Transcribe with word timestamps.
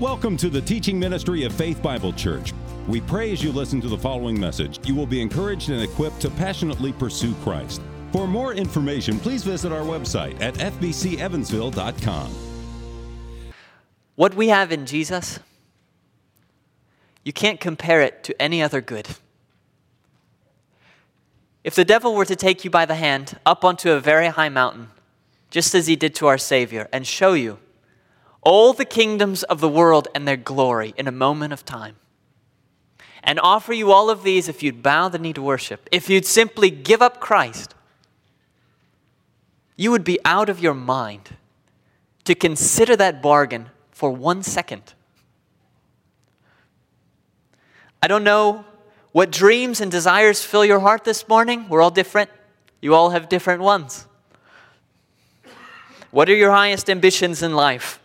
Welcome 0.00 0.38
to 0.38 0.48
the 0.48 0.62
teaching 0.62 0.98
ministry 0.98 1.44
of 1.44 1.52
Faith 1.52 1.82
Bible 1.82 2.14
Church. 2.14 2.54
We 2.88 3.02
pray 3.02 3.32
as 3.32 3.44
you 3.44 3.52
listen 3.52 3.82
to 3.82 3.88
the 3.88 3.98
following 3.98 4.40
message, 4.40 4.80
you 4.88 4.94
will 4.94 5.04
be 5.04 5.20
encouraged 5.20 5.68
and 5.68 5.82
equipped 5.82 6.20
to 6.20 6.30
passionately 6.30 6.94
pursue 6.94 7.34
Christ. 7.42 7.82
For 8.10 8.26
more 8.26 8.54
information, 8.54 9.18
please 9.18 9.44
visit 9.44 9.72
our 9.72 9.82
website 9.82 10.40
at 10.40 10.54
fbcevansville.com. 10.54 12.30
What 14.14 14.34
we 14.34 14.48
have 14.48 14.72
in 14.72 14.86
Jesus, 14.86 15.38
you 17.22 17.34
can't 17.34 17.60
compare 17.60 18.00
it 18.00 18.24
to 18.24 18.40
any 18.40 18.62
other 18.62 18.80
good. 18.80 19.06
If 21.62 21.74
the 21.74 21.84
devil 21.84 22.14
were 22.14 22.24
to 22.24 22.36
take 22.36 22.64
you 22.64 22.70
by 22.70 22.86
the 22.86 22.94
hand 22.94 23.38
up 23.44 23.66
onto 23.66 23.90
a 23.92 24.00
very 24.00 24.28
high 24.28 24.48
mountain, 24.48 24.88
just 25.50 25.74
as 25.74 25.88
he 25.88 25.94
did 25.94 26.14
to 26.14 26.26
our 26.26 26.38
Savior, 26.38 26.88
and 26.90 27.06
show 27.06 27.34
you 27.34 27.58
all 28.42 28.72
the 28.72 28.84
kingdoms 28.84 29.42
of 29.44 29.60
the 29.60 29.68
world 29.68 30.08
and 30.14 30.26
their 30.26 30.36
glory 30.36 30.94
in 30.96 31.06
a 31.06 31.12
moment 31.12 31.52
of 31.52 31.64
time, 31.64 31.96
and 33.22 33.38
offer 33.40 33.72
you 33.72 33.92
all 33.92 34.08
of 34.08 34.22
these 34.22 34.48
if 34.48 34.62
you'd 34.62 34.82
bow 34.82 35.08
the 35.08 35.18
knee 35.18 35.32
to 35.32 35.42
worship, 35.42 35.88
if 35.92 36.08
you'd 36.08 36.26
simply 36.26 36.70
give 36.70 37.02
up 37.02 37.20
Christ, 37.20 37.74
you 39.76 39.90
would 39.90 40.04
be 40.04 40.18
out 40.24 40.48
of 40.48 40.60
your 40.60 40.74
mind 40.74 41.36
to 42.24 42.34
consider 42.34 42.96
that 42.96 43.22
bargain 43.22 43.70
for 43.90 44.10
one 44.10 44.42
second. 44.42 44.94
I 48.02 48.08
don't 48.08 48.24
know 48.24 48.64
what 49.12 49.30
dreams 49.30 49.80
and 49.80 49.90
desires 49.90 50.42
fill 50.42 50.64
your 50.64 50.80
heart 50.80 51.04
this 51.04 51.28
morning. 51.28 51.68
We're 51.68 51.82
all 51.82 51.90
different. 51.90 52.30
You 52.80 52.94
all 52.94 53.10
have 53.10 53.28
different 53.28 53.60
ones. 53.60 54.06
What 56.10 56.28
are 56.28 56.34
your 56.34 56.50
highest 56.50 56.88
ambitions 56.88 57.42
in 57.42 57.54
life? 57.54 57.99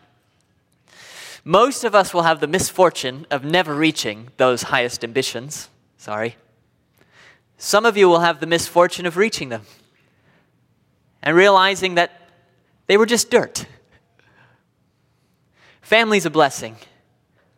Most 1.48 1.84
of 1.84 1.94
us 1.94 2.12
will 2.12 2.23
have 2.23 2.40
the 2.40 2.48
misfortune 2.48 3.27
of 3.30 3.45
never 3.45 3.76
reaching 3.76 4.29
those 4.38 4.63
highest 4.63 5.04
ambitions. 5.04 5.70
Sorry. 5.96 6.38
Some 7.60 7.85
of 7.85 7.96
you 7.96 8.10
will 8.10 8.21
have 8.21 8.40
the 8.40 8.48
misfortune 8.48 9.05
of 9.05 9.15
reaching 9.15 9.49
them 9.49 9.62
and 11.21 11.35
realizing 11.35 11.96
that 11.96 12.29
they 12.88 12.98
were 12.98 13.05
just 13.05 13.29
dirt. 13.29 13.68
Family's 15.82 16.26
a 16.26 16.32
blessing. 16.32 16.77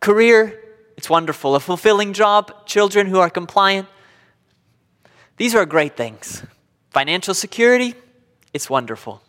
Career, 0.00 0.62
it's 0.98 1.08
wonderful. 1.08 1.54
A 1.54 1.60
fulfilling 1.60 2.12
job, 2.12 2.66
children 2.66 3.06
who 3.06 3.18
are 3.18 3.30
compliant. 3.30 3.88
These 5.38 5.54
are 5.54 5.64
great 5.64 5.96
things. 5.96 6.44
Financial 6.90 7.32
security, 7.32 7.94
it's 8.52 8.68
wonderful. 8.68 9.22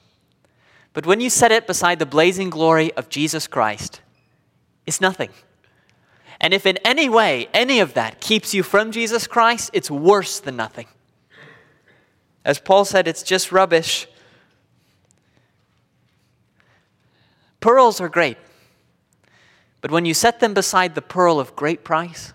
But 0.92 1.06
when 1.06 1.22
you 1.22 1.30
set 1.30 1.54
it 1.54 1.66
beside 1.66 2.00
the 2.00 2.06
blazing 2.06 2.50
glory 2.50 2.92
of 2.96 3.08
Jesus 3.08 3.48
Christ, 3.48 4.02
it's 4.86 5.02
nothing. 5.02 5.30
And 6.42 6.54
if 6.54 6.66
in 6.66 6.78
any 6.86 7.10
way 7.10 7.48
any 7.54 7.80
of 7.80 7.94
that 7.96 8.22
keeps 8.22 8.54
you 8.54 8.64
from 8.64 8.92
Jesus 8.92 9.28
Christ, 9.28 9.72
it's 9.74 9.92
worse 9.92 10.40
than 10.40 10.56
nothing. 10.56 10.88
As 12.46 12.60
Paul 12.60 12.86
said, 12.86 13.08
it's 13.08 13.24
just 13.24 13.52
rubbish. 13.52 14.08
Pearls 17.60 18.00
are 18.00 18.08
great, 18.08 18.38
but 19.82 19.92
when 19.92 20.06
you 20.06 20.14
set 20.14 20.40
them 20.40 20.54
beside 20.54 20.96
the 20.96 21.02
pearl 21.02 21.40
of 21.40 21.56
great 21.58 21.84
price, 21.84 22.34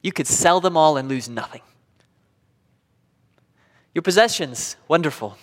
you 0.00 0.12
could 0.12 0.28
sell 0.28 0.60
them 0.60 0.76
all 0.76 0.96
and 0.96 1.08
lose 1.08 1.28
nothing. 1.28 1.62
Your 3.94 4.02
possessions, 4.02 4.76
wonderful. 4.86 5.36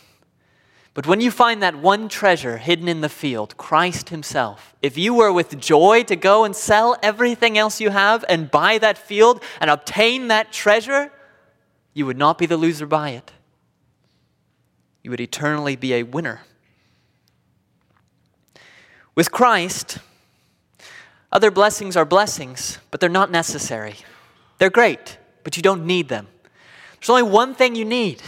But 0.93 1.07
when 1.07 1.21
you 1.21 1.31
find 1.31 1.61
that 1.61 1.75
one 1.75 2.09
treasure 2.09 2.57
hidden 2.57 2.87
in 2.87 3.01
the 3.01 3.09
field, 3.09 3.55
Christ 3.57 4.09
Himself, 4.09 4.75
if 4.81 4.97
you 4.97 5.13
were 5.13 5.31
with 5.31 5.59
joy 5.59 6.03
to 6.03 6.15
go 6.15 6.43
and 6.43 6.55
sell 6.55 6.97
everything 7.03 7.57
else 7.57 7.79
you 7.79 7.89
have 7.89 8.25
and 8.27 8.49
buy 8.49 8.77
that 8.79 8.97
field 8.97 9.43
and 9.61 9.69
obtain 9.69 10.27
that 10.27 10.51
treasure, 10.51 11.11
you 11.93 12.05
would 12.05 12.17
not 12.17 12.37
be 12.37 12.45
the 12.45 12.57
loser 12.57 12.85
by 12.85 13.11
it. 13.11 13.31
You 15.03 15.11
would 15.11 15.21
eternally 15.21 15.75
be 15.75 15.93
a 15.93 16.03
winner. 16.03 16.41
With 19.15 19.31
Christ, 19.31 19.99
other 21.31 21.51
blessings 21.51 21.95
are 21.95 22.05
blessings, 22.05 22.79
but 22.89 22.99
they're 22.99 23.09
not 23.09 23.31
necessary. 23.31 23.95
They're 24.57 24.69
great, 24.69 25.17
but 25.43 25.55
you 25.55 25.63
don't 25.63 25.85
need 25.85 26.09
them. 26.09 26.27
There's 26.99 27.09
only 27.09 27.23
one 27.23 27.53
thing 27.53 27.75
you 27.75 27.85
need 27.85 28.21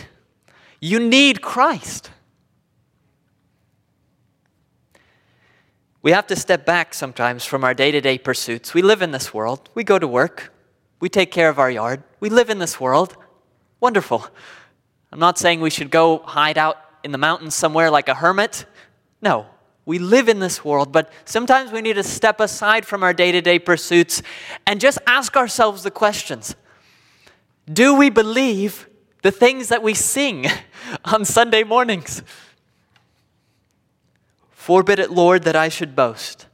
you 0.83 0.99
need 0.99 1.41
Christ. 1.41 2.09
We 6.03 6.11
have 6.11 6.25
to 6.27 6.35
step 6.35 6.65
back 6.65 6.95
sometimes 6.95 7.45
from 7.45 7.63
our 7.63 7.75
day 7.75 7.91
to 7.91 8.01
day 8.01 8.17
pursuits. 8.17 8.73
We 8.73 8.81
live 8.81 9.03
in 9.03 9.11
this 9.11 9.33
world. 9.33 9.69
We 9.75 9.83
go 9.83 9.99
to 9.99 10.07
work. 10.07 10.51
We 10.99 11.09
take 11.09 11.31
care 11.31 11.47
of 11.47 11.59
our 11.59 11.69
yard. 11.69 12.01
We 12.19 12.29
live 12.29 12.49
in 12.49 12.57
this 12.57 12.79
world. 12.79 13.15
Wonderful. 13.79 14.25
I'm 15.11 15.19
not 15.19 15.37
saying 15.37 15.61
we 15.61 15.69
should 15.69 15.91
go 15.91 16.19
hide 16.19 16.57
out 16.57 16.77
in 17.03 17.11
the 17.11 17.19
mountains 17.19 17.53
somewhere 17.53 17.91
like 17.91 18.07
a 18.07 18.15
hermit. 18.15 18.65
No, 19.21 19.45
we 19.85 19.99
live 19.99 20.27
in 20.27 20.39
this 20.39 20.65
world, 20.65 20.91
but 20.91 21.11
sometimes 21.25 21.71
we 21.71 21.81
need 21.81 21.93
to 21.93 22.03
step 22.03 22.39
aside 22.39 22.85
from 22.85 23.03
our 23.03 23.13
day 23.13 23.31
to 23.31 23.41
day 23.41 23.59
pursuits 23.59 24.23
and 24.65 24.79
just 24.79 24.97
ask 25.05 25.35
ourselves 25.37 25.83
the 25.83 25.91
questions 25.91 26.55
Do 27.71 27.93
we 27.93 28.09
believe 28.09 28.87
the 29.21 29.31
things 29.31 29.67
that 29.69 29.83
we 29.83 29.93
sing 29.93 30.47
on 31.05 31.25
Sunday 31.25 31.63
mornings? 31.63 32.23
Forbid 34.61 34.99
it, 34.99 35.09
Lord, 35.09 35.41
that 35.45 35.55
I 35.55 35.69
should 35.69 35.95
boast, 35.95 36.45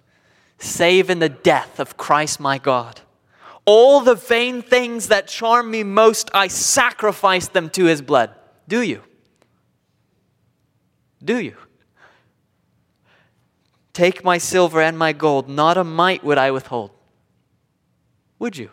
save 0.57 1.09
in 1.09 1.19
the 1.19 1.27
death 1.27 1.77
of 1.77 1.97
Christ 1.97 2.39
my 2.39 2.57
God. 2.57 3.01
All 3.65 3.99
the 3.99 4.15
vain 4.15 4.61
things 4.61 5.09
that 5.09 5.27
charm 5.27 5.69
me 5.69 5.83
most, 5.83 6.31
I 6.33 6.47
sacrifice 6.47 7.49
them 7.49 7.69
to 7.71 7.83
his 7.83 8.01
blood. 8.01 8.31
Do 8.65 8.81
you? 8.81 9.01
Do 11.21 11.37
you? 11.37 11.57
Take 13.91 14.23
my 14.23 14.37
silver 14.37 14.79
and 14.79 14.97
my 14.97 15.11
gold, 15.11 15.49
not 15.49 15.77
a 15.77 15.83
mite 15.83 16.23
would 16.23 16.37
I 16.37 16.51
withhold. 16.51 16.91
Would 18.39 18.55
you? 18.55 18.69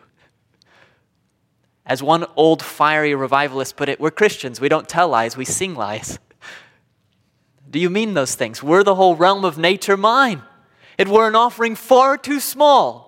As 1.85 2.05
one 2.05 2.25
old 2.37 2.63
fiery 2.63 3.17
revivalist 3.17 3.75
put 3.75 3.89
it, 3.89 3.99
we're 3.99 4.13
Christians. 4.13 4.61
We 4.61 4.69
don't 4.69 4.89
tell 4.89 5.09
lies, 5.09 5.37
we 5.37 5.45
sing 5.45 5.75
lies. 5.75 6.21
Do 7.71 7.79
you 7.79 7.91
mean 7.91 8.15
those 8.15 8.35
things? 8.35 8.63
Were 8.63 8.85
the 8.85 8.95
whole 8.95 9.17
realm 9.17 9.45
of 9.45 9.59
nature 9.59 9.97
mine? 9.97 10.43
It 10.97 11.09
were 11.09 11.27
an 11.27 11.35
offering 11.35 11.75
far 11.75 12.17
too 12.17 12.41
small. 12.41 13.05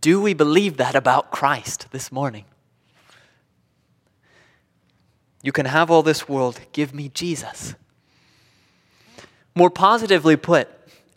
Do 0.00 0.20
we 0.20 0.34
believe 0.34 0.76
that 0.76 0.94
about 0.94 1.30
Christ 1.30 1.88
this 1.90 2.12
morning? 2.12 2.44
You 5.42 5.52
can 5.52 5.66
have 5.66 5.90
all 5.90 6.02
this 6.02 6.28
world, 6.28 6.60
give 6.72 6.94
me 6.94 7.08
Jesus. 7.08 7.74
More 9.54 9.70
positively 9.70 10.36
put, 10.36 10.68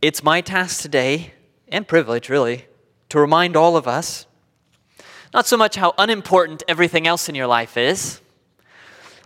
it's 0.02 0.24
my 0.24 0.42
task 0.42 0.82
today, 0.82 1.34
and 1.68 1.88
privilege 1.88 2.30
really, 2.30 2.66
to 3.10 3.20
remind 3.20 3.56
all 3.56 3.76
of 3.76 3.88
us 3.88 4.26
not 5.34 5.48
so 5.48 5.58
much 5.58 5.76
how 5.76 5.94
unimportant 5.98 6.64
everything 6.68 7.08
else 7.08 7.30
in 7.30 7.36
your 7.36 7.48
life 7.48 7.78
is, 7.78 8.22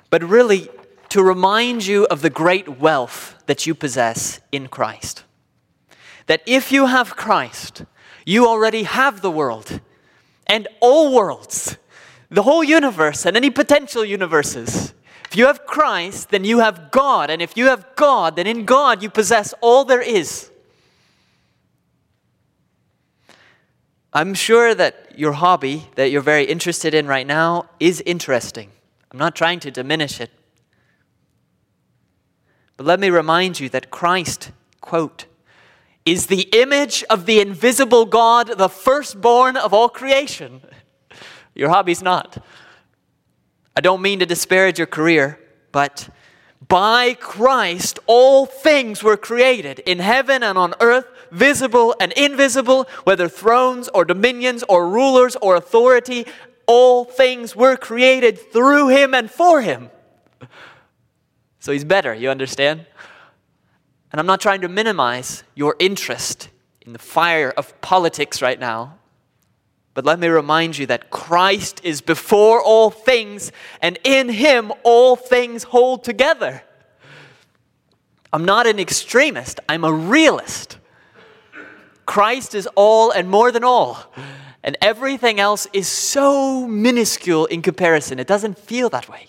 but 0.09 0.24
really 0.24 0.69
to 1.09 1.24
remind 1.24 1.86
you 1.86 2.06
of 2.06 2.22
the 2.22 2.30
great 2.30 2.80
wealth 2.80 3.41
that 3.46 3.66
you 3.66 3.75
possess 3.75 4.40
in 4.52 4.68
Christ. 4.68 5.24
That 6.28 6.42
if 6.46 6.72
you 6.72 6.88
have 6.88 7.16
Christ, 7.16 7.86
you 8.25 8.47
already 8.47 8.84
have 8.84 9.22
the 9.22 9.31
world 9.31 9.80
and 10.47 10.68
all 10.80 11.13
worlds, 11.13 11.78
the 12.30 12.44
whole 12.44 12.63
universe 12.63 13.25
and 13.25 13.38
any 13.38 13.50
potential 13.50 14.03
universes. 14.03 14.94
If 15.30 15.38
you 15.38 15.47
have 15.47 15.66
Christ, 15.66 16.30
then 16.30 16.44
you 16.46 16.59
have 16.59 16.92
God. 16.92 17.30
And 17.30 17.42
if 17.42 17.58
you 17.58 17.66
have 17.66 17.95
God, 17.95 18.36
then 18.36 18.48
in 18.48 18.66
God 18.66 19.01
you 19.01 19.10
possess 19.10 19.54
all 19.62 19.83
there 19.86 20.01
is. 20.01 20.51
I'm 24.15 24.36
sure 24.36 24.75
that 24.75 25.18
your 25.18 25.33
hobby 25.33 25.88
that 25.95 26.12
you're 26.12 26.21
very 26.21 26.45
interested 26.45 26.94
in 26.94 27.07
right 27.07 27.25
now 27.25 27.69
is 27.80 28.00
interesting. 28.06 28.69
I'm 29.12 29.18
not 29.18 29.36
trying 29.36 29.60
to 29.62 29.71
diminish 29.71 30.21
it. 30.21 30.30
But 32.77 32.86
let 32.86 33.00
me 33.00 33.10
remind 33.10 33.60
you 33.60 33.69
that 33.69 33.89
Christ, 33.89 34.51
quote, 34.81 35.25
is 36.06 36.27
the 36.27 36.48
image 36.54 37.04
of 37.10 37.25
the 37.25 37.39
invisible 37.39 38.06
God, 38.06 38.57
the 38.57 38.69
firstborn 38.69 39.57
of 39.57 39.74
all 39.74 39.89
creation. 39.89 40.62
Your 41.56 41.69
hobby's 41.69 42.04
not. 42.04 42.44
I 43.75 43.81
don't 43.81 44.01
mean 44.01 44.19
to 44.19 44.25
disparage 44.27 44.77
your 44.77 44.88
career, 44.88 45.39
but 45.71 46.07
by 46.68 47.13
Christ 47.13 48.00
all 48.07 48.45
things 48.45 49.04
were 49.04 49.18
created 49.18 49.80
in 49.80 50.00
heaven 50.00 50.44
and 50.44 50.57
on 50.57 50.74
earth 50.80 51.07
visible 51.31 51.95
and 52.00 52.12
invisible, 52.13 52.88
whether 53.04 53.27
thrones 53.27 53.89
or 53.94 54.06
dominions 54.06 54.63
or 54.69 54.88
rulers 54.88 55.36
or 55.38 55.56
authority, 55.56 56.25
all 56.68 57.04
things 57.04 57.56
were 57.56 57.75
created 57.75 58.39
through 58.51 58.89
him 58.89 59.13
and 59.13 59.30
for 59.30 59.62
him. 59.62 59.89
So 61.60 61.71
he's 61.71 61.83
better, 61.83 62.13
you 62.13 62.30
understand? 62.30 62.86
And 64.12 64.19
I'm 64.19 64.27
not 64.27 64.42
trying 64.42 64.62
to 64.62 64.69
minimize 64.69 65.44
your 65.56 65.75
interest 65.80 66.50
in 66.81 66.94
the 66.94 67.00
fire 67.00 67.50
of 67.50 67.80
politics 67.81 68.42
right 68.42 68.59
now. 68.59 69.00
But 69.94 70.06
let 70.06 70.19
me 70.19 70.28
remind 70.28 70.78
you 70.78 70.88
that 70.88 71.12
Christ 71.12 71.81
is 71.84 72.01
before 72.01 72.62
all 72.62 72.90
things, 72.90 73.51
and 73.81 74.00
in 74.04 74.30
him 74.30 74.72
all 74.84 75.16
things 75.16 75.63
hold 75.63 76.04
together. 76.04 76.63
I'm 78.31 78.45
not 78.45 78.66
an 78.66 78.80
extremist, 78.80 79.60
I'm 79.69 79.84
a 79.84 79.94
realist. 79.94 80.80
Christ 82.06 82.56
is 82.56 82.68
all 82.75 83.12
and 83.12 83.30
more 83.30 83.51
than 83.51 83.63
all. 83.63 84.12
And 84.63 84.78
everything 84.81 85.40
else 85.40 85.68
is 85.74 85.88
so 85.88 86.68
minuscule 86.68 87.45
in 87.45 87.62
comparison. 87.62 88.18
It 88.18 88.28
doesn't 88.28 88.57
feel 88.57 88.90
that 88.90 89.10
way. 89.10 89.28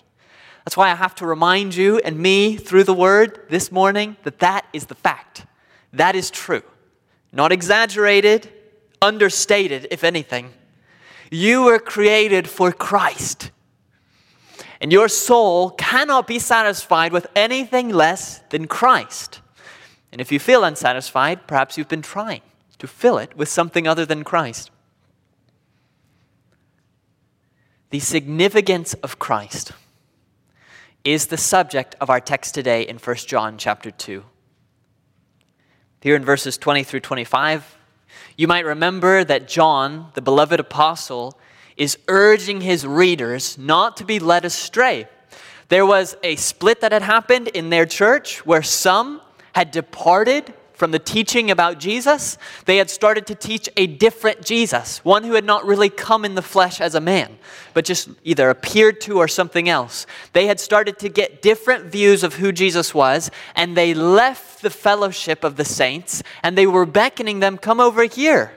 That's 0.63 0.75
why 0.75 0.89
I 0.91 0.95
have 0.95 1.13
to 1.15 1.27
remind 1.27 1.75
you 1.75 1.99
and 1.99 2.17
me 2.17 2.57
through 2.57 2.85
the 2.85 2.93
word 2.93 3.41
this 3.49 3.71
morning 3.71 4.17
that 4.23 4.39
that 4.39 4.65
is 4.73 4.87
the 4.87 4.95
fact. 4.95 5.45
That 5.93 6.15
is 6.15 6.31
true. 6.31 6.63
Not 7.31 7.51
exaggerated, 7.51 8.51
understated, 9.05 9.87
if 9.91 10.03
anything. 10.03 10.51
You 11.31 11.63
were 11.63 11.79
created 11.79 12.49
for 12.49 12.71
Christ. 12.71 13.51
And 14.81 14.91
your 14.91 15.07
soul 15.07 15.69
cannot 15.71 16.27
be 16.27 16.39
satisfied 16.39 17.13
with 17.13 17.27
anything 17.35 17.89
less 17.89 18.39
than 18.49 18.67
Christ. 18.67 19.41
And 20.11 20.19
if 20.19 20.31
you 20.31 20.39
feel 20.39 20.63
unsatisfied, 20.63 21.47
perhaps 21.47 21.77
you've 21.77 21.87
been 21.87 22.01
trying 22.01 22.41
to 22.79 22.87
fill 22.87 23.17
it 23.17 23.35
with 23.37 23.49
something 23.49 23.87
other 23.87 24.05
than 24.05 24.23
Christ. 24.23 24.71
The 27.89 27.99
significance 27.99 28.93
of 28.95 29.19
Christ 29.19 29.71
is 31.03 31.27
the 31.27 31.37
subject 31.37 31.95
of 32.01 32.09
our 32.09 32.19
text 32.19 32.53
today 32.53 32.81
in 32.81 32.97
1 32.97 33.15
John 33.27 33.57
chapter 33.57 33.91
2. 33.91 34.23
Here 36.01 36.15
in 36.15 36.23
verses 36.23 36.57
20 36.57 36.83
through 36.83 36.99
25, 36.99 37.74
you 38.37 38.47
might 38.47 38.65
remember 38.65 39.23
that 39.23 39.47
John, 39.47 40.11
the 40.13 40.21
beloved 40.21 40.59
apostle, 40.59 41.37
is 41.77 41.97
urging 42.07 42.61
his 42.61 42.85
readers 42.85 43.57
not 43.57 43.97
to 43.97 44.05
be 44.05 44.19
led 44.19 44.45
astray. 44.45 45.07
There 45.69 45.85
was 45.85 46.15
a 46.23 46.35
split 46.35 46.81
that 46.81 46.91
had 46.91 47.01
happened 47.01 47.47
in 47.49 47.69
their 47.69 47.85
church 47.85 48.45
where 48.45 48.63
some 48.63 49.21
had 49.53 49.71
departed 49.71 50.53
from 50.75 50.91
the 50.91 50.99
teaching 50.99 51.49
about 51.49 51.79
Jesus, 51.79 52.37
they 52.65 52.77
had 52.77 52.89
started 52.89 53.25
to 53.27 53.35
teach 53.35 53.69
a 53.77 53.87
different 53.87 54.43
Jesus, 54.43 55.03
one 55.05 55.23
who 55.23 55.33
had 55.33 55.45
not 55.45 55.65
really 55.65 55.89
come 55.89 56.25
in 56.25 56.35
the 56.35 56.41
flesh 56.41 56.81
as 56.81 56.95
a 56.95 57.01
man, 57.01 57.37
but 57.73 57.85
just 57.85 58.09
either 58.23 58.49
appeared 58.49 58.99
to 59.01 59.17
or 59.17 59.27
something 59.27 59.69
else. 59.69 60.05
They 60.33 60.47
had 60.47 60.59
started 60.59 60.99
to 60.99 61.09
get 61.09 61.41
different 61.41 61.85
views 61.85 62.23
of 62.23 62.35
who 62.35 62.51
Jesus 62.51 62.93
was, 62.93 63.31
and 63.55 63.75
they 63.75 63.93
left 63.93 64.61
the 64.61 64.69
fellowship 64.69 65.43
of 65.43 65.55
the 65.55 65.65
saints, 65.65 66.21
and 66.43 66.57
they 66.57 66.67
were 66.67 66.85
beckoning 66.85 67.39
them, 67.39 67.57
Come 67.57 67.79
over 67.79 68.03
here. 68.03 68.51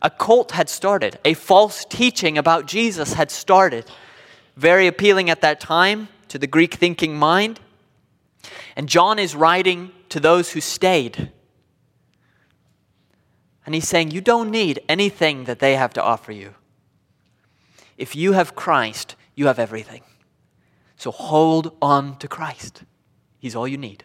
A 0.00 0.10
cult 0.10 0.52
had 0.52 0.68
started, 0.68 1.18
a 1.24 1.34
false 1.34 1.84
teaching 1.84 2.38
about 2.38 2.66
Jesus 2.66 3.14
had 3.14 3.30
started. 3.30 3.90
Very 4.56 4.86
appealing 4.86 5.30
at 5.30 5.40
that 5.40 5.60
time 5.60 6.08
to 6.28 6.38
the 6.38 6.46
Greek 6.46 6.74
thinking 6.74 7.16
mind. 7.16 7.60
And 8.76 8.88
John 8.88 9.18
is 9.18 9.34
writing 9.34 9.92
to 10.14 10.20
those 10.20 10.52
who 10.52 10.60
stayed. 10.60 11.32
And 13.66 13.74
he's 13.74 13.88
saying, 13.88 14.12
You 14.12 14.20
don't 14.20 14.48
need 14.48 14.80
anything 14.88 15.42
that 15.46 15.58
they 15.58 15.74
have 15.74 15.92
to 15.94 16.02
offer 16.02 16.30
you. 16.30 16.54
If 17.98 18.14
you 18.14 18.30
have 18.30 18.54
Christ, 18.54 19.16
you 19.34 19.48
have 19.48 19.58
everything. 19.58 20.02
So 20.96 21.10
hold 21.10 21.76
on 21.82 22.16
to 22.18 22.28
Christ. 22.28 22.84
He's 23.40 23.56
all 23.56 23.66
you 23.66 23.76
need. 23.76 24.04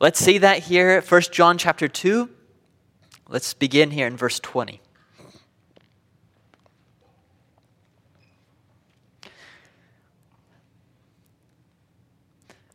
Let's 0.00 0.18
see 0.18 0.38
that 0.38 0.64
here, 0.64 1.00
1 1.00 1.22
John 1.30 1.58
chapter 1.58 1.86
2. 1.86 2.28
Let's 3.28 3.54
begin 3.54 3.92
here 3.92 4.08
in 4.08 4.16
verse 4.16 4.40
20. 4.40 4.80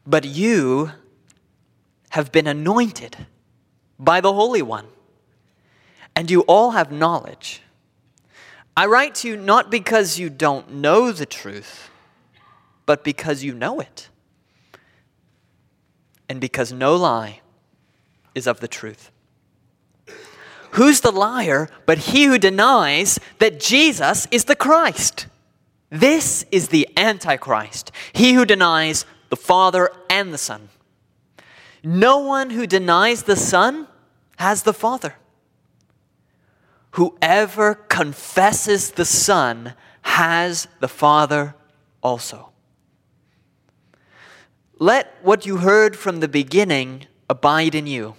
But 0.07 0.23
you 0.23 0.93
have 2.09 2.31
been 2.31 2.47
anointed 2.47 3.27
by 3.97 4.21
the 4.21 4.33
Holy 4.33 4.61
One, 4.61 4.87
and 6.15 6.29
you 6.29 6.41
all 6.41 6.71
have 6.71 6.91
knowledge. 6.91 7.61
I 8.75 8.85
write 8.85 9.15
to 9.15 9.27
you 9.27 9.37
not 9.37 9.69
because 9.69 10.17
you 10.17 10.29
don't 10.29 10.75
know 10.75 11.11
the 11.11 11.25
truth, 11.25 11.89
but 12.85 13.03
because 13.03 13.43
you 13.43 13.53
know 13.53 13.79
it, 13.79 14.09
and 16.27 16.39
because 16.39 16.71
no 16.71 16.95
lie 16.95 17.41
is 18.33 18.47
of 18.47 18.59
the 18.59 18.67
truth. 18.67 19.11
Who's 20.71 21.01
the 21.01 21.11
liar 21.11 21.67
but 21.85 21.97
he 21.97 22.25
who 22.25 22.37
denies 22.37 23.19
that 23.39 23.59
Jesus 23.59 24.27
is 24.31 24.45
the 24.45 24.55
Christ? 24.55 25.27
This 25.89 26.45
is 26.51 26.67
the 26.67 26.87
Antichrist, 26.95 27.91
he 28.13 28.33
who 28.33 28.45
denies 28.45 29.05
the 29.29 29.35
Father 29.35 29.89
and 30.09 30.33
the 30.33 30.37
Son. 30.37 30.69
No 31.83 32.19
one 32.19 32.49
who 32.49 32.67
denies 32.67 33.23
the 33.23 33.35
Son 33.35 33.87
has 34.37 34.63
the 34.63 34.73
Father. 34.73 35.15
Whoever 36.91 37.75
confesses 37.75 38.91
the 38.91 39.05
Son 39.05 39.73
has 40.01 40.67
the 40.79 40.87
Father 40.87 41.55
also. 42.01 42.49
Let 44.79 45.17
what 45.21 45.45
you 45.45 45.57
heard 45.57 45.95
from 45.95 46.19
the 46.19 46.27
beginning 46.27 47.05
abide 47.29 47.75
in 47.75 47.85
you. 47.85 48.15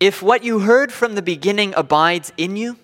If 0.00 0.22
what 0.22 0.44
you 0.44 0.60
heard 0.60 0.92
from 0.92 1.14
the 1.14 1.22
beginning 1.22 1.74
abides 1.76 2.32
in 2.36 2.56
you, 2.56 2.78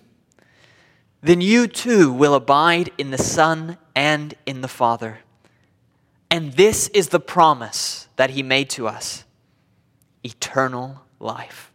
then 1.21 1.41
you 1.41 1.67
too 1.67 2.11
will 2.11 2.35
abide 2.35 2.91
in 2.97 3.11
the 3.11 3.17
Son 3.17 3.77
and 3.95 4.35
in 4.45 4.61
the 4.61 4.67
Father. 4.67 5.19
And 6.29 6.53
this 6.53 6.89
is 6.89 7.09
the 7.09 7.19
promise 7.19 8.07
that 8.17 8.31
he 8.31 8.43
made 8.43 8.69
to 8.71 8.87
us 8.87 9.22
eternal 10.23 11.01
life. 11.19 11.71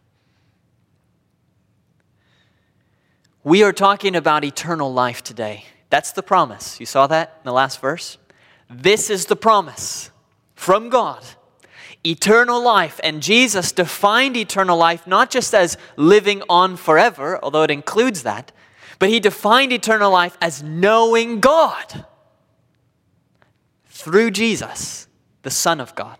We 3.43 3.63
are 3.63 3.73
talking 3.73 4.15
about 4.15 4.43
eternal 4.43 4.91
life 4.91 5.23
today. 5.23 5.65
That's 5.89 6.11
the 6.11 6.23
promise. 6.23 6.79
You 6.79 6.85
saw 6.85 7.07
that 7.07 7.35
in 7.39 7.45
the 7.45 7.53
last 7.53 7.79
verse? 7.79 8.17
This 8.69 9.09
is 9.09 9.25
the 9.25 9.35
promise 9.35 10.11
from 10.55 10.89
God 10.89 11.25
eternal 12.03 12.63
life. 12.63 12.99
And 13.03 13.21
Jesus 13.21 13.71
defined 13.71 14.37
eternal 14.37 14.77
life 14.77 15.05
not 15.05 15.29
just 15.29 15.53
as 15.53 15.77
living 15.97 16.41
on 16.49 16.77
forever, 16.77 17.39
although 17.43 17.63
it 17.63 17.71
includes 17.71 18.23
that, 18.23 18.51
but 18.99 19.09
he 19.09 19.19
defined 19.19 19.71
eternal 19.71 20.11
life 20.11 20.37
as 20.41 20.63
knowing 20.63 21.39
God 21.39 22.05
through 23.85 24.31
Jesus, 24.31 25.07
the 25.41 25.51
Son 25.51 25.79
of 25.79 25.95
God. 25.95 26.17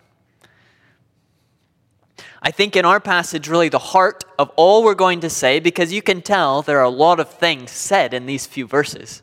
I 2.41 2.51
think 2.51 2.75
in 2.75 2.85
our 2.85 2.99
passage, 2.99 3.49
really 3.49 3.69
the 3.69 3.79
heart 3.79 4.23
of 4.37 4.49
all 4.55 4.83
we're 4.83 4.95
going 4.95 5.19
to 5.21 5.29
say, 5.29 5.59
because 5.59 5.91
you 5.91 6.01
can 6.01 6.21
tell 6.21 6.61
there 6.61 6.79
are 6.79 6.83
a 6.83 6.89
lot 6.89 7.19
of 7.19 7.29
things 7.29 7.71
said 7.71 8.13
in 8.13 8.25
these 8.25 8.45
few 8.45 8.65
verses. 8.65 9.21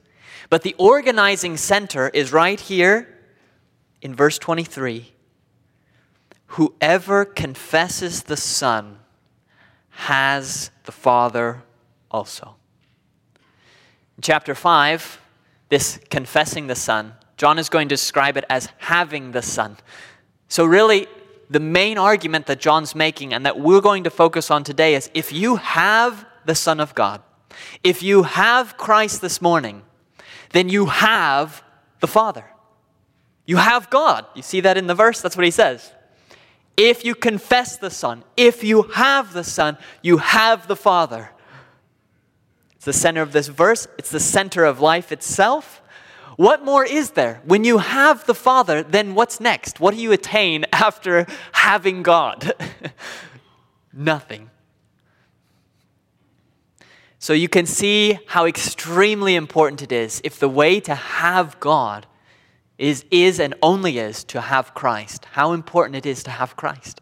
But 0.51 0.63
the 0.63 0.75
organizing 0.79 1.57
center 1.57 2.09
is 2.09 2.33
right 2.33 2.61
here 2.61 3.09
in 4.03 4.15
verse 4.15 4.39
23. 4.39 5.13
Whoever 6.49 7.25
confesses 7.25 8.25
the 8.25 8.37
Son 8.37 8.99
has 9.91 10.71
the 10.85 10.93
Father 10.93 11.63
also. 12.11 12.57
In 14.17 14.23
chapter 14.23 14.55
5, 14.55 15.21
this 15.69 15.99
confessing 16.11 16.67
the 16.67 16.77
Son 16.77 17.15
John 17.37 17.59
is 17.59 17.69
going 17.69 17.89
to 17.89 17.93
describe 17.93 18.37
it 18.37 18.45
as 18.49 18.71
having 18.79 19.33
the 19.33 19.43
Son. 19.43 19.77
So, 20.49 20.65
really, 20.65 21.07
the 21.49 21.61
main 21.61 21.99
argument 21.99 22.47
that 22.47 22.61
John's 22.61 22.95
making 22.95 23.33
and 23.33 23.47
that 23.47 23.59
we're 23.59 23.81
going 23.81 24.05
to 24.05 24.11
focus 24.11 24.50
on 24.50 24.65
today 24.65 24.95
is 24.95 25.11
if 25.15 25.33
you 25.33 25.57
have 25.57 26.26
the 26.45 26.55
Son 26.55 26.81
of 26.81 26.95
God, 26.95 27.23
if 27.83 28.03
you 28.03 28.25
have 28.25 28.76
Christ 28.76 29.21
this 29.21 29.41
morning, 29.41 29.83
then 30.50 30.69
you 30.69 30.87
have 30.87 31.62
the 32.00 32.07
Father. 32.07 32.45
You 33.47 33.57
have 33.57 33.91
God. 33.91 34.26
You 34.35 34.43
see 34.43 34.61
that 34.61 34.76
in 34.76 34.87
the 34.87 34.95
verse? 34.95 35.21
That's 35.21 35.37
what 35.37 35.45
he 35.45 35.50
says. 35.50 35.93
If 36.76 37.05
you 37.05 37.15
confess 37.15 37.79
the 37.79 37.91
Son, 37.91 38.25
if 38.37 38.62
you 38.62 38.83
have 38.83 39.33
the 39.33 39.45
Son, 39.45 39.79
you 40.03 40.19
have 40.19 40.67
the 40.67 40.76
Father. 40.76 41.31
It's 42.75 42.85
the 42.85 42.93
center 42.93 43.23
of 43.23 43.33
this 43.33 43.49
verse, 43.49 43.88
it's 43.99 44.11
the 44.11 44.21
center 44.21 44.65
of 44.65 44.81
life 44.81 45.11
itself. 45.12 45.81
What 46.37 46.64
more 46.64 46.85
is 46.85 47.12
there? 47.12 47.40
When 47.45 47.64
you 47.64 47.78
have 47.78 48.26
the 48.26 48.35
Father, 48.35 48.83
then 48.83 49.14
what's 49.14 49.40
next? 49.40 49.81
What 49.81 49.95
do 49.95 50.00
you 50.00 50.12
attain 50.12 50.66
after 50.73 51.26
having 51.52 52.02
God? 52.02 52.52
Nothing. 53.93 54.50
So 57.19 57.33
you 57.33 57.49
can 57.49 57.66
see 57.66 58.19
how 58.26 58.45
extremely 58.45 59.35
important 59.35 59.83
it 59.83 59.90
is 59.90 60.21
if 60.23 60.38
the 60.38 60.49
way 60.49 60.78
to 60.81 60.95
have 60.95 61.59
God 61.59 62.07
is, 62.78 63.05
is 63.11 63.40
and 63.40 63.55
only 63.62 63.99
is 63.99 64.23
to 64.25 64.43
have 64.43 64.75
Christ. 64.75 65.25
How 65.33 65.52
important 65.52 65.97
it 65.97 66.07
is 66.07 66.23
to 66.25 66.31
have 66.31 66.57
Christ. 66.57 67.00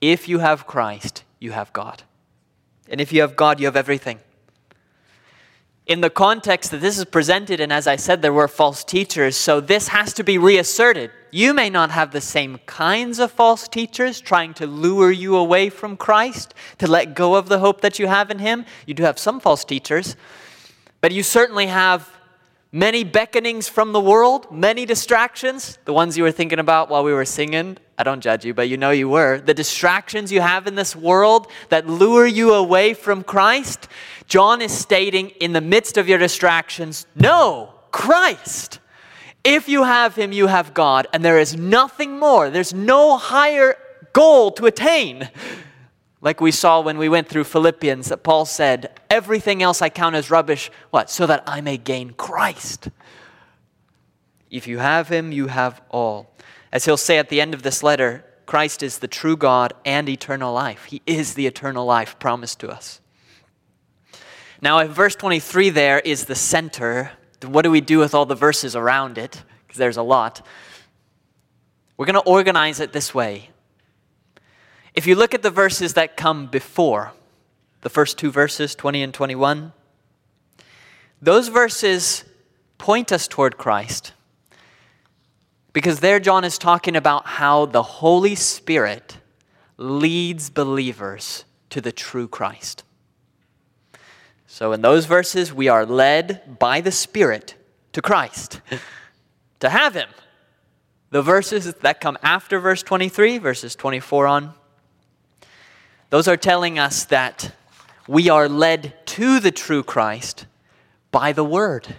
If 0.00 0.28
you 0.28 0.40
have 0.40 0.66
Christ, 0.66 1.22
you 1.38 1.52
have 1.52 1.72
God. 1.72 2.02
And 2.88 3.00
if 3.00 3.12
you 3.12 3.20
have 3.20 3.36
God, 3.36 3.60
you 3.60 3.66
have 3.66 3.76
everything. 3.76 4.20
In 5.86 6.00
the 6.00 6.10
context 6.10 6.72
that 6.72 6.80
this 6.80 6.98
is 6.98 7.04
presented, 7.04 7.60
and 7.60 7.72
as 7.72 7.86
I 7.86 7.94
said, 7.94 8.20
there 8.20 8.32
were 8.32 8.48
false 8.48 8.82
teachers, 8.82 9.36
so 9.36 9.60
this 9.60 9.86
has 9.88 10.12
to 10.14 10.24
be 10.24 10.36
reasserted. 10.36 11.12
You 11.30 11.54
may 11.54 11.70
not 11.70 11.92
have 11.92 12.10
the 12.10 12.20
same 12.20 12.58
kinds 12.66 13.20
of 13.20 13.30
false 13.30 13.68
teachers 13.68 14.20
trying 14.20 14.52
to 14.54 14.66
lure 14.66 15.12
you 15.12 15.36
away 15.36 15.70
from 15.70 15.96
Christ, 15.96 16.54
to 16.78 16.88
let 16.88 17.14
go 17.14 17.36
of 17.36 17.48
the 17.48 17.60
hope 17.60 17.82
that 17.82 18.00
you 18.00 18.08
have 18.08 18.32
in 18.32 18.40
Him. 18.40 18.66
You 18.84 18.94
do 18.94 19.04
have 19.04 19.16
some 19.16 19.38
false 19.38 19.64
teachers, 19.64 20.16
but 21.00 21.12
you 21.12 21.22
certainly 21.22 21.68
have 21.68 22.15
many 22.76 23.02
beckonings 23.06 23.70
from 23.70 23.92
the 23.92 24.00
world, 24.00 24.52
many 24.52 24.84
distractions, 24.84 25.78
the 25.86 25.94
ones 25.94 26.14
you 26.18 26.22
were 26.22 26.30
thinking 26.30 26.58
about 26.58 26.90
while 26.90 27.02
we 27.02 27.12
were 27.12 27.24
singing. 27.24 27.78
I 27.96 28.02
don't 28.02 28.20
judge 28.20 28.44
you, 28.44 28.52
but 28.52 28.68
you 28.68 28.76
know 28.76 28.90
you 28.90 29.08
were. 29.08 29.40
The 29.40 29.54
distractions 29.54 30.30
you 30.30 30.42
have 30.42 30.66
in 30.66 30.74
this 30.74 30.94
world 30.94 31.50
that 31.70 31.86
lure 31.86 32.26
you 32.26 32.52
away 32.52 32.92
from 32.92 33.24
Christ. 33.24 33.88
John 34.28 34.60
is 34.60 34.72
stating 34.72 35.30
in 35.30 35.54
the 35.54 35.62
midst 35.62 35.96
of 35.96 36.06
your 36.06 36.18
distractions, 36.18 37.06
no, 37.14 37.72
Christ. 37.92 38.78
If 39.42 39.70
you 39.70 39.84
have 39.84 40.14
him, 40.14 40.32
you 40.32 40.48
have 40.48 40.74
God, 40.74 41.06
and 41.14 41.24
there 41.24 41.38
is 41.38 41.56
nothing 41.56 42.18
more. 42.18 42.50
There's 42.50 42.74
no 42.74 43.16
higher 43.16 43.78
goal 44.12 44.50
to 44.50 44.66
attain. 44.66 45.30
Like 46.20 46.40
we 46.40 46.50
saw 46.50 46.80
when 46.80 46.98
we 46.98 47.08
went 47.08 47.28
through 47.28 47.44
Philippians, 47.44 48.08
that 48.08 48.22
Paul 48.22 48.46
said, 48.46 48.98
Everything 49.10 49.62
else 49.62 49.82
I 49.82 49.88
count 49.88 50.16
as 50.16 50.30
rubbish, 50.30 50.70
what? 50.90 51.10
So 51.10 51.26
that 51.26 51.44
I 51.46 51.60
may 51.60 51.76
gain 51.76 52.10
Christ. 52.10 52.88
If 54.50 54.66
you 54.66 54.78
have 54.78 55.08
him, 55.08 55.32
you 55.32 55.48
have 55.48 55.82
all. 55.90 56.34
As 56.72 56.84
he'll 56.84 56.96
say 56.96 57.18
at 57.18 57.28
the 57.28 57.40
end 57.40 57.54
of 57.54 57.62
this 57.62 57.82
letter, 57.82 58.24
Christ 58.46 58.82
is 58.82 58.98
the 58.98 59.08
true 59.08 59.36
God 59.36 59.74
and 59.84 60.08
eternal 60.08 60.52
life. 60.52 60.84
He 60.84 61.02
is 61.04 61.34
the 61.34 61.46
eternal 61.46 61.84
life 61.84 62.18
promised 62.18 62.60
to 62.60 62.68
us. 62.68 63.00
Now, 64.62 64.78
if 64.78 64.90
verse 64.90 65.14
23 65.16 65.70
there 65.70 65.98
is 65.98 66.24
the 66.24 66.34
center, 66.34 67.12
what 67.44 67.62
do 67.62 67.70
we 67.70 67.80
do 67.80 67.98
with 67.98 68.14
all 68.14 68.24
the 68.24 68.34
verses 68.34 68.74
around 68.74 69.18
it? 69.18 69.42
Because 69.66 69.78
there's 69.78 69.96
a 69.96 70.02
lot. 70.02 70.46
We're 71.96 72.06
going 72.06 72.14
to 72.14 72.20
organize 72.20 72.80
it 72.80 72.92
this 72.92 73.14
way. 73.14 73.50
If 74.96 75.06
you 75.06 75.14
look 75.14 75.34
at 75.34 75.42
the 75.42 75.50
verses 75.50 75.92
that 75.92 76.16
come 76.16 76.46
before, 76.46 77.12
the 77.82 77.90
first 77.90 78.16
two 78.16 78.30
verses, 78.30 78.74
20 78.74 79.02
and 79.02 79.12
21, 79.12 79.74
those 81.20 81.48
verses 81.48 82.24
point 82.78 83.12
us 83.12 83.28
toward 83.28 83.58
Christ. 83.58 84.14
Because 85.74 86.00
there, 86.00 86.18
John 86.18 86.44
is 86.44 86.56
talking 86.56 86.96
about 86.96 87.26
how 87.26 87.66
the 87.66 87.82
Holy 87.82 88.34
Spirit 88.34 89.18
leads 89.76 90.48
believers 90.48 91.44
to 91.68 91.82
the 91.82 91.92
true 91.92 92.26
Christ. 92.26 92.82
So, 94.46 94.72
in 94.72 94.80
those 94.80 95.04
verses, 95.04 95.52
we 95.52 95.68
are 95.68 95.84
led 95.84 96.58
by 96.58 96.80
the 96.80 96.92
Spirit 96.92 97.54
to 97.92 98.00
Christ, 98.00 98.62
to 99.60 99.68
have 99.68 99.92
Him. 99.92 100.08
The 101.10 101.20
verses 101.20 101.74
that 101.74 102.00
come 102.00 102.16
after 102.22 102.58
verse 102.58 102.82
23, 102.82 103.36
verses 103.36 103.76
24 103.76 104.26
on, 104.26 104.54
those 106.10 106.28
are 106.28 106.36
telling 106.36 106.78
us 106.78 107.04
that 107.06 107.52
we 108.08 108.28
are 108.28 108.48
led 108.48 108.94
to 109.06 109.40
the 109.40 109.50
true 109.50 109.82
Christ 109.82 110.46
by 111.10 111.32
the 111.32 111.44
Word, 111.44 111.96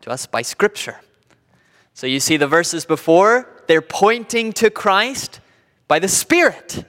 to 0.00 0.10
us 0.10 0.26
by 0.26 0.42
Scripture. 0.42 1.00
So 1.94 2.06
you 2.06 2.20
see 2.20 2.36
the 2.36 2.46
verses 2.46 2.84
before, 2.84 3.48
they're 3.66 3.82
pointing 3.82 4.52
to 4.54 4.70
Christ 4.70 5.40
by 5.88 5.98
the 5.98 6.08
Spirit. 6.08 6.84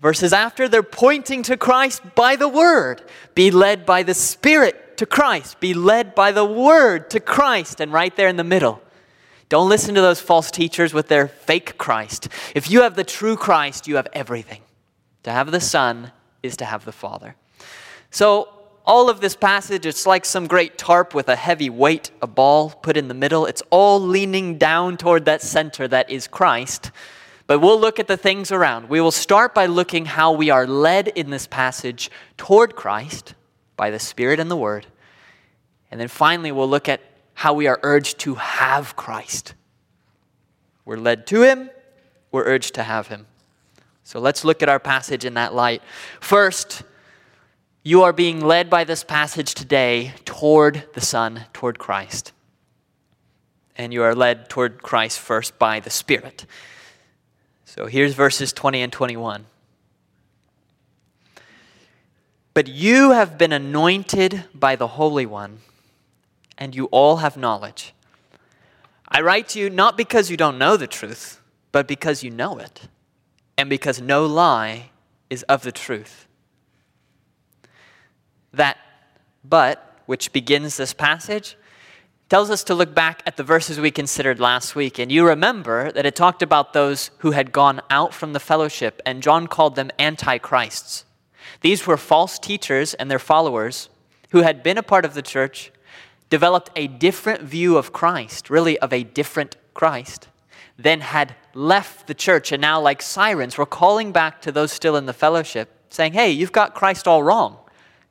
Verses 0.00 0.32
after, 0.32 0.68
they're 0.68 0.82
pointing 0.82 1.42
to 1.44 1.56
Christ 1.56 2.02
by 2.14 2.36
the 2.36 2.48
Word. 2.48 3.02
Be 3.34 3.50
led 3.50 3.86
by 3.86 4.02
the 4.02 4.14
Spirit 4.14 4.98
to 4.98 5.06
Christ. 5.06 5.58
Be 5.60 5.74
led 5.74 6.14
by 6.14 6.30
the 6.30 6.44
Word 6.44 7.10
to 7.10 7.20
Christ. 7.20 7.80
And 7.80 7.92
right 7.92 8.14
there 8.14 8.28
in 8.28 8.36
the 8.36 8.44
middle, 8.44 8.82
don't 9.48 9.68
listen 9.68 9.94
to 9.94 10.00
those 10.00 10.20
false 10.20 10.50
teachers 10.50 10.92
with 10.92 11.08
their 11.08 11.28
fake 11.28 11.78
Christ. 11.78 12.28
If 12.54 12.70
you 12.70 12.82
have 12.82 12.96
the 12.96 13.04
true 13.04 13.36
Christ, 13.36 13.88
you 13.88 13.96
have 13.96 14.08
everything. 14.12 14.60
To 15.24 15.32
have 15.32 15.50
the 15.50 15.60
Son 15.60 16.12
is 16.42 16.56
to 16.58 16.64
have 16.64 16.84
the 16.84 16.92
Father. 16.92 17.34
So 18.10 18.48
all 18.86 19.08
of 19.08 19.20
this 19.20 19.34
passage, 19.34 19.86
it's 19.86 20.06
like 20.06 20.24
some 20.24 20.46
great 20.46 20.76
tarp 20.76 21.14
with 21.14 21.28
a 21.28 21.36
heavy 21.36 21.70
weight, 21.70 22.10
a 22.20 22.26
ball 22.26 22.70
put 22.70 22.96
in 22.96 23.08
the 23.08 23.14
middle. 23.14 23.46
It's 23.46 23.62
all 23.70 24.00
leaning 24.00 24.58
down 24.58 24.96
toward 24.98 25.24
that 25.24 25.40
center 25.40 25.88
that 25.88 26.10
is 26.10 26.26
Christ. 26.26 26.90
But 27.46 27.60
we'll 27.60 27.80
look 27.80 27.98
at 27.98 28.06
the 28.06 28.16
things 28.16 28.52
around. 28.52 28.88
We 28.88 29.00
will 29.00 29.10
start 29.10 29.54
by 29.54 29.66
looking 29.66 30.04
how 30.06 30.32
we 30.32 30.50
are 30.50 30.66
led 30.66 31.08
in 31.08 31.30
this 31.30 31.46
passage 31.46 32.10
toward 32.36 32.76
Christ 32.76 33.34
by 33.76 33.90
the 33.90 33.98
Spirit 33.98 34.40
and 34.40 34.50
the 34.50 34.56
Word. 34.56 34.86
And 35.90 36.00
then 36.00 36.08
finally, 36.08 36.52
we'll 36.52 36.68
look 36.68 36.88
at 36.88 37.00
how 37.34 37.54
we 37.54 37.66
are 37.66 37.80
urged 37.82 38.18
to 38.20 38.36
have 38.36 38.96
Christ. 38.96 39.54
We're 40.84 40.96
led 40.96 41.26
to 41.28 41.42
Him, 41.42 41.70
we're 42.30 42.44
urged 42.44 42.74
to 42.74 42.82
have 42.82 43.08
Him. 43.08 43.26
So 44.04 44.20
let's 44.20 44.44
look 44.44 44.62
at 44.62 44.68
our 44.68 44.78
passage 44.78 45.24
in 45.24 45.34
that 45.34 45.54
light. 45.54 45.82
First, 46.20 46.82
you 47.82 48.02
are 48.02 48.12
being 48.12 48.40
led 48.40 48.70
by 48.70 48.84
this 48.84 49.02
passage 49.02 49.54
today 49.54 50.12
toward 50.24 50.84
the 50.92 51.00
Son, 51.00 51.46
toward 51.52 51.78
Christ. 51.78 52.32
And 53.76 53.92
you 53.92 54.02
are 54.02 54.14
led 54.14 54.48
toward 54.48 54.82
Christ 54.82 55.18
first 55.18 55.58
by 55.58 55.80
the 55.80 55.90
Spirit. 55.90 56.46
So 57.64 57.86
here's 57.86 58.14
verses 58.14 58.52
20 58.52 58.82
and 58.82 58.92
21. 58.92 59.46
But 62.52 62.68
you 62.68 63.10
have 63.10 63.36
been 63.36 63.52
anointed 63.52 64.44
by 64.54 64.76
the 64.76 64.86
Holy 64.86 65.26
One, 65.26 65.58
and 66.56 66.74
you 66.74 66.86
all 66.86 67.16
have 67.16 67.36
knowledge. 67.36 67.92
I 69.08 69.22
write 69.22 69.48
to 69.50 69.58
you 69.58 69.68
not 69.70 69.96
because 69.96 70.30
you 70.30 70.36
don't 70.36 70.56
know 70.56 70.76
the 70.76 70.86
truth, 70.86 71.40
but 71.72 71.88
because 71.88 72.22
you 72.22 72.30
know 72.30 72.58
it, 72.58 72.82
and 73.56 73.70
because 73.70 74.00
no 74.00 74.26
lie 74.26 74.90
is 75.30 75.42
of 75.44 75.62
the 75.62 75.72
truth. 75.72 76.26
That 78.52 78.78
but, 79.44 80.00
which 80.06 80.32
begins 80.32 80.76
this 80.76 80.94
passage, 80.94 81.56
tells 82.28 82.50
us 82.50 82.64
to 82.64 82.74
look 82.74 82.94
back 82.94 83.22
at 83.26 83.36
the 83.36 83.42
verses 83.42 83.78
we 83.78 83.90
considered 83.90 84.40
last 84.40 84.74
week. 84.74 84.98
And 84.98 85.12
you 85.12 85.26
remember 85.26 85.92
that 85.92 86.06
it 86.06 86.16
talked 86.16 86.42
about 86.42 86.72
those 86.72 87.10
who 87.18 87.32
had 87.32 87.52
gone 87.52 87.80
out 87.90 88.14
from 88.14 88.32
the 88.32 88.40
fellowship, 88.40 89.02
and 89.04 89.22
John 89.22 89.46
called 89.46 89.76
them 89.76 89.90
antichrists. 89.98 91.04
These 91.60 91.86
were 91.86 91.96
false 91.96 92.38
teachers 92.38 92.94
and 92.94 93.10
their 93.10 93.18
followers 93.18 93.88
who 94.30 94.42
had 94.42 94.62
been 94.62 94.78
a 94.78 94.82
part 94.82 95.04
of 95.04 95.14
the 95.14 95.22
church, 95.22 95.70
developed 96.28 96.70
a 96.74 96.88
different 96.88 97.42
view 97.42 97.76
of 97.76 97.92
Christ, 97.92 98.50
really 98.50 98.76
of 98.80 98.92
a 98.92 99.04
different 99.04 99.56
Christ, 99.74 100.26
then 100.76 101.00
had 101.00 101.34
left 101.54 102.06
the 102.06 102.14
church, 102.14 102.52
and 102.52 102.60
now, 102.60 102.80
like 102.80 103.00
sirens, 103.00 103.56
were 103.56 103.66
calling 103.66 104.12
back 104.12 104.42
to 104.42 104.52
those 104.52 104.72
still 104.72 104.96
in 104.96 105.06
the 105.06 105.12
fellowship, 105.12 105.70
saying, 105.90 106.12
Hey, 106.12 106.30
you've 106.30 106.52
got 106.52 106.74
Christ 106.74 107.06
all 107.06 107.22
wrong. 107.22 107.58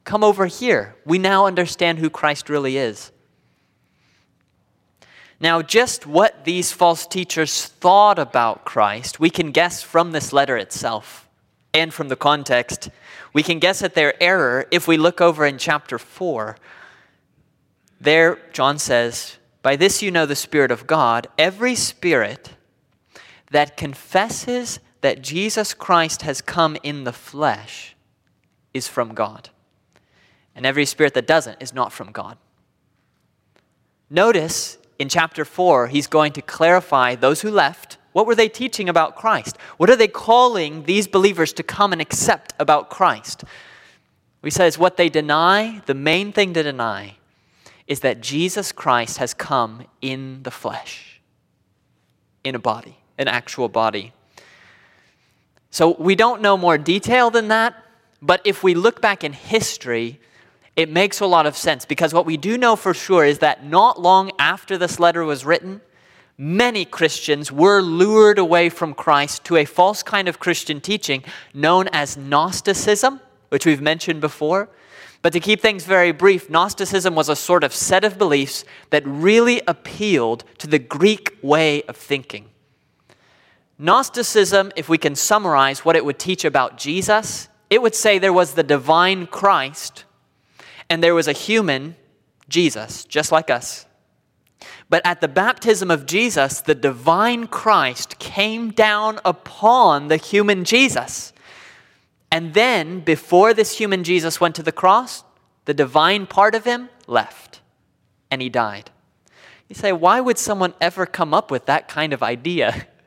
Come 0.03 0.24
over 0.24 0.46
here. 0.46 0.96
We 1.05 1.17
now 1.17 1.46
understand 1.46 2.00
who 2.00 2.10
Christ 2.10 2.50
really 2.50 2.77
is. 2.77 3.12
Now, 5.39 5.62
just 5.62 6.05
what 6.05 6.46
these 6.46 6.72
false 6.72 7.05
teachers 7.05 7.65
thought 7.65 8.17
about 8.17 8.63
Christ, 8.63 9.20
we 9.20 9.29
can 9.29 9.51
guess 9.51 9.84
from 9.84 10.12
this 10.12 10.32
letter 10.32 10.55
itself 10.55 11.27
and 11.74 11.93
from 11.93 12.08
the 12.08 12.15
context. 12.15 12.89
We 13.34 13.43
can 13.43 13.60
guess 13.60 13.82
at 13.82 13.96
their 13.96 14.22
error 14.24 14.65
if 14.72 14.88
we 14.88 14.96
look 14.96 15.20
over 15.20 15.46
in 15.46 15.58
chapter 15.58 15.98
4. 15.98 16.55
There, 18.00 18.39
John 18.53 18.79
says, 18.79 19.38
By 19.63 19.77
this 19.77 20.03
you 20.03 20.12
know 20.12 20.27
the 20.27 20.36
Spirit 20.36 20.70
of 20.70 20.86
God. 20.86 21.27
Every 21.39 21.74
spirit 21.74 22.51
that 23.50 23.77
confesses 23.77 24.79
that 25.01 25.22
Jesus 25.22 25.74
Christ 25.74 26.22
has 26.24 26.41
come 26.41 26.77
in 26.84 27.05
the 27.05 27.13
flesh 27.13 27.96
is 28.74 28.88
from 28.88 29.13
God. 29.13 29.50
And 30.55 30.65
every 30.65 30.86
spirit 30.86 31.13
that 31.15 31.25
doesn't 31.25 31.62
is 31.62 31.74
not 31.74 31.91
from 31.91 32.12
God. 32.12 32.38
Notice 34.10 34.77
in 35.00 35.10
chapter 35.10 35.46
4, 35.46 35.88
he's 35.88 36.08
going 36.08 36.34
to 36.34 36.41
clarify 36.41 37.15
those 37.15 37.41
who 37.41 37.50
left. 37.50 37.98
What 38.12 38.27
were 38.27 38.36
they 38.36 38.50
teaching 38.50 38.89
about 38.89 39.15
Christ? 39.15 39.58
What 39.77 39.89
are 39.89 39.96
they 39.96 40.08
calling 40.08 40.84
these 40.84 41.08
believers 41.08 41.53
to 41.53 41.63
come 41.63 41.91
and 41.93 42.01
accept 42.01 42.53
about 42.60 42.89
Christ? 42.89 43.43
We 44.41 44.51
says 44.51 44.77
what 44.77 44.98
they 44.98 45.10
deny. 45.10 45.82
The 45.86 45.96
main 45.96 46.32
thing 46.32 46.53
to 46.53 46.63
deny 46.63 47.15
is 47.87 48.01
that 48.01 48.21
Jesus 48.21 48.71
Christ 48.71 49.17
has 49.17 49.33
come 49.33 49.85
in 50.01 50.43
the 50.43 50.51
flesh, 50.51 51.21
in 52.43 52.55
a 52.55 52.59
body, 52.59 52.97
an 53.17 53.27
actual 53.27 53.69
body. 53.69 54.13
So 55.69 55.95
we 55.97 56.15
don't 56.15 56.41
know 56.41 56.55
more 56.55 56.77
detail 56.77 57.29
than 57.29 57.47
that, 57.49 57.75
but 58.21 58.41
if 58.45 58.63
we 58.63 58.73
look 58.73 59.01
back 59.01 59.23
in 59.23 59.33
history, 59.33 60.19
it 60.75 60.89
makes 60.89 61.19
a 61.19 61.25
lot 61.25 61.45
of 61.45 61.57
sense 61.57 61.85
because 61.85 62.13
what 62.13 62.25
we 62.25 62.37
do 62.37 62.57
know 62.57 62.75
for 62.75 62.93
sure 62.93 63.25
is 63.25 63.39
that 63.39 63.65
not 63.65 63.99
long 63.99 64.31
after 64.39 64.77
this 64.77 64.99
letter 64.99 65.23
was 65.23 65.45
written, 65.45 65.81
many 66.37 66.85
Christians 66.85 67.51
were 67.51 67.81
lured 67.81 68.39
away 68.39 68.69
from 68.69 68.93
Christ 68.93 69.43
to 69.45 69.57
a 69.57 69.65
false 69.65 70.03
kind 70.03 70.27
of 70.27 70.39
Christian 70.39 70.81
teaching 70.81 71.23
known 71.53 71.87
as 71.89 72.17
Gnosticism, 72.17 73.19
which 73.49 73.65
we've 73.65 73.81
mentioned 73.81 74.21
before. 74.21 74.69
But 75.23 75.33
to 75.33 75.39
keep 75.39 75.61
things 75.61 75.85
very 75.85 76.11
brief, 76.11 76.49
Gnosticism 76.49 77.15
was 77.15 77.29
a 77.29 77.35
sort 77.35 77.63
of 77.63 77.73
set 77.73 78.03
of 78.03 78.17
beliefs 78.17 78.65
that 78.89 79.03
really 79.07 79.61
appealed 79.65 80.43
to 80.57 80.67
the 80.67 80.77
Greek 80.77 81.37
way 81.41 81.81
of 81.83 81.95
thinking. 81.95 82.49
Gnosticism, 83.79 84.73
if 84.75 84.89
we 84.89 84.97
can 84.97 85.15
summarize 85.15 85.83
what 85.83 85.95
it 85.95 86.03
would 86.03 86.19
teach 86.19 86.43
about 86.43 86.77
Jesus, 86.77 87.47
it 87.69 87.81
would 87.81 87.95
say 87.95 88.19
there 88.19 88.33
was 88.33 88.53
the 88.53 88.63
divine 88.63 89.25
Christ 89.25 90.03
and 90.89 91.01
there 91.01 91.15
was 91.15 91.29
a 91.29 91.33
human, 91.33 91.95
Jesus, 92.49 93.05
just 93.05 93.31
like 93.31 93.49
us. 93.49 93.85
But 94.89 95.01
at 95.05 95.21
the 95.21 95.27
baptism 95.27 95.89
of 95.89 96.05
Jesus, 96.05 96.61
the 96.61 96.75
divine 96.75 97.47
Christ 97.47 98.19
came 98.19 98.71
down 98.71 99.19
upon 99.23 100.09
the 100.09 100.17
human 100.17 100.65
Jesus. 100.65 101.32
And 102.33 102.55
then, 102.55 103.01
before 103.01 103.53
this 103.53 103.77
human 103.77 104.03
Jesus 104.03 104.41
went 104.41 104.55
to 104.55 104.63
the 104.63 104.71
cross, 104.71 105.23
the 105.65 105.73
divine 105.75 106.25
part 106.25 106.55
of 106.55 106.63
him 106.63 106.89
left 107.05 107.61
and 108.31 108.41
he 108.41 108.49
died. 108.49 108.89
You 109.69 109.75
say, 109.75 109.91
why 109.91 110.19
would 110.19 110.39
someone 110.39 110.73
ever 110.81 111.05
come 111.05 111.31
up 111.31 111.51
with 111.51 111.67
that 111.67 111.87
kind 111.87 112.11
of 112.11 112.23
idea? 112.23 112.87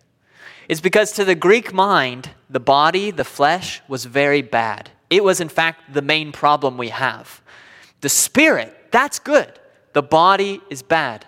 It's 0.69 0.81
because 0.81 1.13
to 1.13 1.25
the 1.25 1.37
Greek 1.37 1.73
mind, 1.73 2.31
the 2.51 2.59
body, 2.59 3.13
the 3.13 3.23
flesh, 3.23 3.81
was 3.87 4.05
very 4.05 4.43
bad. 4.43 4.91
It 5.09 5.23
was, 5.23 5.41
in 5.41 5.49
fact, 5.49 5.95
the 5.95 6.03
main 6.03 6.33
problem 6.33 6.77
we 6.77 6.89
have. 6.89 7.41
The 8.01 8.09
spirit, 8.09 8.91
that's 8.91 9.21
good. 9.21 9.61
The 9.93 10.03
body 10.03 10.61
is 10.69 10.83
bad. 10.83 11.25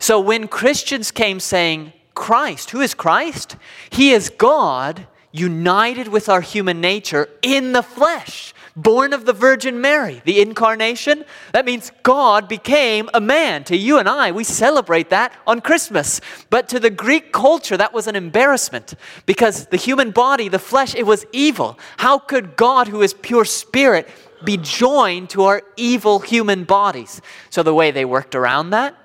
So 0.00 0.18
when 0.18 0.48
Christians 0.48 1.12
came 1.12 1.38
saying, 1.38 1.92
Christ, 2.14 2.70
who 2.70 2.80
is 2.80 2.92
Christ? 2.92 3.54
He 3.90 4.10
is 4.10 4.30
God 4.30 5.06
united 5.32 6.08
with 6.08 6.28
our 6.28 6.42
human 6.42 6.80
nature 6.80 7.28
in 7.40 7.72
the 7.72 7.82
flesh, 7.82 8.54
born 8.76 9.12
of 9.12 9.24
the 9.24 9.32
Virgin 9.32 9.80
Mary, 9.80 10.22
the 10.24 10.40
incarnation. 10.40 11.24
That 11.52 11.64
means 11.64 11.90
God 12.02 12.48
became 12.48 13.08
a 13.12 13.20
man. 13.20 13.64
To 13.64 13.76
you 13.76 13.98
and 13.98 14.08
I, 14.08 14.30
we 14.30 14.44
celebrate 14.44 15.10
that 15.10 15.32
on 15.46 15.60
Christmas. 15.60 16.20
But 16.50 16.68
to 16.68 16.78
the 16.78 16.90
Greek 16.90 17.32
culture, 17.32 17.76
that 17.76 17.92
was 17.92 18.06
an 18.06 18.16
embarrassment 18.16 18.94
because 19.26 19.66
the 19.66 19.76
human 19.76 20.10
body, 20.10 20.48
the 20.48 20.58
flesh, 20.58 20.94
it 20.94 21.06
was 21.06 21.24
evil. 21.32 21.78
How 21.96 22.18
could 22.18 22.56
God, 22.56 22.88
who 22.88 23.02
is 23.02 23.14
pure 23.14 23.44
spirit, 23.44 24.08
be 24.44 24.58
joined 24.58 25.30
to 25.30 25.44
our 25.44 25.62
evil 25.76 26.18
human 26.18 26.64
bodies? 26.64 27.20
So 27.50 27.62
the 27.62 27.74
way 27.74 27.90
they 27.90 28.04
worked 28.04 28.34
around 28.34 28.70
that 28.70 28.96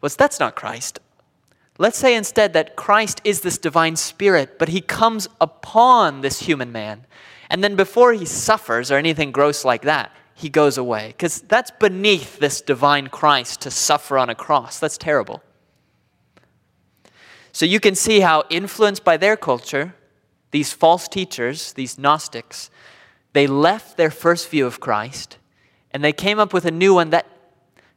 was 0.00 0.16
that's 0.16 0.40
not 0.40 0.56
Christ. 0.56 1.00
Let's 1.78 1.98
say 1.98 2.14
instead 2.14 2.52
that 2.54 2.76
Christ 2.76 3.20
is 3.24 3.42
this 3.42 3.58
divine 3.58 3.96
spirit, 3.96 4.58
but 4.58 4.68
he 4.68 4.80
comes 4.80 5.28
upon 5.40 6.22
this 6.22 6.40
human 6.40 6.72
man. 6.72 7.06
And 7.50 7.62
then 7.62 7.76
before 7.76 8.12
he 8.12 8.24
suffers 8.24 8.90
or 8.90 8.96
anything 8.96 9.30
gross 9.30 9.64
like 9.64 9.82
that, 9.82 10.10
he 10.34 10.48
goes 10.48 10.78
away. 10.78 11.08
Because 11.08 11.42
that's 11.42 11.70
beneath 11.70 12.38
this 12.38 12.60
divine 12.60 13.08
Christ 13.08 13.60
to 13.62 13.70
suffer 13.70 14.18
on 14.18 14.30
a 14.30 14.34
cross. 14.34 14.78
That's 14.78 14.98
terrible. 14.98 15.42
So 17.52 17.64
you 17.64 17.80
can 17.80 17.94
see 17.94 18.20
how, 18.20 18.44
influenced 18.50 19.04
by 19.04 19.16
their 19.16 19.36
culture, 19.36 19.94
these 20.50 20.72
false 20.72 21.08
teachers, 21.08 21.72
these 21.72 21.98
Gnostics, 21.98 22.70
they 23.32 23.46
left 23.46 23.96
their 23.96 24.10
first 24.10 24.48
view 24.48 24.66
of 24.66 24.80
Christ 24.80 25.38
and 25.90 26.04
they 26.04 26.12
came 26.12 26.38
up 26.38 26.52
with 26.52 26.66
a 26.66 26.70
new 26.70 26.94
one 26.94 27.10
that 27.10 27.26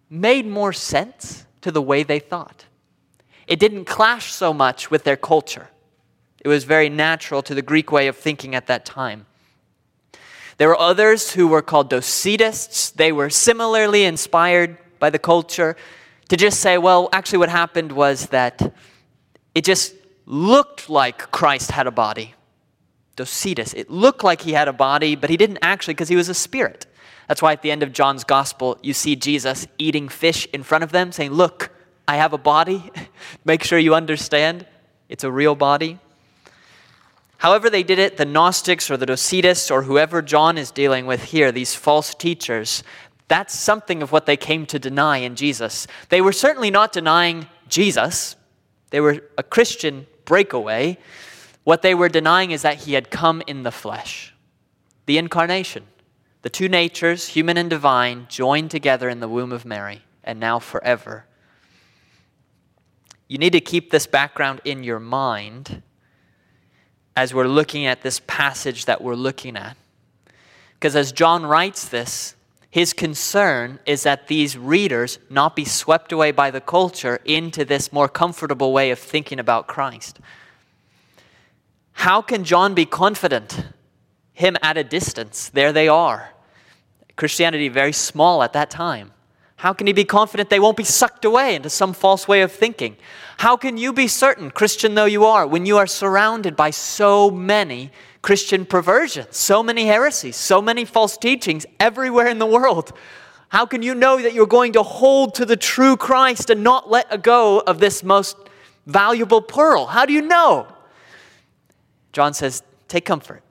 made 0.09 0.45
more 0.45 0.71
sense 0.71 1.45
to 1.61 1.71
the 1.71 1.81
way 1.81 2.03
they 2.03 2.19
thought. 2.19 2.65
It 3.49 3.59
didn't 3.59 3.85
clash 3.85 4.31
so 4.31 4.53
much 4.53 4.91
with 4.91 5.03
their 5.03 5.17
culture. 5.17 5.69
It 6.39 6.47
was 6.47 6.63
very 6.63 6.87
natural 6.87 7.41
to 7.41 7.55
the 7.55 7.63
Greek 7.63 7.91
way 7.91 8.07
of 8.07 8.15
thinking 8.15 8.53
at 8.53 8.67
that 8.67 8.85
time. 8.85 9.25
There 10.57 10.67
were 10.67 10.79
others 10.79 11.31
who 11.31 11.47
were 11.47 11.63
called 11.63 11.89
Docetists. 11.89 12.93
They 12.93 13.11
were 13.11 13.29
similarly 13.31 14.03
inspired 14.03 14.77
by 14.99 15.09
the 15.09 15.17
culture 15.17 15.75
to 16.29 16.37
just 16.37 16.59
say, 16.59 16.77
well, 16.77 17.09
actually, 17.11 17.39
what 17.39 17.49
happened 17.49 17.91
was 17.91 18.27
that 18.27 18.75
it 19.55 19.65
just 19.65 19.95
looked 20.27 20.87
like 20.87 21.31
Christ 21.31 21.71
had 21.71 21.87
a 21.87 21.91
body. 21.91 22.35
Docetus. 23.15 23.73
It 23.73 23.89
looked 23.89 24.23
like 24.23 24.41
he 24.41 24.53
had 24.53 24.67
a 24.67 24.73
body, 24.73 25.15
but 25.15 25.29
he 25.29 25.37
didn't 25.37 25.57
actually 25.61 25.95
because 25.95 26.07
he 26.07 26.15
was 26.15 26.29
a 26.29 26.33
spirit. 26.33 26.85
That's 27.27 27.41
why 27.41 27.51
at 27.51 27.63
the 27.63 27.71
end 27.71 27.81
of 27.81 27.91
John's 27.93 28.23
gospel, 28.23 28.77
you 28.83 28.93
see 28.93 29.15
Jesus 29.15 29.67
eating 29.77 30.07
fish 30.07 30.47
in 30.53 30.63
front 30.63 30.83
of 30.83 30.91
them, 30.91 31.11
saying, 31.11 31.31
Look, 31.31 31.71
I 32.09 32.15
have 32.15 32.33
a 32.33 32.39
body. 32.39 32.91
Make 33.45 33.63
sure 33.63 33.77
you 33.77 33.93
understand 33.93 34.65
it's 35.09 35.23
a 35.23 35.31
real 35.31 35.53
body. 35.53 35.99
However, 37.37 37.69
they 37.69 37.83
did 37.83 37.99
it, 37.99 38.17
the 38.17 38.25
Gnostics 38.25 38.89
or 38.89 38.97
the 38.97 39.05
Docetists 39.05 39.69
or 39.69 39.83
whoever 39.83 40.23
John 40.23 40.57
is 40.57 40.71
dealing 40.71 41.05
with 41.05 41.25
here, 41.25 41.51
these 41.51 41.75
false 41.75 42.15
teachers, 42.15 42.83
that's 43.27 43.53
something 43.53 44.01
of 44.01 44.11
what 44.11 44.25
they 44.25 44.37
came 44.37 44.65
to 44.65 44.79
deny 44.79 45.17
in 45.17 45.35
Jesus. 45.35 45.85
They 46.09 46.19
were 46.19 46.31
certainly 46.31 46.71
not 46.71 46.91
denying 46.91 47.45
Jesus, 47.67 48.35
they 48.89 49.01
were 49.01 49.21
a 49.37 49.43
Christian 49.43 50.07
breakaway. 50.25 50.97
What 51.63 51.83
they 51.83 51.93
were 51.93 52.09
denying 52.09 52.49
is 52.49 52.63
that 52.63 52.77
he 52.77 52.93
had 52.93 53.11
come 53.11 53.43
in 53.45 53.61
the 53.61 53.71
flesh, 53.71 54.33
the 55.05 55.19
incarnation. 55.19 55.85
The 56.41 56.49
two 56.49 56.69
natures, 56.69 57.27
human 57.27 57.55
and 57.55 57.69
divine, 57.69 58.25
joined 58.29 58.71
together 58.71 59.09
in 59.09 59.19
the 59.19 59.29
womb 59.29 59.51
of 59.51 59.63
Mary, 59.63 60.01
and 60.23 60.39
now 60.39 60.57
forever. 60.57 61.25
You 63.29 63.37
need 63.37 63.53
to 63.53 63.61
keep 63.61 63.89
this 63.89 64.05
background 64.05 64.59
in 64.65 64.83
your 64.83 64.99
mind 64.99 65.81
as 67.15 67.33
we're 67.33 67.47
looking 67.47 67.85
at 67.85 68.01
this 68.01 68.19
passage 68.27 68.83
that 68.85 69.01
we're 69.01 69.15
looking 69.15 69.55
at. 69.55 69.77
Because 70.73 70.97
as 70.97 71.13
John 71.13 71.45
writes 71.45 71.87
this, 71.87 72.35
his 72.69 72.91
concern 72.91 73.79
is 73.85 74.03
that 74.03 74.27
these 74.27 74.57
readers 74.57 75.19
not 75.29 75.55
be 75.55 75.63
swept 75.63 76.11
away 76.11 76.31
by 76.31 76.51
the 76.51 76.59
culture 76.59 77.21
into 77.23 77.63
this 77.63 77.93
more 77.93 78.09
comfortable 78.09 78.73
way 78.73 78.91
of 78.91 78.99
thinking 78.99 79.39
about 79.39 79.67
Christ. 79.67 80.19
How 81.93 82.21
can 82.21 82.43
John 82.43 82.73
be 82.73 82.85
confident 82.85 83.63
him 84.39 84.55
at 84.61 84.77
a 84.77 84.85
distance. 84.85 85.49
There 85.49 85.73
they 85.73 85.89
are. 85.89 86.29
Christianity 87.17 87.67
very 87.67 87.91
small 87.91 88.41
at 88.41 88.53
that 88.53 88.69
time. 88.69 89.11
How 89.59 89.73
can 89.73 89.87
he 89.87 89.93
be 89.93 90.05
confident 90.05 90.49
they 90.49 90.57
won't 90.57 90.77
be 90.77 90.85
sucked 90.85 91.25
away 91.25 91.53
into 91.53 91.69
some 91.69 91.91
false 91.91 92.29
way 92.29 92.43
of 92.43 92.51
thinking? 92.53 92.95
How 93.39 93.57
can 93.57 93.77
you 93.77 93.91
be 93.91 94.07
certain, 94.07 94.51
Christian 94.51 94.95
though 94.95 95.03
you 95.03 95.25
are, 95.25 95.45
when 95.45 95.65
you 95.65 95.75
are 95.77 95.85
surrounded 95.85 96.55
by 96.55 96.69
so 96.69 97.29
many 97.29 97.91
Christian 98.21 98.65
perversions, 98.65 99.35
so 99.35 99.61
many 99.61 99.85
heresies, 99.85 100.37
so 100.37 100.61
many 100.61 100.85
false 100.85 101.17
teachings 101.17 101.65
everywhere 101.77 102.27
in 102.27 102.39
the 102.39 102.45
world? 102.45 102.93
How 103.49 103.65
can 103.65 103.81
you 103.81 103.93
know 103.95 104.21
that 104.21 104.33
you're 104.33 104.47
going 104.47 104.71
to 104.73 104.83
hold 104.83 105.35
to 105.35 105.45
the 105.45 105.57
true 105.57 105.97
Christ 105.97 106.49
and 106.49 106.63
not 106.63 106.89
let 106.89 107.21
go 107.21 107.59
of 107.59 107.79
this 107.79 108.01
most 108.01 108.37
valuable 108.85 109.41
pearl? 109.41 109.87
How 109.87 110.05
do 110.05 110.13
you 110.13 110.21
know? 110.21 110.67
John 112.13 112.33
says, 112.33 112.63
Take 112.87 113.03
comfort. 113.03 113.43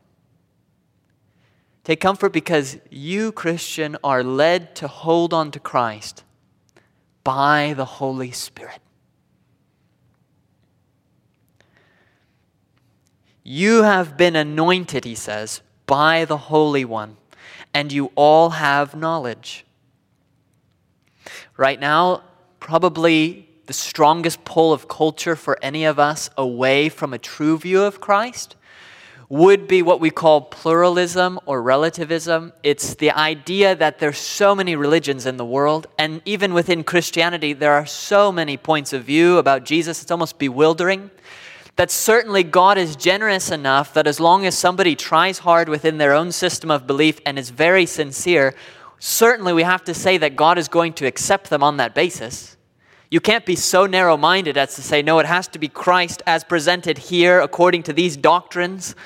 Take 1.88 2.01
comfort 2.01 2.35
because 2.35 2.77
you, 2.90 3.33
Christian, 3.33 3.96
are 4.05 4.22
led 4.22 4.77
to 4.77 4.88
hold 4.88 5.33
on 5.33 5.51
to 5.53 5.59
Christ 5.59 6.22
by 7.24 7.72
the 7.74 7.87
Holy 7.87 8.31
Spirit. 8.31 8.83
You 13.42 13.85
have 13.85 14.18
been 14.18 14.37
anointed, 14.37 15.07
he 15.07 15.14
says, 15.14 15.62
by 15.87 16.27
the 16.27 16.37
Holy 16.37 16.85
One, 16.85 17.16
and 17.72 17.90
you 17.90 18.12
all 18.16 18.51
have 18.51 18.94
knowledge. 18.94 19.64
Right 21.57 21.81
now, 21.81 22.22
probably 22.61 23.48
the 23.64 23.72
strongest 23.72 24.44
pull 24.44 24.74
of 24.74 24.88
culture 24.88 25.37
for 25.37 25.59
any 25.62 25.87
of 25.87 25.98
us 25.98 26.29
away 26.37 26.90
from 26.90 27.14
a 27.14 27.18
true 27.18 27.57
view 27.57 27.81
of 27.83 27.98
Christ 27.98 28.57
would 29.30 29.68
be 29.68 29.82
what 29.82 30.00
we 30.00 30.10
call 30.10 30.40
pluralism 30.40 31.38
or 31.44 31.60
relativism. 31.60 32.52
It's 32.62 32.94
the 32.94 33.10
idea 33.10 33.74
that 33.74 33.98
there's 33.98 34.16
so 34.16 34.54
many 34.54 34.74
religions 34.74 35.26
in 35.26 35.36
the 35.36 35.44
world, 35.44 35.86
and 35.98 36.22
even 36.24 36.54
within 36.54 36.82
Christianity, 36.82 37.52
there 37.52 37.74
are 37.74 37.84
so 37.84 38.32
many 38.32 38.56
points 38.56 38.94
of 38.94 39.04
view 39.04 39.36
about 39.36 39.64
Jesus, 39.64 40.02
it's 40.02 40.10
almost 40.10 40.38
bewildering. 40.38 41.10
That 41.76 41.90
certainly 41.90 42.42
God 42.42 42.78
is 42.78 42.96
generous 42.96 43.50
enough 43.50 43.94
that 43.94 44.06
as 44.06 44.18
long 44.18 44.46
as 44.46 44.56
somebody 44.56 44.96
tries 44.96 45.38
hard 45.38 45.68
within 45.68 45.98
their 45.98 46.12
own 46.12 46.32
system 46.32 46.70
of 46.70 46.86
belief 46.86 47.20
and 47.24 47.38
is 47.38 47.50
very 47.50 47.86
sincere, 47.86 48.54
certainly 48.98 49.52
we 49.52 49.62
have 49.62 49.84
to 49.84 49.94
say 49.94 50.18
that 50.18 50.36
God 50.36 50.58
is 50.58 50.68
going 50.68 50.94
to 50.94 51.06
accept 51.06 51.50
them 51.50 51.62
on 51.62 51.76
that 51.76 51.94
basis. 51.94 52.56
You 53.10 53.20
can't 53.20 53.46
be 53.46 53.56
so 53.56 53.86
narrow 53.86 54.16
minded 54.16 54.56
as 54.56 54.74
to 54.74 54.82
say, 54.82 55.02
no, 55.02 55.18
it 55.18 55.26
has 55.26 55.48
to 55.48 55.58
be 55.58 55.68
Christ 55.68 56.22
as 56.26 56.44
presented 56.44 56.98
here 56.98 57.40
according 57.40 57.84
to 57.84 57.92
these 57.92 58.16
doctrines. 58.16 58.96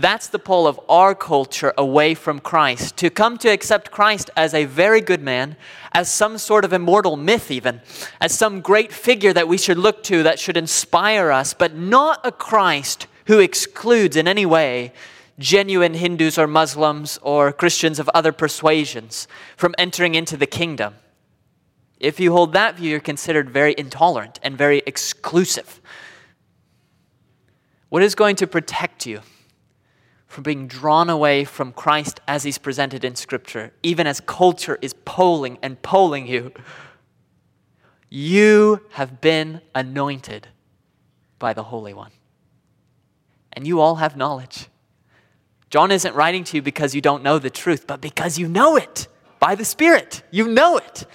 That's 0.00 0.28
the 0.28 0.38
pull 0.38 0.66
of 0.66 0.80
our 0.88 1.14
culture 1.14 1.72
away 1.78 2.14
from 2.14 2.40
Christ. 2.40 2.96
To 2.96 3.10
come 3.10 3.38
to 3.38 3.48
accept 3.48 3.90
Christ 3.90 4.28
as 4.36 4.52
a 4.52 4.64
very 4.64 5.00
good 5.00 5.22
man, 5.22 5.56
as 5.92 6.12
some 6.12 6.38
sort 6.38 6.64
of 6.64 6.72
immortal 6.72 7.16
myth, 7.16 7.50
even, 7.50 7.80
as 8.20 8.36
some 8.36 8.60
great 8.60 8.92
figure 8.92 9.32
that 9.32 9.46
we 9.46 9.56
should 9.56 9.78
look 9.78 10.02
to 10.04 10.22
that 10.24 10.38
should 10.38 10.56
inspire 10.56 11.30
us, 11.30 11.54
but 11.54 11.74
not 11.74 12.20
a 12.24 12.32
Christ 12.32 13.06
who 13.26 13.38
excludes 13.38 14.16
in 14.16 14.26
any 14.26 14.44
way 14.44 14.92
genuine 15.38 15.94
Hindus 15.94 16.38
or 16.38 16.46
Muslims 16.46 17.18
or 17.22 17.52
Christians 17.52 17.98
of 17.98 18.08
other 18.14 18.32
persuasions 18.32 19.26
from 19.56 19.74
entering 19.78 20.14
into 20.14 20.36
the 20.36 20.46
kingdom. 20.46 20.94
If 21.98 22.20
you 22.20 22.32
hold 22.32 22.52
that 22.52 22.76
view, 22.76 22.90
you're 22.90 23.00
considered 23.00 23.50
very 23.50 23.74
intolerant 23.78 24.38
and 24.42 24.58
very 24.58 24.82
exclusive. 24.86 25.80
What 27.88 28.02
is 28.02 28.14
going 28.14 28.36
to 28.36 28.46
protect 28.46 29.06
you 29.06 29.20
from 30.34 30.42
being 30.42 30.66
drawn 30.66 31.08
away 31.08 31.44
from 31.44 31.72
Christ 31.72 32.20
as 32.26 32.42
he's 32.42 32.58
presented 32.58 33.04
in 33.04 33.14
Scripture, 33.14 33.72
even 33.84 34.08
as 34.08 34.18
culture 34.18 34.80
is 34.82 34.92
polling 35.04 35.58
and 35.62 35.80
polling 35.80 36.26
you? 36.26 36.52
You 38.10 38.80
have 38.90 39.20
been 39.20 39.60
anointed 39.76 40.48
by 41.38 41.52
the 41.52 41.62
Holy 41.62 41.94
One. 41.94 42.10
And 43.52 43.64
you 43.64 43.80
all 43.80 43.94
have 43.94 44.16
knowledge. 44.16 44.66
John 45.70 45.92
isn't 45.92 46.16
writing 46.16 46.42
to 46.42 46.56
you 46.56 46.62
because 46.62 46.96
you 46.96 47.00
don't 47.00 47.22
know 47.22 47.38
the 47.38 47.48
truth, 47.48 47.86
but 47.86 48.00
because 48.00 48.36
you 48.36 48.48
know 48.48 48.74
it 48.74 49.06
by 49.38 49.54
the 49.54 49.64
Spirit. 49.64 50.24
You 50.32 50.48
know 50.48 50.78
it. 50.78 51.06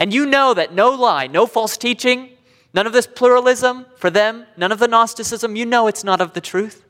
And 0.00 0.12
you 0.12 0.26
know 0.26 0.52
that 0.52 0.74
no 0.74 0.90
lie, 0.90 1.28
no 1.28 1.46
false 1.46 1.76
teaching, 1.76 2.30
None 2.74 2.88
of 2.88 2.92
this 2.92 3.06
pluralism 3.06 3.86
for 3.94 4.10
them, 4.10 4.46
none 4.56 4.72
of 4.72 4.80
the 4.80 4.88
Gnosticism. 4.88 5.54
You 5.54 5.64
know 5.64 5.86
it's 5.86 6.02
not 6.02 6.20
of 6.20 6.32
the 6.32 6.40
truth. 6.40 6.84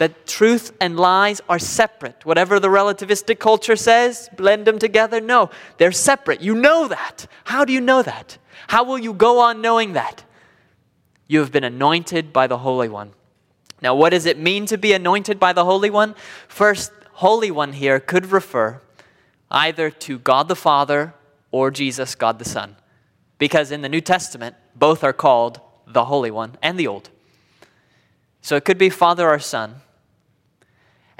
That 0.00 0.26
truth 0.26 0.72
and 0.80 0.98
lies 0.98 1.42
are 1.46 1.58
separate. 1.58 2.24
Whatever 2.24 2.58
the 2.58 2.68
relativistic 2.68 3.38
culture 3.38 3.76
says, 3.76 4.30
blend 4.34 4.66
them 4.66 4.78
together. 4.78 5.20
No, 5.20 5.50
they're 5.76 5.92
separate. 5.92 6.40
You 6.40 6.54
know 6.54 6.88
that. 6.88 7.26
How 7.44 7.66
do 7.66 7.74
you 7.74 7.82
know 7.82 8.00
that? 8.00 8.38
How 8.68 8.82
will 8.82 8.98
you 8.98 9.12
go 9.12 9.40
on 9.40 9.60
knowing 9.60 9.92
that? 9.92 10.24
You 11.28 11.40
have 11.40 11.52
been 11.52 11.64
anointed 11.64 12.32
by 12.32 12.46
the 12.46 12.56
Holy 12.56 12.88
One. 12.88 13.12
Now, 13.82 13.94
what 13.94 14.08
does 14.08 14.24
it 14.24 14.38
mean 14.38 14.64
to 14.66 14.78
be 14.78 14.94
anointed 14.94 15.38
by 15.38 15.52
the 15.52 15.66
Holy 15.66 15.90
One? 15.90 16.14
First, 16.48 16.92
Holy 17.12 17.50
One 17.50 17.74
here 17.74 18.00
could 18.00 18.32
refer 18.32 18.80
either 19.50 19.90
to 19.90 20.18
God 20.18 20.48
the 20.48 20.56
Father 20.56 21.12
or 21.50 21.70
Jesus, 21.70 22.14
God 22.14 22.38
the 22.38 22.46
Son. 22.46 22.76
Because 23.36 23.70
in 23.70 23.82
the 23.82 23.88
New 23.90 24.00
Testament, 24.00 24.56
both 24.74 25.04
are 25.04 25.12
called 25.12 25.60
the 25.86 26.06
Holy 26.06 26.30
One 26.30 26.56
and 26.62 26.80
the 26.80 26.86
Old. 26.86 27.10
So 28.40 28.56
it 28.56 28.64
could 28.64 28.78
be 28.78 28.88
Father 28.88 29.28
or 29.28 29.38
Son. 29.38 29.82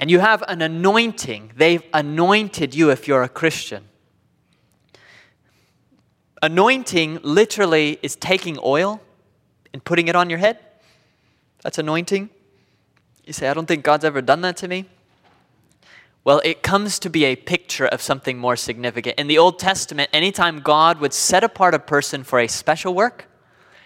And 0.01 0.09
you 0.09 0.19
have 0.19 0.43
an 0.47 0.63
anointing. 0.63 1.51
They've 1.55 1.83
anointed 1.93 2.73
you 2.73 2.89
if 2.89 3.07
you're 3.07 3.21
a 3.21 3.29
Christian. 3.29 3.85
Anointing 6.41 7.19
literally 7.21 7.99
is 8.01 8.15
taking 8.15 8.57
oil 8.63 8.99
and 9.71 9.83
putting 9.83 10.07
it 10.07 10.15
on 10.15 10.27
your 10.27 10.39
head. 10.39 10.57
That's 11.61 11.77
anointing. 11.77 12.31
You 13.25 13.33
say, 13.33 13.47
I 13.47 13.53
don't 13.53 13.67
think 13.67 13.83
God's 13.83 14.03
ever 14.03 14.23
done 14.23 14.41
that 14.41 14.57
to 14.57 14.67
me. 14.67 14.85
Well, 16.23 16.41
it 16.43 16.63
comes 16.63 16.97
to 16.97 17.09
be 17.11 17.25
a 17.25 17.35
picture 17.35 17.85
of 17.85 18.01
something 18.01 18.39
more 18.39 18.55
significant. 18.55 19.19
In 19.19 19.27
the 19.27 19.37
Old 19.37 19.59
Testament, 19.59 20.09
anytime 20.11 20.61
God 20.61 20.99
would 20.99 21.13
set 21.13 21.43
apart 21.43 21.75
a 21.75 21.79
person 21.79 22.23
for 22.23 22.39
a 22.39 22.47
special 22.47 22.95
work, 22.95 23.27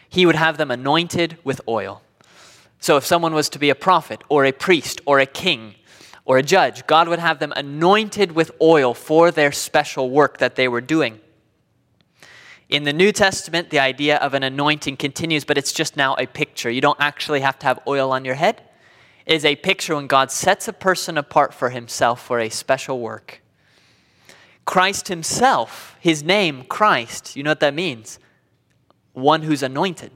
he 0.08 0.26
would 0.26 0.36
have 0.36 0.58
them 0.58 0.72
anointed 0.72 1.38
with 1.44 1.60
oil. 1.68 2.02
So 2.80 2.96
if 2.96 3.06
someone 3.06 3.34
was 3.34 3.50
to 3.50 3.60
be 3.60 3.70
a 3.70 3.76
prophet 3.76 4.22
or 4.30 4.46
a 4.46 4.54
priest 4.54 5.02
or 5.06 5.20
a 5.20 5.26
king 5.26 5.76
or 6.26 6.38
a 6.38 6.44
judge, 6.44 6.86
God 6.88 7.08
would 7.08 7.20
have 7.20 7.40
them 7.40 7.54
anointed 7.56 8.34
with 8.34 8.52
oil 8.62 8.94
for 8.94 9.32
their 9.32 9.52
special 9.52 10.10
work 10.10 10.40
that 10.40 10.56
they 10.56 10.68
were 10.68 10.82
doing. 10.82 11.20
In 12.68 12.84
the 12.84 12.94
New 12.94 13.12
Testament, 13.12 13.70
the 13.70 13.80
idea 13.80 14.18
of 14.18 14.34
an 14.34 14.44
anointing 14.44 14.98
continues, 14.98 15.46
but 15.46 15.58
it's 15.58 15.72
just 15.72 15.96
now 15.96 16.16
a 16.16 16.26
picture. 16.26 16.70
You 16.70 16.82
don't 16.82 17.00
actually 17.00 17.42
have 17.42 17.60
to 17.60 17.68
have 17.68 17.80
oil 17.88 18.12
on 18.12 18.26
your 18.26 18.36
head. 18.36 18.64
It 19.26 19.36
is 19.36 19.46
a 19.46 19.56
picture 19.56 19.96
when 19.96 20.08
God 20.08 20.32
sets 20.32 20.68
a 20.68 20.74
person 20.74 21.18
apart 21.18 21.54
for 21.54 21.70
himself 21.70 22.26
for 22.26 22.40
a 22.40 22.50
special 22.50 23.00
work. 23.00 23.42
Christ 24.66 25.10
himself, 25.10 25.96
his 26.00 26.24
name, 26.24 26.64
Christ, 26.64 27.36
you 27.36 27.44
know 27.44 27.52
what 27.52 27.60
that 27.60 27.76
means? 27.76 28.18
one 29.16 29.42
who's 29.42 29.64
anointed. 29.64 30.12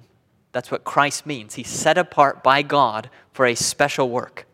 That's 0.52 0.72
what 0.72 0.84
Christ 0.84 1.26
means. 1.26 1.56
He's 1.56 1.70
set 1.70 1.98
apart 1.98 2.44
by 2.44 2.62
God 2.62 3.10
for 3.32 3.46
a 3.46 3.56
special 3.56 4.10
work. 4.10 4.46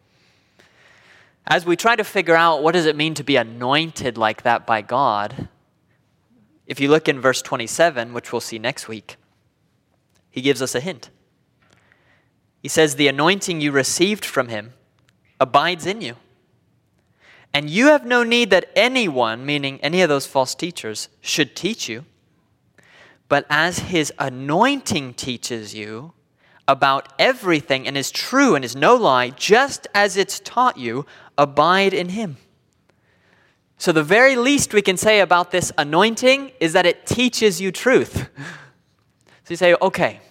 As 1.48 1.66
we 1.66 1.76
try 1.76 1.96
to 1.96 2.04
figure 2.04 2.36
out 2.36 2.64
what 2.64 2.74
does 2.74 2.86
it 2.86 2.96
mean 2.96 3.14
to 3.16 3.24
be 3.24 3.36
anointed 3.36 4.18
like 4.18 4.44
that 4.44 4.66
by 4.66 4.82
God, 4.82 5.48
if 6.66 6.80
you 6.80 6.90
look 6.90 7.08
in 7.08 7.22
verse 7.22 7.42
27, 7.42 8.14
which 8.14 8.32
we'll 8.32 8.42
see 8.42 8.58
next 8.58 8.88
week, 8.88 9.18
he 10.30 10.42
gives 10.42 10.62
us 10.62 10.74
a 10.76 10.80
hint. 10.80 11.10
He 12.62 12.68
says, 12.68 12.96
The 12.96 13.08
anointing 13.08 13.62
you 13.62 13.72
received 13.72 14.26
from 14.26 14.48
him 14.48 14.74
abides 15.40 15.86
in 15.86 16.02
you. 16.02 16.16
And 17.54 17.70
you 17.70 17.88
have 17.88 18.06
no 18.06 18.24
need 18.24 18.50
that 18.50 18.70
anyone, 18.76 19.46
meaning 19.46 19.80
any 19.82 20.02
of 20.02 20.10
those 20.10 20.26
false 20.26 20.56
teachers, 20.56 21.10
should 21.22 21.56
teach 21.56 21.88
you 21.88 22.06
but 23.28 23.46
as 23.50 23.80
his 23.80 24.14
anointing 24.20 25.14
teaches 25.16 25.74
you 25.74 26.14
about 26.68 27.14
everything 27.20 27.88
and 27.88 27.98
is 27.98 28.12
true 28.12 28.56
and 28.56 28.66
is 28.66 28.76
no 28.76 28.96
lie, 28.96 29.30
just 29.30 29.88
as 29.94 30.18
it's 30.18 30.40
taught 30.40 30.78
you, 30.78 31.06
abide 31.38 31.94
in 31.94 32.10
him. 32.10 32.38
So, 33.78 33.92
the 33.92 34.04
very 34.04 34.36
least 34.36 34.74
we 34.74 34.82
can 34.82 34.96
say 34.96 35.20
about 35.20 35.52
this 35.52 35.72
anointing 35.78 36.52
is 36.60 36.74
that 36.74 36.86
it 36.86 37.06
teaches 37.06 37.60
you 37.60 37.72
truth. 37.72 38.30
So 39.46 39.52
you 39.52 39.58
say, 39.58 39.76
okay, 39.80 40.22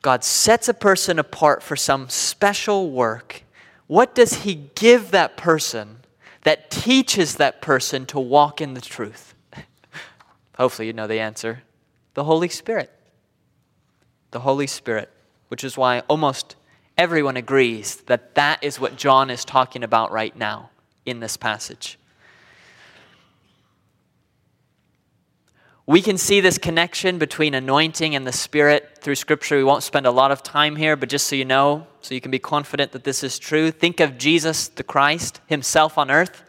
God 0.00 0.24
sets 0.24 0.68
a 0.68 0.74
person 0.74 1.18
apart 1.18 1.62
for 1.62 1.76
some 1.76 2.08
special 2.08 2.90
work, 2.90 3.42
what 3.86 4.14
does 4.14 4.44
he 4.44 4.54
give 4.74 5.10
that 5.10 5.36
person 5.36 5.98
that 6.44 6.70
teaches 6.70 7.36
that 7.36 7.60
person 7.60 8.06
to 8.06 8.18
walk 8.18 8.62
in 8.62 8.72
the 8.72 8.80
truth? 8.80 9.34
Hopefully, 10.56 10.86
you 10.86 10.94
know 10.94 11.06
the 11.06 11.20
answer 11.20 11.62
the 12.14 12.24
Holy 12.24 12.48
Spirit. 12.48 12.90
The 14.30 14.40
Holy 14.40 14.66
Spirit, 14.66 15.10
which 15.48 15.64
is 15.64 15.76
why 15.76 16.00
almost 16.00 16.56
everyone 17.00 17.38
agrees 17.38 17.96
that 18.02 18.34
that 18.34 18.62
is 18.62 18.78
what 18.78 18.94
John 18.94 19.30
is 19.30 19.42
talking 19.42 19.82
about 19.82 20.12
right 20.12 20.36
now 20.36 20.68
in 21.06 21.18
this 21.20 21.34
passage. 21.34 21.98
We 25.86 26.02
can 26.02 26.18
see 26.18 26.42
this 26.42 26.58
connection 26.58 27.16
between 27.16 27.54
anointing 27.54 28.14
and 28.14 28.26
the 28.26 28.32
Spirit 28.32 28.98
through 29.00 29.14
Scripture. 29.14 29.56
We 29.56 29.64
won't 29.64 29.82
spend 29.82 30.04
a 30.04 30.10
lot 30.10 30.30
of 30.30 30.42
time 30.42 30.76
here, 30.76 30.94
but 30.94 31.08
just 31.08 31.26
so 31.26 31.36
you 31.36 31.46
know, 31.46 31.86
so 32.02 32.14
you 32.14 32.20
can 32.20 32.30
be 32.30 32.38
confident 32.38 32.92
that 32.92 33.04
this 33.04 33.24
is 33.24 33.38
true, 33.38 33.70
think 33.70 33.98
of 34.00 34.18
Jesus 34.18 34.68
the 34.68 34.84
Christ 34.84 35.40
himself 35.46 35.96
on 35.96 36.10
earth 36.10 36.44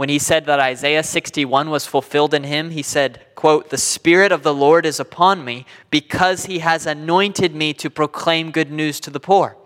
when 0.00 0.08
he 0.08 0.18
said 0.18 0.46
that 0.46 0.60
Isaiah 0.60 1.02
61 1.02 1.68
was 1.68 1.84
fulfilled 1.84 2.32
in 2.32 2.44
him, 2.44 2.70
he 2.70 2.82
said, 2.82 3.20
quote, 3.34 3.68
"The 3.68 3.76
spirit 3.76 4.32
of 4.32 4.42
the 4.42 4.54
Lord 4.54 4.86
is 4.86 4.98
upon 4.98 5.44
me 5.44 5.66
because 5.90 6.46
he 6.46 6.60
has 6.60 6.86
anointed 6.86 7.54
me 7.54 7.74
to 7.74 7.90
proclaim 7.90 8.50
good 8.50 8.70
news 8.70 8.98
to 9.00 9.10
the 9.10 9.20
poor." 9.20 9.58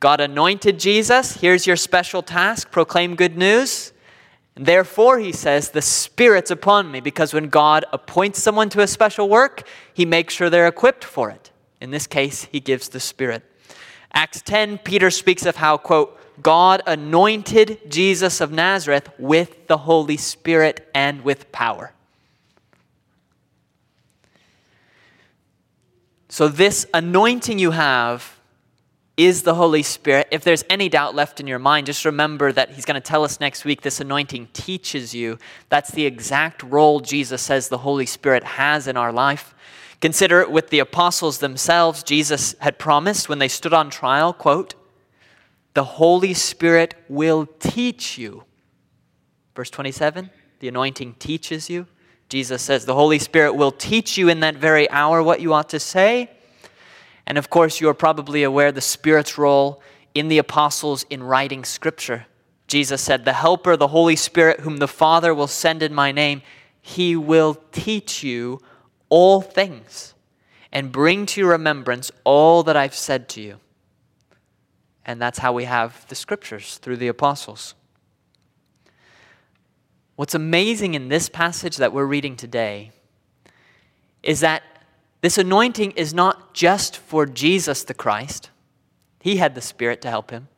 God 0.00 0.20
anointed 0.20 0.78
Jesus, 0.78 1.36
here's 1.36 1.66
your 1.66 1.76
special 1.76 2.22
task, 2.22 2.70
proclaim 2.70 3.16
good 3.16 3.36
news. 3.36 3.92
And 4.56 4.66
therefore, 4.66 5.18
he 5.18 5.32
says, 5.32 5.70
the 5.70 5.82
Spirit's 5.82 6.50
upon 6.50 6.90
me 6.90 7.00
because 7.00 7.34
when 7.34 7.48
God 7.48 7.84
appoints 7.92 8.40
someone 8.42 8.68
to 8.70 8.82
a 8.82 8.86
special 8.86 9.28
work, 9.28 9.66
he 9.92 10.04
makes 10.04 10.34
sure 10.34 10.48
they're 10.48 10.68
equipped 10.68 11.04
for 11.04 11.30
it. 11.30 11.50
In 11.80 11.90
this 11.90 12.06
case, 12.06 12.44
he 12.44 12.60
gives 12.60 12.88
the 12.88 13.00
Spirit. 13.00 13.42
Acts 14.12 14.42
10, 14.42 14.78
Peter 14.78 15.10
speaks 15.10 15.44
of 15.44 15.56
how, 15.56 15.76
quote, 15.76 16.18
God 16.42 16.82
anointed 16.86 17.90
Jesus 17.90 18.40
of 18.40 18.52
Nazareth 18.52 19.08
with 19.18 19.66
the 19.66 19.78
Holy 19.78 20.16
Spirit 20.16 20.88
and 20.94 21.22
with 21.22 21.50
power. 21.52 21.92
So, 26.28 26.48
this 26.48 26.86
anointing 26.92 27.58
you 27.60 27.72
have 27.72 28.40
is 29.16 29.42
the 29.42 29.54
Holy 29.54 29.82
Spirit. 29.82 30.28
If 30.30 30.42
there's 30.42 30.64
any 30.68 30.88
doubt 30.88 31.14
left 31.14 31.38
in 31.38 31.46
your 31.46 31.58
mind, 31.58 31.86
just 31.86 32.04
remember 32.04 32.50
that 32.52 32.70
He's 32.70 32.84
going 32.84 33.00
to 33.00 33.00
tell 33.00 33.24
us 33.24 33.40
next 33.40 33.64
week 33.64 33.82
this 33.82 34.00
anointing 34.00 34.48
teaches 34.52 35.14
you. 35.14 35.38
That's 35.68 35.92
the 35.92 36.06
exact 36.06 36.62
role 36.62 37.00
Jesus 37.00 37.42
says 37.42 37.68
the 37.68 37.78
Holy 37.78 38.06
Spirit 38.06 38.42
has 38.42 38.88
in 38.88 38.96
our 38.96 39.12
life. 39.12 39.54
Consider 40.00 40.40
it 40.40 40.50
with 40.50 40.70
the 40.70 40.80
apostles 40.80 41.38
themselves. 41.38 42.02
Jesus 42.02 42.54
had 42.58 42.78
promised 42.78 43.28
when 43.28 43.38
they 43.38 43.48
stood 43.48 43.72
on 43.72 43.88
trial, 43.88 44.32
quote, 44.32 44.74
the 45.74 45.84
Holy 45.84 46.34
Spirit 46.34 46.94
will 47.08 47.46
teach 47.58 48.18
you. 48.18 48.44
Verse 49.54 49.70
27 49.70 50.30
the 50.60 50.68
anointing 50.68 51.14
teaches 51.18 51.68
you. 51.68 51.86
Jesus 52.30 52.62
says 52.62 52.86
the 52.86 52.94
Holy 52.94 53.18
Spirit 53.18 53.54
will 53.54 53.70
teach 53.70 54.16
you 54.16 54.30
in 54.30 54.40
that 54.40 54.54
very 54.54 54.88
hour 54.88 55.22
what 55.22 55.42
you 55.42 55.52
ought 55.52 55.68
to 55.70 55.80
say. 55.80 56.30
And 57.26 57.38
of 57.38 57.50
course, 57.50 57.80
you 57.80 57.88
are 57.88 57.94
probably 57.94 58.42
aware 58.42 58.70
the 58.72 58.80
Spirit's 58.80 59.38
role 59.38 59.80
in 60.14 60.28
the 60.28 60.38
apostles 60.38 61.04
in 61.10 61.22
writing 61.22 61.64
scripture. 61.64 62.26
Jesus 62.66 63.02
said, 63.02 63.24
The 63.24 63.32
Helper, 63.32 63.76
the 63.76 63.88
Holy 63.88 64.16
Spirit, 64.16 64.60
whom 64.60 64.78
the 64.78 64.88
Father 64.88 65.34
will 65.34 65.46
send 65.46 65.82
in 65.82 65.94
my 65.94 66.12
name, 66.12 66.42
he 66.80 67.16
will 67.16 67.54
teach 67.72 68.22
you 68.22 68.60
all 69.08 69.40
things 69.40 70.14
and 70.72 70.92
bring 70.92 71.24
to 71.26 71.40
your 71.40 71.50
remembrance 71.50 72.10
all 72.24 72.62
that 72.64 72.76
I've 72.76 72.94
said 72.94 73.28
to 73.30 73.40
you. 73.40 73.60
And 75.06 75.20
that's 75.20 75.38
how 75.38 75.52
we 75.52 75.64
have 75.64 76.06
the 76.08 76.14
scriptures 76.14 76.78
through 76.78 76.96
the 76.96 77.08
apostles. 77.08 77.74
What's 80.16 80.34
amazing 80.34 80.94
in 80.94 81.08
this 81.08 81.28
passage 81.28 81.76
that 81.76 81.92
we're 81.92 82.06
reading 82.06 82.36
today 82.36 82.92
is 84.22 84.40
that 84.40 84.62
this 85.24 85.38
anointing 85.38 85.92
is 85.92 86.12
not 86.12 86.52
just 86.52 86.98
for 86.98 87.24
Jesus 87.24 87.82
the 87.84 87.94
Christ, 87.94 88.50
he 89.20 89.36
had 89.36 89.54
the 89.54 89.62
Spirit 89.62 90.02
to 90.02 90.10
help 90.10 90.30
him. 90.30 90.48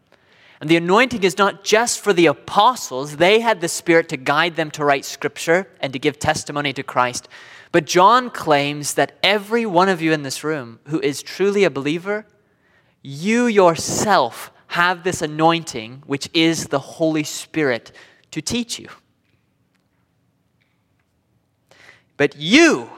And 0.61 0.69
the 0.69 0.77
anointing 0.77 1.23
is 1.23 1.39
not 1.39 1.63
just 1.63 2.01
for 2.01 2.13
the 2.13 2.27
apostles, 2.27 3.19
they 3.19 3.39
had 3.41 3.61
the 3.61 3.69
Spirit 3.69 4.09
to 4.09 4.17
guide 4.17 4.57
them 4.57 4.73
to 4.73 4.85
write 4.85 5.05
scripture 5.05 5.69
and 5.81 5.93
to 5.93 6.01
give 6.01 6.19
testimony 6.19 6.73
to 6.73 6.83
Christ. 6.83 7.29
But 7.71 7.85
John 7.85 8.31
claims 8.31 8.95
that 8.95 9.13
every 9.23 9.67
one 9.67 9.89
of 9.89 10.03
you 10.03 10.13
in 10.13 10.23
this 10.23 10.43
room 10.43 10.81
who 10.89 10.99
is 10.99 11.23
truly 11.23 11.63
a 11.63 11.71
believer, 11.71 12.27
you 13.03 13.47
yourself 13.47 14.51
have 14.69 15.05
this 15.05 15.23
anointing, 15.23 16.03
which 16.07 16.29
is 16.35 16.69
the 16.69 16.81
Holy 16.81 17.23
Spirit, 17.23 17.93
to 18.33 18.43
teach 18.43 18.79
you. 18.81 18.89
But 22.17 22.35
you, 22.37 22.91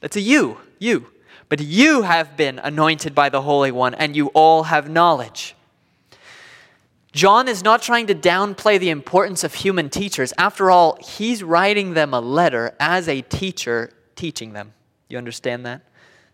that's 0.00 0.16
a 0.16 0.20
you, 0.20 0.56
you, 0.78 1.06
but 1.48 1.60
you 1.60 2.02
have 2.02 2.36
been 2.36 2.58
anointed 2.58 3.14
by 3.14 3.28
the 3.28 3.42
Holy 3.42 3.70
One, 3.70 3.94
and 3.94 4.16
you 4.16 4.28
all 4.28 4.64
have 4.64 4.88
knowledge. 4.88 5.54
John 7.12 7.48
is 7.48 7.64
not 7.64 7.80
trying 7.80 8.08
to 8.08 8.14
downplay 8.14 8.78
the 8.78 8.90
importance 8.90 9.42
of 9.42 9.54
human 9.54 9.88
teachers. 9.88 10.34
After 10.36 10.70
all, 10.70 10.98
he's 11.00 11.42
writing 11.42 11.94
them 11.94 12.12
a 12.12 12.20
letter 12.20 12.74
as 12.78 13.08
a 13.08 13.22
teacher 13.22 13.90
teaching 14.16 14.52
them. 14.52 14.74
You 15.08 15.16
understand 15.16 15.64
that? 15.64 15.80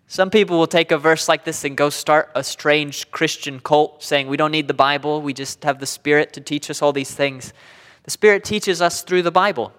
Some 0.08 0.28
people 0.28 0.58
will 0.58 0.66
take 0.66 0.90
a 0.90 0.98
verse 0.98 1.28
like 1.28 1.44
this 1.44 1.64
and 1.64 1.76
go 1.76 1.88
start 1.88 2.30
a 2.34 2.42
strange 2.42 3.10
Christian 3.12 3.60
cult 3.60 4.02
saying, 4.02 4.26
We 4.26 4.36
don't 4.36 4.50
need 4.50 4.68
the 4.68 4.74
Bible, 4.74 5.22
we 5.22 5.32
just 5.32 5.62
have 5.64 5.78
the 5.78 5.86
Spirit 5.86 6.32
to 6.32 6.40
teach 6.40 6.68
us 6.68 6.82
all 6.82 6.92
these 6.92 7.14
things. 7.14 7.52
The 8.02 8.10
Spirit 8.10 8.44
teaches 8.44 8.82
us 8.82 9.02
through 9.02 9.22
the 9.22 9.30
Bible. 9.30 9.72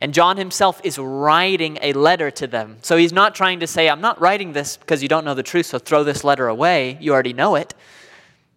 And 0.00 0.14
John 0.14 0.36
himself 0.36 0.80
is 0.84 0.98
writing 0.98 1.78
a 1.82 1.92
letter 1.92 2.30
to 2.32 2.46
them. 2.46 2.78
So 2.82 2.96
he's 2.96 3.12
not 3.12 3.34
trying 3.34 3.60
to 3.60 3.66
say, 3.66 3.88
I'm 3.88 4.00
not 4.00 4.20
writing 4.20 4.52
this 4.52 4.76
because 4.76 5.02
you 5.02 5.08
don't 5.08 5.24
know 5.24 5.34
the 5.34 5.42
truth, 5.42 5.66
so 5.66 5.78
throw 5.78 6.04
this 6.04 6.24
letter 6.24 6.48
away. 6.48 6.96
You 7.00 7.12
already 7.12 7.32
know 7.32 7.54
it. 7.54 7.74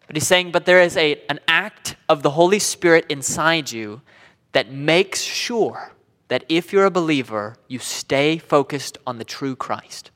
But 0.08 0.16
he's 0.16 0.28
saying, 0.28 0.52
but 0.52 0.66
there 0.66 0.82
is 0.82 0.98
a, 0.98 1.22
an 1.30 1.40
act 1.48 1.96
of 2.10 2.24
the 2.24 2.32
Holy 2.32 2.60
Spirit 2.60 3.06
inside 3.10 3.72
you 3.72 4.02
that 4.52 4.72
makes 4.72 5.22
sure 5.22 5.92
that 6.28 6.44
if 6.50 6.72
you're 6.74 6.86
a 6.86 6.92
believer, 6.92 7.56
you 7.68 7.80
stay 7.80 8.38
focused 8.38 8.98
on 9.06 9.18
the 9.18 9.24
true 9.24 9.56
Christ, 9.56 10.12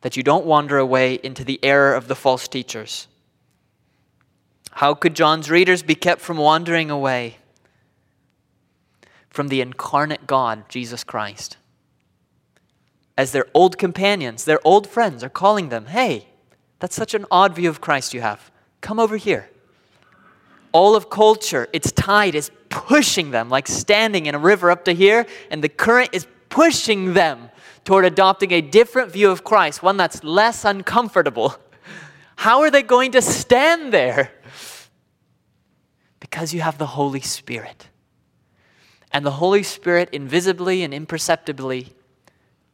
that 0.00 0.16
you 0.16 0.22
don't 0.22 0.46
wander 0.46 0.78
away 0.78 1.14
into 1.22 1.44
the 1.44 1.58
error 1.62 1.94
of 1.94 2.08
the 2.08 2.14
false 2.14 2.48
teachers. 2.48 3.08
How 4.72 4.94
could 4.94 5.14
John's 5.14 5.50
readers 5.50 5.82
be 5.82 5.94
kept 5.94 6.20
from 6.20 6.36
wandering 6.36 6.90
away? 6.90 7.36
From 9.34 9.48
the 9.48 9.60
incarnate 9.60 10.28
God, 10.28 10.68
Jesus 10.68 11.02
Christ. 11.02 11.56
As 13.18 13.32
their 13.32 13.46
old 13.52 13.78
companions, 13.78 14.44
their 14.44 14.60
old 14.64 14.86
friends 14.86 15.24
are 15.24 15.28
calling 15.28 15.70
them, 15.70 15.86
hey, 15.86 16.28
that's 16.78 16.94
such 16.94 17.14
an 17.14 17.26
odd 17.32 17.52
view 17.52 17.68
of 17.68 17.80
Christ 17.80 18.14
you 18.14 18.20
have. 18.20 18.52
Come 18.80 19.00
over 19.00 19.16
here. 19.16 19.50
All 20.70 20.94
of 20.94 21.10
culture, 21.10 21.66
its 21.72 21.90
tide 21.90 22.36
is 22.36 22.52
pushing 22.68 23.32
them, 23.32 23.50
like 23.50 23.66
standing 23.66 24.26
in 24.26 24.36
a 24.36 24.38
river 24.38 24.70
up 24.70 24.84
to 24.84 24.92
here, 24.92 25.26
and 25.50 25.64
the 25.64 25.68
current 25.68 26.10
is 26.12 26.28
pushing 26.48 27.14
them 27.14 27.50
toward 27.84 28.04
adopting 28.04 28.52
a 28.52 28.60
different 28.60 29.10
view 29.10 29.32
of 29.32 29.42
Christ, 29.42 29.82
one 29.82 29.96
that's 29.96 30.22
less 30.22 30.64
uncomfortable. 30.64 31.56
How 32.36 32.60
are 32.60 32.70
they 32.70 32.82
going 32.82 33.10
to 33.12 33.22
stand 33.22 33.92
there? 33.92 34.30
Because 36.20 36.54
you 36.54 36.60
have 36.60 36.78
the 36.78 36.86
Holy 36.86 37.20
Spirit. 37.20 37.88
And 39.14 39.24
the 39.24 39.30
Holy 39.30 39.62
Spirit, 39.62 40.08
invisibly 40.10 40.82
and 40.82 40.92
imperceptibly, 40.92 41.94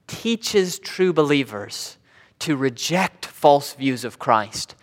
teaches 0.07 0.79
true 0.79 1.13
believers 1.13 1.99
to 2.39 2.57
reject 2.57 3.27
false 3.27 3.75
views 3.75 4.07
of 4.07 4.19
Christ. 4.19 4.75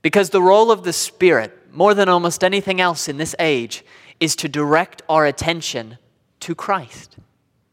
Because 0.00 0.30
the 0.30 0.40
role 0.40 0.70
of 0.70 0.82
the 0.82 0.94
Spirit, 0.94 1.70
more 1.70 1.92
than 1.92 2.08
almost 2.08 2.42
anything 2.42 2.80
else 2.80 3.06
in 3.06 3.18
this 3.18 3.36
age, 3.38 3.84
is 4.18 4.34
to 4.36 4.48
direct 4.48 5.02
our 5.06 5.26
attention 5.26 5.98
to 6.40 6.54
Christ, 6.54 7.18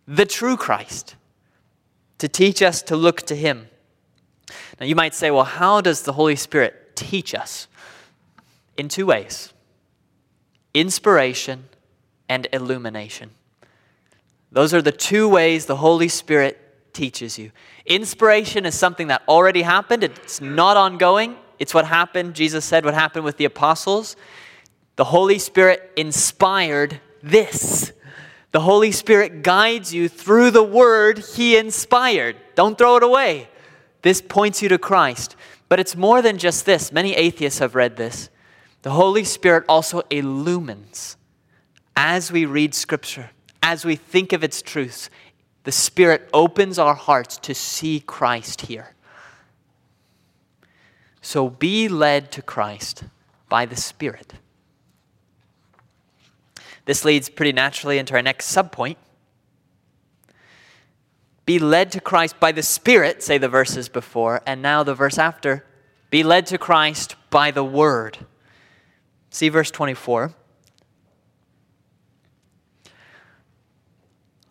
the 0.06 0.26
true 0.26 0.58
Christ, 0.58 1.15
to 2.17 2.28
teach 2.28 2.62
us 2.62 2.82
to 2.84 2.98
look 2.98 3.22
to 3.24 3.36
Him. 3.36 3.70
Now, 4.78 4.86
you 4.86 4.96
might 4.96 5.15
say, 5.15 5.32
well, 5.32 5.46
how 5.46 5.80
does 5.80 6.02
the 6.02 6.13
Holy 6.13 6.36
Spirit 6.36 6.98
teach 6.98 7.34
us? 7.34 7.67
In 8.76 8.89
two 8.89 9.06
ways 9.06 9.54
inspiration 10.74 11.65
and 12.32 12.48
illumination. 12.54 13.30
Those 14.54 14.74
are 14.74 14.82
the 14.82 14.94
two 14.94 15.28
ways 15.28 15.65
the 15.65 15.76
Holy 15.76 16.08
Spirit 16.08 16.94
teaches 16.94 17.38
you. 17.38 17.52
Inspiration 17.86 18.65
is 18.65 18.74
something 18.74 19.08
that 19.08 19.22
already 19.28 19.63
happened, 19.63 20.06
it's 20.06 20.39
not 20.39 20.78
ongoing. 20.78 21.36
It's 21.60 21.74
what 21.74 21.86
happened, 21.86 22.34
Jesus 22.34 22.63
said, 22.63 22.86
what 22.86 22.94
happened 22.94 23.26
with 23.26 23.36
the 23.36 23.46
apostles. 23.46 24.15
The 24.96 25.04
Holy 25.04 25.39
Spirit 25.39 25.91
inspired 25.98 27.02
this. 27.22 27.91
The 28.52 28.62
Holy 28.62 28.94
Spirit 28.94 29.44
guides 29.44 29.94
you 29.94 30.08
through 30.08 30.52
the 30.52 30.63
word 30.63 31.20
He 31.20 31.58
inspired. 31.58 32.38
Don't 32.56 32.78
throw 32.78 32.96
it 32.96 33.04
away. 33.04 33.50
This 34.04 34.22
points 34.22 34.62
you 34.62 34.70
to 34.70 34.78
Christ. 34.78 35.36
But 35.70 35.82
it's 35.82 35.96
more 35.96 36.22
than 36.22 36.38
just 36.38 36.65
this. 36.65 36.91
Many 36.91 37.13
atheists 37.13 37.60
have 37.60 37.76
read 37.76 37.98
this. 37.98 38.30
The 38.82 38.91
Holy 38.91 39.26
Spirit 39.26 39.65
also 39.70 40.02
illumines 40.10 41.17
as 42.04 42.32
we 42.32 42.48
read 42.48 42.74
Scripture, 42.74 43.30
as 43.62 43.86
we 43.86 43.96
think 43.96 44.34
of 44.34 44.44
its 44.44 44.64
truths, 44.64 45.08
the 45.66 45.72
Spirit 45.72 46.28
opens 46.34 46.80
our 46.80 46.96
hearts 46.96 47.38
to 47.38 47.54
see 47.54 48.00
Christ 48.00 48.62
here. 48.62 48.96
So 51.22 51.48
be 51.48 51.88
led 51.88 52.32
to 52.32 52.42
Christ 52.42 53.04
by 53.50 53.68
the 53.68 53.76
Spirit. 53.76 54.34
This 56.86 57.06
leads 57.06 57.30
pretty 57.30 57.52
naturally 57.52 58.00
into 58.00 58.16
our 58.16 58.24
next 58.24 58.52
subpoint. 58.52 58.96
Be 61.46 61.60
led 61.60 61.92
to 61.92 62.02
Christ 62.02 62.40
by 62.40 62.52
the 62.52 62.64
Spirit, 62.64 63.22
say 63.22 63.38
the 63.38 63.48
verses 63.48 63.90
before, 63.90 64.42
and 64.48 64.64
now 64.64 64.82
the 64.82 64.96
verse 64.96 65.20
after. 65.20 65.66
Be 66.10 66.24
led 66.24 66.48
to 66.48 66.58
Christ 66.58 67.16
by 67.30 67.52
the 67.52 67.64
Word. 67.64 68.26
See 69.30 69.50
verse 69.50 69.70
24. 69.70 70.34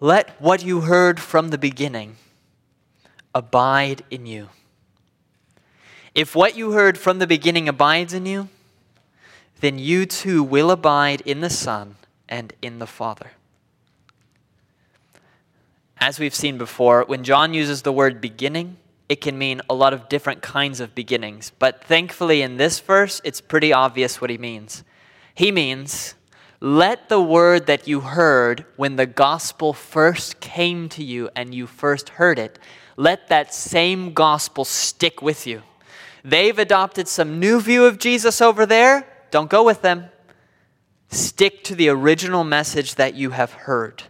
Let 0.00 0.40
what 0.40 0.64
you 0.64 0.80
heard 0.82 1.20
from 1.20 1.48
the 1.48 1.58
beginning 1.58 2.16
abide 3.34 4.02
in 4.10 4.24
you. 4.24 4.48
If 6.14 6.34
what 6.34 6.56
you 6.56 6.72
heard 6.72 6.96
from 6.96 7.18
the 7.18 7.26
beginning 7.26 7.68
abides 7.68 8.14
in 8.14 8.24
you, 8.24 8.48
then 9.60 9.78
you 9.78 10.06
too 10.06 10.42
will 10.42 10.70
abide 10.70 11.20
in 11.20 11.40
the 11.40 11.50
Son 11.50 11.96
and 12.28 12.54
in 12.62 12.78
the 12.78 12.86
Father. 12.86 13.32
As 15.98 16.18
we've 16.18 16.34
seen 16.34 16.56
before, 16.56 17.04
when 17.04 17.22
John 17.22 17.52
uses 17.52 17.82
the 17.82 17.92
word 17.92 18.22
beginning, 18.22 18.78
it 19.10 19.20
can 19.20 19.36
mean 19.36 19.60
a 19.68 19.74
lot 19.74 19.92
of 19.92 20.08
different 20.08 20.40
kinds 20.40 20.80
of 20.80 20.94
beginnings. 20.94 21.52
But 21.58 21.84
thankfully, 21.84 22.40
in 22.40 22.56
this 22.56 22.80
verse, 22.80 23.20
it's 23.22 23.42
pretty 23.42 23.70
obvious 23.70 24.18
what 24.18 24.30
he 24.30 24.38
means. 24.38 24.82
He 25.34 25.52
means 25.52 26.14
let 26.60 27.08
the 27.08 27.20
word 27.20 27.66
that 27.66 27.88
you 27.88 28.00
heard 28.00 28.66
when 28.76 28.96
the 28.96 29.06
gospel 29.06 29.72
first 29.72 30.40
came 30.40 30.88
to 30.90 31.02
you 31.02 31.30
and 31.34 31.54
you 31.54 31.66
first 31.66 32.10
heard 32.10 32.38
it, 32.38 32.58
let 32.96 33.28
that 33.28 33.54
same 33.54 34.12
gospel 34.12 34.64
stick 34.64 35.22
with 35.22 35.46
you. 35.46 35.62
They've 36.22 36.58
adopted 36.58 37.08
some 37.08 37.40
new 37.40 37.60
view 37.60 37.86
of 37.86 37.98
Jesus 37.98 38.42
over 38.42 38.66
there. 38.66 39.06
Don't 39.30 39.48
go 39.48 39.64
with 39.64 39.80
them. 39.80 40.06
Stick 41.08 41.64
to 41.64 41.74
the 41.74 41.88
original 41.88 42.44
message 42.44 42.96
that 42.96 43.14
you 43.14 43.30
have 43.30 43.52
heard. 43.52 44.02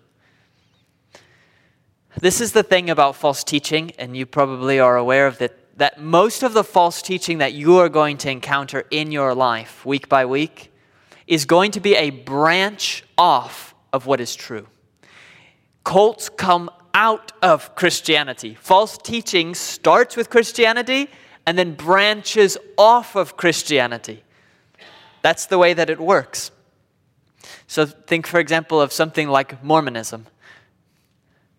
This 2.21 2.41
is 2.41 2.51
the 2.51 2.65
thing 2.65 2.91
about 2.91 3.15
false 3.15 3.45
teaching, 3.45 3.93
and 3.97 4.17
you 4.17 4.27
probably 4.27 4.81
are 4.81 4.97
aware 4.97 5.29
of 5.29 5.41
it, 5.41 5.79
that 5.79 6.01
most 6.01 6.43
of 6.43 6.53
the 6.53 6.65
false 6.65 7.01
teaching 7.01 7.39
that 7.39 7.53
you 7.53 7.79
are 7.79 7.89
going 7.89 8.19
to 8.19 8.31
encounter 8.31 8.85
in 8.91 9.13
your 9.13 9.35
life, 9.35 9.87
week 9.87 10.09
by 10.09 10.27
week, 10.27 10.70
is 11.31 11.47
going 11.47 11.71
to 11.71 11.81
be 11.81 11.95
a 11.95 12.11
branch 12.11 13.05
off 13.17 13.73
of 13.93 14.05
what 14.05 14.21
is 14.21 14.35
true. 14.35 14.67
Cults 15.85 16.29
come 16.29 16.69
out 16.93 17.33
of 17.41 17.77
Christianity. 17.77 18.59
False 18.61 18.99
teaching 18.99 19.55
starts 19.55 20.17
with 20.17 20.29
Christianity 20.29 21.09
and 21.47 21.57
then 21.57 21.75
branches 21.75 22.59
off 22.77 23.15
of 23.15 23.37
Christianity. 23.37 24.25
That's 25.23 25.47
the 25.47 25.57
way 25.57 25.73
that 25.73 25.89
it 25.89 26.01
works. 26.01 26.51
So 27.69 27.87
think, 27.87 28.27
for 28.27 28.41
example, 28.41 28.81
of 28.81 28.93
something 28.93 29.29
like 29.29 29.63
Mormonism. 29.63 30.27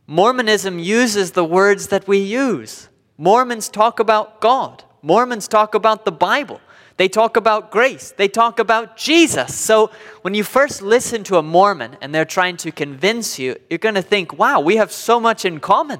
Mormonism 0.05 0.79
uses 0.79 1.31
the 1.31 1.45
words 1.45 1.87
that 1.87 2.09
we 2.09 2.17
use. 2.17 2.89
Mormons 3.17 3.69
talk 3.69 4.01
about 4.01 4.41
God. 4.41 4.83
Mormons 5.01 5.47
talk 5.47 5.73
about 5.73 6.03
the 6.03 6.11
Bible. 6.11 6.59
They 7.01 7.09
talk 7.09 7.35
about 7.35 7.71
grace. 7.71 8.11
They 8.15 8.27
talk 8.27 8.59
about 8.59 8.95
Jesus. 8.95 9.55
So 9.55 9.89
when 10.21 10.35
you 10.35 10.43
first 10.43 10.83
listen 10.83 11.23
to 11.23 11.37
a 11.37 11.41
Mormon 11.41 11.97
and 11.99 12.13
they're 12.13 12.25
trying 12.25 12.57
to 12.57 12.71
convince 12.71 13.39
you, 13.39 13.55
you're 13.71 13.79
going 13.79 13.95
to 13.95 14.03
think, 14.03 14.37
wow, 14.37 14.59
we 14.59 14.75
have 14.75 14.91
so 14.91 15.19
much 15.19 15.43
in 15.43 15.59
common. 15.59 15.99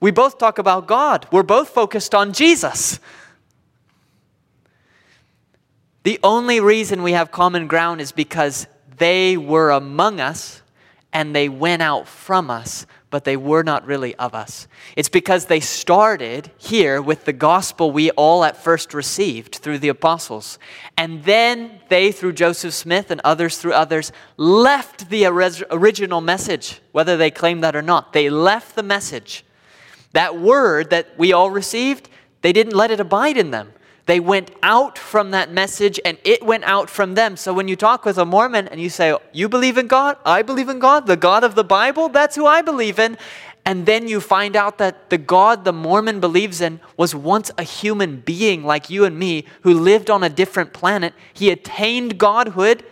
We 0.00 0.10
both 0.10 0.38
talk 0.38 0.58
about 0.58 0.88
God. 0.88 1.28
We're 1.30 1.44
both 1.44 1.68
focused 1.68 2.16
on 2.16 2.32
Jesus. 2.32 2.98
The 6.02 6.18
only 6.24 6.58
reason 6.58 7.04
we 7.04 7.12
have 7.12 7.30
common 7.30 7.68
ground 7.68 8.00
is 8.00 8.10
because 8.10 8.66
they 8.96 9.36
were 9.36 9.70
among 9.70 10.18
us 10.18 10.62
and 11.12 11.32
they 11.32 11.48
went 11.48 11.80
out 11.80 12.08
from 12.08 12.50
us, 12.50 12.86
but 13.14 13.22
they 13.22 13.36
were 13.36 13.62
not 13.62 13.86
really 13.86 14.12
of 14.16 14.34
us. 14.34 14.66
It's 14.96 15.08
because 15.08 15.46
they 15.46 15.60
started 15.60 16.50
here 16.58 17.00
with 17.00 17.26
the 17.26 17.32
gospel 17.32 17.92
we 17.92 18.10
all 18.10 18.42
at 18.42 18.56
first 18.56 18.92
received 18.92 19.54
through 19.54 19.78
the 19.78 19.88
apostles. 19.88 20.58
And 20.98 21.22
then 21.22 21.78
they, 21.90 22.10
through 22.10 22.32
Joseph 22.32 22.74
Smith 22.74 23.12
and 23.12 23.20
others 23.22 23.58
through 23.58 23.74
others, 23.74 24.10
left 24.36 25.10
the 25.10 25.26
original 25.26 26.20
message, 26.22 26.80
whether 26.90 27.16
they 27.16 27.30
claim 27.30 27.60
that 27.60 27.76
or 27.76 27.82
not. 27.82 28.12
They 28.12 28.30
left 28.30 28.74
the 28.74 28.82
message. 28.82 29.44
That 30.10 30.36
word 30.36 30.90
that 30.90 31.16
we 31.16 31.32
all 31.32 31.52
received, 31.52 32.08
they 32.42 32.52
didn't 32.52 32.74
let 32.74 32.90
it 32.90 32.98
abide 32.98 33.36
in 33.36 33.52
them. 33.52 33.74
They 34.06 34.20
went 34.20 34.50
out 34.62 34.98
from 34.98 35.30
that 35.30 35.50
message 35.50 35.98
and 36.04 36.18
it 36.24 36.42
went 36.42 36.64
out 36.64 36.90
from 36.90 37.14
them. 37.14 37.36
So 37.36 37.54
when 37.54 37.68
you 37.68 37.76
talk 37.76 38.04
with 38.04 38.18
a 38.18 38.26
Mormon 38.26 38.68
and 38.68 38.80
you 38.80 38.90
say, 38.90 39.16
You 39.32 39.48
believe 39.48 39.78
in 39.78 39.86
God? 39.86 40.18
I 40.24 40.42
believe 40.42 40.68
in 40.68 40.78
God. 40.78 41.06
The 41.06 41.16
God 41.16 41.42
of 41.42 41.54
the 41.54 41.64
Bible? 41.64 42.10
That's 42.10 42.36
who 42.36 42.46
I 42.46 42.60
believe 42.60 42.98
in. 42.98 43.16
And 43.64 43.86
then 43.86 44.06
you 44.06 44.20
find 44.20 44.56
out 44.56 44.76
that 44.76 45.08
the 45.08 45.16
God 45.16 45.64
the 45.64 45.72
Mormon 45.72 46.20
believes 46.20 46.60
in 46.60 46.80
was 46.98 47.14
once 47.14 47.50
a 47.56 47.62
human 47.62 48.20
being 48.20 48.62
like 48.62 48.90
you 48.90 49.06
and 49.06 49.18
me 49.18 49.46
who 49.62 49.72
lived 49.72 50.10
on 50.10 50.22
a 50.22 50.28
different 50.28 50.74
planet. 50.74 51.14
He 51.32 51.48
attained 51.48 52.18
godhood 52.18 52.84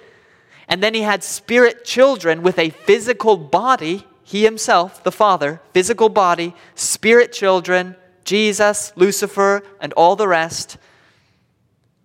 and 0.69 0.83
then 0.83 0.95
he 0.95 1.03
had 1.03 1.23
spirit 1.23 1.85
children 1.85 2.43
with 2.43 2.59
a 2.59 2.71
physical 2.71 3.37
body. 3.37 4.07
He 4.25 4.45
himself, 4.45 5.05
the 5.05 5.13
Father, 5.13 5.61
physical 5.75 6.09
body, 6.09 6.55
spirit 6.75 7.35
children, 7.35 7.97
Jesus, 8.25 8.95
Lucifer, 8.97 9.63
and 9.79 9.93
all 9.93 10.17
the 10.17 10.29
rest. 10.29 10.79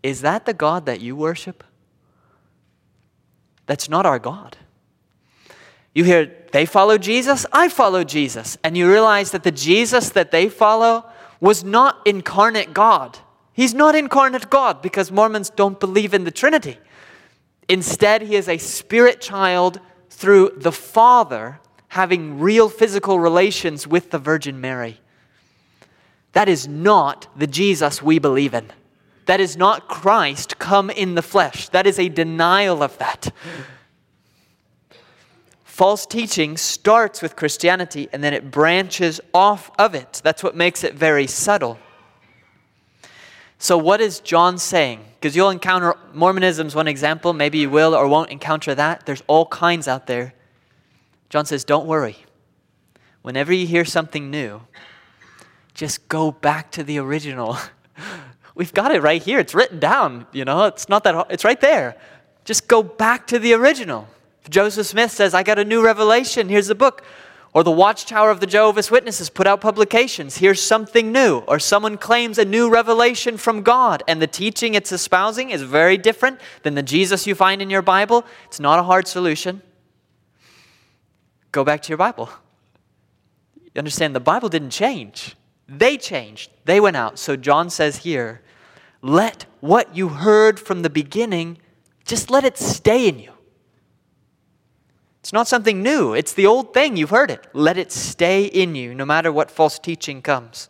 Is 0.04 0.22
that 0.22 0.46
the 0.46 0.54
God 0.54 0.86
that 0.86 1.02
you 1.02 1.16
worship? 1.16 1.64
That's 3.66 3.90
not 3.90 4.06
our 4.06 4.20
God. 4.20 4.58
You 5.94 6.04
hear, 6.04 6.32
they 6.52 6.66
follow 6.66 6.98
Jesus, 6.98 7.46
I 7.52 7.70
follow 7.70 8.04
Jesus. 8.04 8.58
And 8.64 8.78
you 8.78 8.90
realize 8.90 9.32
that 9.32 9.44
the 9.44 9.52
Jesus 9.52 10.10
that 10.12 10.32
they 10.32 10.48
follow 10.50 11.06
was 11.40 11.64
not 11.64 12.06
incarnate 12.06 12.74
God. 12.74 13.18
He's 13.54 13.74
not 13.74 13.96
incarnate 13.96 14.50
God 14.50 14.82
because 14.82 15.12
Mormons 15.12 15.50
don't 15.50 15.80
believe 15.80 16.14
in 16.14 16.24
the 16.24 16.32
Trinity. 16.32 16.78
Instead, 17.68 18.22
he 18.22 18.36
is 18.36 18.48
a 18.48 18.58
spirit 18.60 19.20
child 19.20 19.80
through 20.10 20.52
the 20.56 20.72
Father 20.72 21.60
having 21.90 22.40
real 22.40 22.70
physical 22.70 23.20
relations 23.20 23.88
with 23.88 24.12
the 24.12 24.20
Virgin 24.20 24.62
Mary. 24.62 25.00
That 26.34 26.48
is 26.48 26.68
not 26.68 27.28
the 27.36 27.48
Jesus 27.48 28.02
we 28.02 28.20
believe 28.20 28.54
in. 28.54 28.72
That 29.28 29.40
is 29.40 29.56
not 29.56 29.88
Christ 29.88 30.58
come 30.58 30.90
in 30.90 31.16
the 31.16 31.22
flesh. 31.22 31.70
That 31.70 31.86
is 31.86 32.00
a 32.00 32.10
denial 32.10 32.82
of 32.82 32.98
that. 32.98 33.32
False 35.64 36.06
teaching 36.06 36.58
starts 36.58 37.22
with 37.22 37.36
Christianity 37.36 38.10
and 38.12 38.24
then 38.24 38.34
it 38.34 38.50
branches 38.50 39.22
off 39.34 39.70
of 39.78 39.94
it. 39.94 40.22
That's 40.24 40.42
what 40.42 40.56
makes 40.56 40.84
it 40.84 40.96
very 40.96 41.28
subtle. 41.28 41.78
So, 43.60 43.78
what 43.78 44.02
is 44.02 44.20
John 44.20 44.58
saying? 44.58 45.04
Because 45.20 45.36
you'll 45.36 45.50
encounter 45.50 45.96
Mormonism's 46.14 46.74
one 46.74 46.88
example. 46.88 47.34
Maybe 47.34 47.58
you 47.60 47.70
will 47.70 47.96
or 47.96 48.08
won't 48.08 48.32
encounter 48.32 48.74
that. 48.76 49.06
There's 49.06 49.24
all 49.28 49.48
kinds 49.48 49.88
out 49.88 50.08
there. 50.08 50.34
John 51.30 51.46
says, 51.46 51.64
Don't 51.64 51.86
worry. 51.86 52.18
Whenever 53.24 53.52
you 53.52 53.68
hear 53.68 53.84
something 53.84 54.32
new, 54.32 54.62
just 55.74 56.08
go 56.08 56.32
back 56.32 56.72
to 56.72 56.84
the 56.84 56.98
original. 56.98 57.58
We've 58.58 58.74
got 58.74 58.92
it 58.92 59.04
right 59.04 59.22
here. 59.22 59.38
It's 59.38 59.54
written 59.54 59.78
down. 59.78 60.26
You 60.32 60.44
know, 60.44 60.66
it's 60.66 60.90
not 60.90 61.04
that 61.04 61.14
hard. 61.14 61.28
It's 61.30 61.46
right 61.46 61.62
there. 61.62 61.96
Just 62.44 62.68
go 62.68 62.82
back 62.82 63.28
to 63.28 63.38
the 63.38 63.54
original. 63.54 64.08
Joseph 64.50 64.88
Smith 64.88 65.12
says, 65.12 65.36
I 65.36 65.44
got 65.44 65.60
a 65.60 65.66
new 65.66 65.84
revelation, 65.84 66.50
here's 66.50 66.68
the 66.68 66.76
book. 66.76 67.04
Or 67.54 67.64
the 67.64 67.72
Watchtower 67.72 68.32
of 68.32 68.40
the 68.40 68.48
Jehovah's 68.48 68.90
Witnesses 68.90 69.30
put 69.30 69.46
out 69.46 69.62
publications. 69.62 70.38
Here's 70.38 70.62
something 70.62 71.12
new. 71.12 71.40
Or 71.48 71.60
someone 71.60 71.98
claims 71.98 72.38
a 72.38 72.46
new 72.46 72.70
revelation 72.70 73.38
from 73.38 73.62
God, 73.62 74.04
and 74.08 74.22
the 74.22 74.28
teaching 74.28 74.74
it's 74.74 74.92
espousing 74.92 75.52
is 75.52 75.62
very 75.62 75.98
different 75.98 76.40
than 76.64 76.76
the 76.76 76.84
Jesus 76.84 77.28
you 77.28 77.36
find 77.36 77.62
in 77.62 77.70
your 77.70 77.82
Bible. 77.82 78.26
It's 78.46 78.60
not 78.60 78.80
a 78.80 78.84
hard 78.84 79.08
solution. 79.08 79.62
Go 81.52 81.64
back 81.64 81.82
to 81.84 81.90
your 81.90 81.98
Bible. 81.98 82.30
You 83.56 83.80
understand, 83.80 84.16
the 84.16 84.20
Bible 84.20 84.50
didn't 84.50 84.72
change, 84.72 85.36
they 85.68 85.98
changed. 85.98 86.50
They 86.66 86.80
went 86.80 86.96
out. 86.96 87.20
So 87.20 87.36
John 87.36 87.70
says 87.70 87.98
here, 87.98 88.42
let 89.02 89.46
what 89.60 89.96
you 89.96 90.10
heard 90.10 90.60
from 90.60 90.82
the 90.82 90.90
beginning, 90.90 91.58
just 92.06 92.30
let 92.30 92.44
it 92.44 92.58
stay 92.58 93.08
in 93.08 93.20
you. 93.20 93.32
It's 95.20 95.34
not 95.34 95.48
something 95.48 95.84
new, 95.84 96.14
it's 96.14 96.34
the 96.34 96.46
old 96.46 96.74
thing. 96.74 96.96
You've 96.96 97.10
heard 97.10 97.30
it. 97.30 97.46
Let 97.54 97.78
it 97.78 97.92
stay 97.92 98.46
in 98.46 98.76
you, 98.76 98.96
no 98.96 99.06
matter 99.06 99.32
what 99.32 99.52
false 99.52 99.78
teaching 99.78 100.22
comes. 100.22 100.70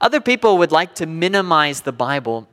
Other 0.00 0.20
people 0.20 0.56
would 0.58 0.72
like 0.72 0.94
to 0.96 1.06
minimize 1.06 1.82
the 1.82 1.92
Bible 1.92 2.48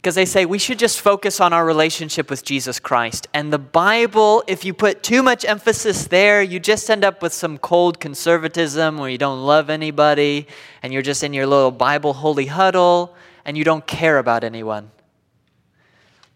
because 0.00 0.14
they 0.14 0.24
say 0.24 0.46
we 0.46 0.58
should 0.58 0.78
just 0.78 0.98
focus 0.98 1.40
on 1.40 1.52
our 1.52 1.62
relationship 1.62 2.30
with 2.30 2.42
Jesus 2.42 2.80
Christ. 2.80 3.28
And 3.34 3.52
the 3.52 3.58
Bible, 3.58 4.42
if 4.46 4.64
you 4.64 4.72
put 4.72 5.02
too 5.02 5.22
much 5.22 5.44
emphasis 5.44 6.06
there, 6.06 6.40
you 6.40 6.58
just 6.58 6.88
end 6.88 7.04
up 7.04 7.20
with 7.20 7.34
some 7.34 7.58
cold 7.58 8.00
conservatism 8.00 8.96
where 8.96 9.10
you 9.10 9.18
don't 9.18 9.44
love 9.44 9.68
anybody 9.68 10.46
and 10.82 10.90
you're 10.90 11.02
just 11.02 11.22
in 11.22 11.34
your 11.34 11.46
little 11.46 11.70
Bible 11.70 12.14
holy 12.14 12.46
huddle 12.46 13.14
and 13.44 13.58
you 13.58 13.64
don't 13.64 13.86
care 13.86 14.16
about 14.16 14.42
anyone. 14.42 14.90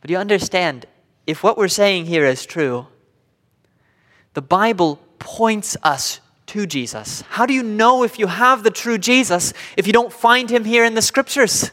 But 0.03 0.11
you 0.11 0.19
understand, 0.19 0.85
if 1.27 1.43
what 1.43 1.57
we're 1.57 1.69
saying 1.69 2.05
here 2.05 2.27
is 2.27 2.45
true, 2.45 2.87
the 4.35 4.43
Bible 4.43 4.97
points 5.19 5.75
us 5.83 6.21
to 6.49 6.67
Jesus. 6.67 7.23
How 7.31 7.47
do 7.47 7.55
you 7.55 7.63
know 7.63 8.03
if 8.03 8.19
you 8.19 8.27
have 8.27 8.63
the 8.63 8.71
true 8.71 8.99
Jesus 8.99 9.55
if 9.79 9.87
you 9.87 9.95
don't 9.95 10.13
find 10.13 10.51
him 10.51 10.67
here 10.67 10.85
in 10.85 10.93
the 10.93 11.01
scriptures? 11.01 11.71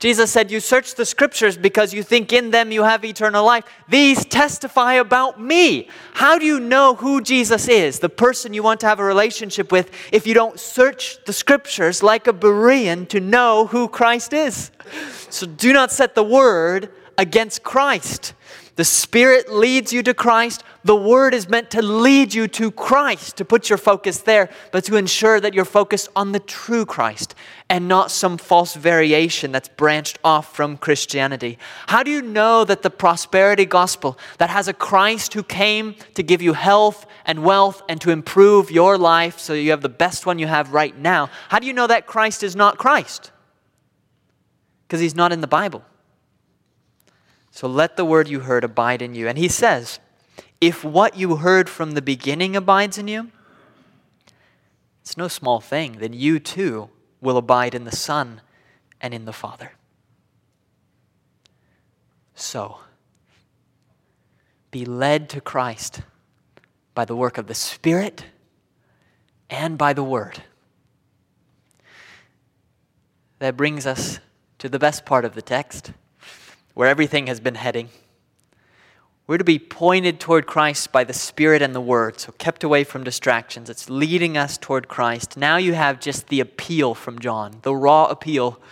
Jesus 0.00 0.30
said, 0.30 0.50
You 0.50 0.60
search 0.60 0.94
the 0.94 1.04
scriptures 1.04 1.58
because 1.58 1.92
you 1.92 2.02
think 2.02 2.32
in 2.32 2.50
them 2.50 2.72
you 2.72 2.82
have 2.82 3.04
eternal 3.04 3.44
life. 3.44 3.64
These 3.86 4.24
testify 4.24 4.94
about 4.94 5.38
me. 5.38 5.88
How 6.14 6.38
do 6.38 6.46
you 6.46 6.58
know 6.58 6.94
who 6.94 7.20
Jesus 7.20 7.68
is, 7.68 7.98
the 7.98 8.08
person 8.08 8.54
you 8.54 8.62
want 8.62 8.80
to 8.80 8.86
have 8.86 8.98
a 8.98 9.04
relationship 9.04 9.70
with, 9.70 9.90
if 10.10 10.26
you 10.26 10.32
don't 10.32 10.58
search 10.58 11.22
the 11.26 11.34
scriptures 11.34 12.02
like 12.02 12.26
a 12.26 12.32
Berean 12.32 13.06
to 13.10 13.20
know 13.20 13.66
who 13.66 13.88
Christ 13.88 14.32
is? 14.32 14.70
So 15.28 15.46
do 15.46 15.72
not 15.74 15.92
set 15.92 16.14
the 16.14 16.24
word 16.24 16.90
against 17.18 17.62
Christ. 17.62 18.32
The 18.80 18.84
Spirit 18.84 19.52
leads 19.52 19.92
you 19.92 20.02
to 20.04 20.14
Christ. 20.14 20.64
The 20.84 20.96
Word 20.96 21.34
is 21.34 21.50
meant 21.50 21.70
to 21.72 21.82
lead 21.82 22.32
you 22.32 22.48
to 22.48 22.70
Christ, 22.70 23.36
to 23.36 23.44
put 23.44 23.68
your 23.68 23.76
focus 23.76 24.20
there, 24.20 24.48
but 24.72 24.84
to 24.84 24.96
ensure 24.96 25.38
that 25.38 25.52
you're 25.52 25.66
focused 25.66 26.08
on 26.16 26.32
the 26.32 26.40
true 26.40 26.86
Christ 26.86 27.34
and 27.68 27.88
not 27.88 28.10
some 28.10 28.38
false 28.38 28.74
variation 28.74 29.52
that's 29.52 29.68
branched 29.68 30.18
off 30.24 30.56
from 30.56 30.78
Christianity. 30.78 31.58
How 31.88 32.02
do 32.02 32.10
you 32.10 32.22
know 32.22 32.64
that 32.64 32.80
the 32.80 32.88
prosperity 32.88 33.66
gospel 33.66 34.18
that 34.38 34.48
has 34.48 34.66
a 34.66 34.72
Christ 34.72 35.34
who 35.34 35.42
came 35.42 35.94
to 36.14 36.22
give 36.22 36.40
you 36.40 36.54
health 36.54 37.04
and 37.26 37.44
wealth 37.44 37.82
and 37.86 38.00
to 38.00 38.10
improve 38.10 38.70
your 38.70 38.96
life 38.96 39.38
so 39.38 39.52
you 39.52 39.72
have 39.72 39.82
the 39.82 39.90
best 39.90 40.24
one 40.24 40.38
you 40.38 40.46
have 40.46 40.72
right 40.72 40.96
now? 40.96 41.28
How 41.50 41.58
do 41.58 41.66
you 41.66 41.74
know 41.74 41.86
that 41.86 42.06
Christ 42.06 42.42
is 42.42 42.56
not 42.56 42.78
Christ? 42.78 43.30
Because 44.88 45.00
he's 45.00 45.14
not 45.14 45.32
in 45.32 45.42
the 45.42 45.46
Bible. 45.46 45.84
So 47.50 47.66
let 47.68 47.96
the 47.96 48.04
word 48.04 48.28
you 48.28 48.40
heard 48.40 48.64
abide 48.64 49.02
in 49.02 49.14
you. 49.14 49.28
And 49.28 49.36
he 49.36 49.48
says, 49.48 49.98
if 50.60 50.84
what 50.84 51.16
you 51.16 51.36
heard 51.36 51.68
from 51.68 51.92
the 51.92 52.02
beginning 52.02 52.54
abides 52.54 52.98
in 52.98 53.08
you, 53.08 53.30
it's 55.00 55.16
no 55.16 55.28
small 55.28 55.60
thing, 55.60 55.98
then 55.98 56.12
you 56.12 56.38
too 56.38 56.90
will 57.20 57.36
abide 57.36 57.74
in 57.74 57.84
the 57.84 57.96
Son 57.96 58.40
and 59.00 59.12
in 59.12 59.24
the 59.24 59.32
Father. 59.32 59.72
So, 62.34 62.78
be 64.70 64.84
led 64.84 65.28
to 65.30 65.40
Christ 65.40 66.02
by 66.94 67.04
the 67.04 67.16
work 67.16 67.38
of 67.38 67.46
the 67.46 67.54
Spirit 67.54 68.24
and 69.48 69.76
by 69.76 69.92
the 69.92 70.04
Word. 70.04 70.44
That 73.40 73.56
brings 73.56 73.86
us 73.86 74.20
to 74.58 74.68
the 74.68 74.78
best 74.78 75.04
part 75.04 75.24
of 75.24 75.34
the 75.34 75.42
text 75.42 75.92
where 76.80 76.88
everything 76.88 77.26
has 77.26 77.40
been 77.40 77.56
heading. 77.56 77.90
We're 79.26 79.36
to 79.36 79.44
be 79.44 79.58
pointed 79.58 80.18
toward 80.18 80.46
Christ 80.46 80.90
by 80.90 81.04
the 81.04 81.12
Spirit 81.12 81.60
and 81.60 81.74
the 81.74 81.80
Word, 81.80 82.18
so 82.18 82.32
kept 82.32 82.64
away 82.64 82.84
from 82.84 83.04
distractions. 83.04 83.68
It's 83.68 83.90
leading 83.90 84.38
us 84.38 84.56
toward 84.56 84.88
Christ. 84.88 85.36
Now 85.36 85.58
you 85.58 85.74
have 85.74 86.00
just 86.00 86.28
the 86.28 86.40
appeal 86.40 86.94
from 86.94 87.18
John, 87.18 87.58
the 87.60 87.76
raw 87.76 88.06
appeal. 88.06 88.62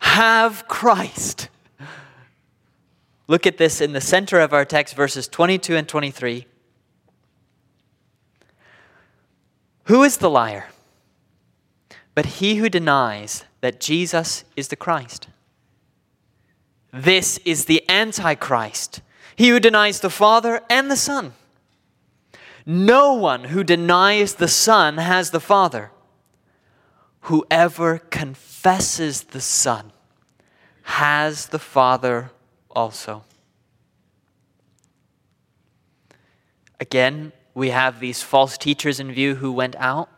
Have 0.00 0.68
Christ. 0.68 1.48
Look 3.26 3.46
at 3.46 3.56
this 3.56 3.80
in 3.80 3.94
the 3.94 4.02
center 4.02 4.38
of 4.38 4.52
our 4.52 4.66
text, 4.66 4.94
verses 4.94 5.26
22 5.26 5.76
and 5.76 5.88
23. 5.88 6.46
Who 9.84 10.02
is 10.02 10.18
the 10.18 10.28
liar? 10.28 10.68
But 12.14 12.26
he 12.26 12.56
who 12.56 12.68
denies 12.68 13.46
that 13.62 13.80
Jesus 13.80 14.44
is 14.56 14.68
the 14.68 14.76
Christ. 14.76 15.28
This 16.96 17.38
is 17.38 17.64
the 17.64 17.82
Antichrist, 17.90 19.00
he 19.34 19.48
who 19.48 19.58
denies 19.58 19.98
the 19.98 20.08
Father 20.08 20.60
and 20.70 20.88
the 20.88 20.96
Son. 20.96 21.32
No 22.64 23.14
one 23.14 23.44
who 23.44 23.64
denies 23.64 24.34
the 24.34 24.46
Son 24.46 24.98
has 24.98 25.32
the 25.32 25.40
Father. 25.40 25.90
Whoever 27.22 27.98
confesses 27.98 29.24
the 29.24 29.40
Son 29.40 29.90
has 30.82 31.46
the 31.46 31.58
Father 31.58 32.30
also. 32.70 33.24
Again, 36.78 37.32
we 37.54 37.70
have 37.70 37.98
these 37.98 38.22
false 38.22 38.56
teachers 38.56 39.00
in 39.00 39.10
view 39.10 39.34
who 39.34 39.50
went 39.50 39.74
out. 39.80 40.10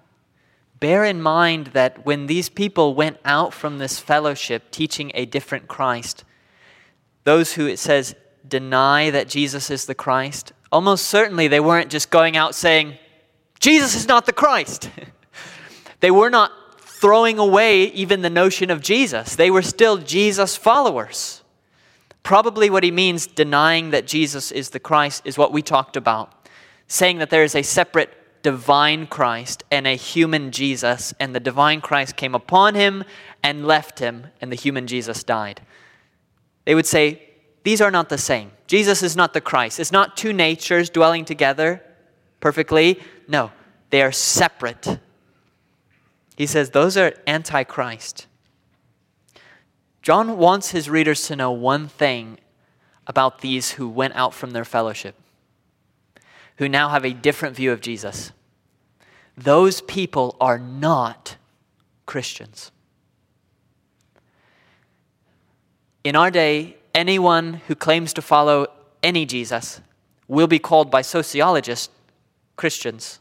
Bear 0.79 1.07
in 1.07 1.23
mind 1.23 1.69
that 1.69 2.05
when 2.05 2.27
these 2.27 2.51
people 2.51 2.95
went 2.95 3.17
out 3.25 3.55
from 3.55 3.79
this 3.79 3.99
fellowship 3.99 4.71
teaching 4.71 5.11
a 5.15 5.25
different 5.25 5.69
Christ, 5.69 6.23
those 7.27 7.55
who, 7.55 7.67
it 7.67 7.81
says, 7.81 8.15
deny 8.49 9.11
that 9.11 9.29
Jesus 9.29 9.69
is 9.69 9.87
the 9.87 9.97
Christ, 9.97 10.53
almost 10.71 11.07
certainly 11.07 11.49
they 11.49 11.59
weren't 11.59 11.91
just 11.91 12.09
going 12.09 12.37
out 12.37 12.55
saying, 12.55 12.97
Jesus 13.59 13.97
is 13.97 14.07
not 14.07 14.27
the 14.27 14.33
Christ. 14.33 14.89
they 16.01 16.13
were 16.13 16.31
not 16.31 16.53
throwing 16.79 17.41
away 17.41 17.87
even 17.87 18.23
the 18.23 18.31
notion 18.31 18.71
of 18.71 18.81
Jesus. 18.81 19.35
They 19.35 19.51
were 19.51 19.63
still 19.63 19.99
Jesus 19.99 20.57
followers. 20.57 21.43
Probably 22.23 22.71
what 22.71 22.85
he 22.85 22.93
means, 22.93 23.27
denying 23.27 23.91
that 23.91 24.07
Jesus 24.07 24.53
is 24.53 24.71
the 24.71 24.81
Christ, 24.81 25.23
is 25.25 25.37
what 25.37 25.53
we 25.53 25.63
talked 25.63 25.97
about. 25.97 26.49
Saying 26.87 27.19
that 27.19 27.31
there 27.31 27.43
is 27.43 27.57
a 27.57 27.63
separate 27.63 28.43
divine 28.45 29.09
Christ 29.09 29.65
and 29.73 29.89
a 29.89 29.97
human 29.97 30.53
Jesus, 30.53 31.13
and 31.19 31.35
the 31.35 31.41
divine 31.41 31.81
Christ 31.81 32.15
came 32.15 32.37
upon 32.37 32.77
him 32.77 33.03
and 33.43 33.67
left 33.67 33.99
him, 33.99 34.29
and 34.41 34.53
the 34.53 34.57
human 34.57 34.87
Jesus 34.87 35.25
died. 35.25 35.61
They 36.67 36.75
would 36.75 36.87
say, 36.87 37.23
These 37.63 37.81
are 37.81 37.91
not 37.91 38.11
the 38.11 38.19
same. 38.19 38.51
Jesus 38.67 39.03
is 39.03 39.17
not 39.17 39.33
the 39.33 39.41
Christ. 39.41 39.81
It's 39.81 39.93
not 39.93 40.17
two 40.17 40.35
natures 40.35 40.91
dwelling 40.91 41.25
together 41.25 41.83
perfectly. 42.41 43.01
No, 43.27 43.53
they 43.91 44.03
are 44.03 44.13
separate. 44.13 44.99
He 46.37 46.47
says, 46.47 46.71
Those 46.71 46.99
are 46.99 47.15
antichrist. 47.27 48.27
John 50.03 50.37
wants 50.39 50.71
his 50.71 50.91
readers 50.91 51.27
to 51.27 51.37
know 51.37 51.51
one 51.51 51.89
thing 51.89 52.39
about 53.07 53.41
these 53.41 53.73
who 53.73 53.89
went 53.89 54.15
out 54.15 54.35
from 54.35 54.51
their 54.51 54.65
fellowship, 54.65 55.17
who 56.59 56.69
now 56.69 56.89
have 56.91 57.05
a 57.05 57.13
different 57.13 57.57
view 57.57 57.73
of 57.73 57.81
Jesus. 57.81 58.33
Those 59.37 59.81
people 59.83 60.37
are 60.41 60.59
not 60.59 61.37
Christians. 62.07 62.71
In 66.07 66.15
our 66.15 66.31
day, 66.31 66.77
anyone 66.95 67.55
who 67.67 67.75
claims 67.75 68.13
to 68.13 68.23
follow 68.23 68.69
any 69.03 69.27
Jesus 69.27 69.81
will 70.29 70.47
be 70.47 70.61
called 70.61 70.89
by 70.89 71.03
sociologists 71.03 71.93
Christians. 72.55 73.19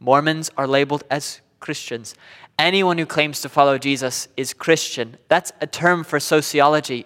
Mormons 0.00 0.50
are 0.56 0.66
labeled 0.66 1.04
as 1.10 1.42
Christians. 1.60 2.14
Anyone 2.58 2.96
who 2.96 3.04
claims 3.04 3.42
to 3.42 3.50
follow 3.50 3.76
Jesus 3.76 4.28
is 4.34 4.54
Christian. 4.54 5.18
That's 5.28 5.52
a 5.60 5.66
term 5.66 6.04
for 6.04 6.18
sociology. 6.18 7.04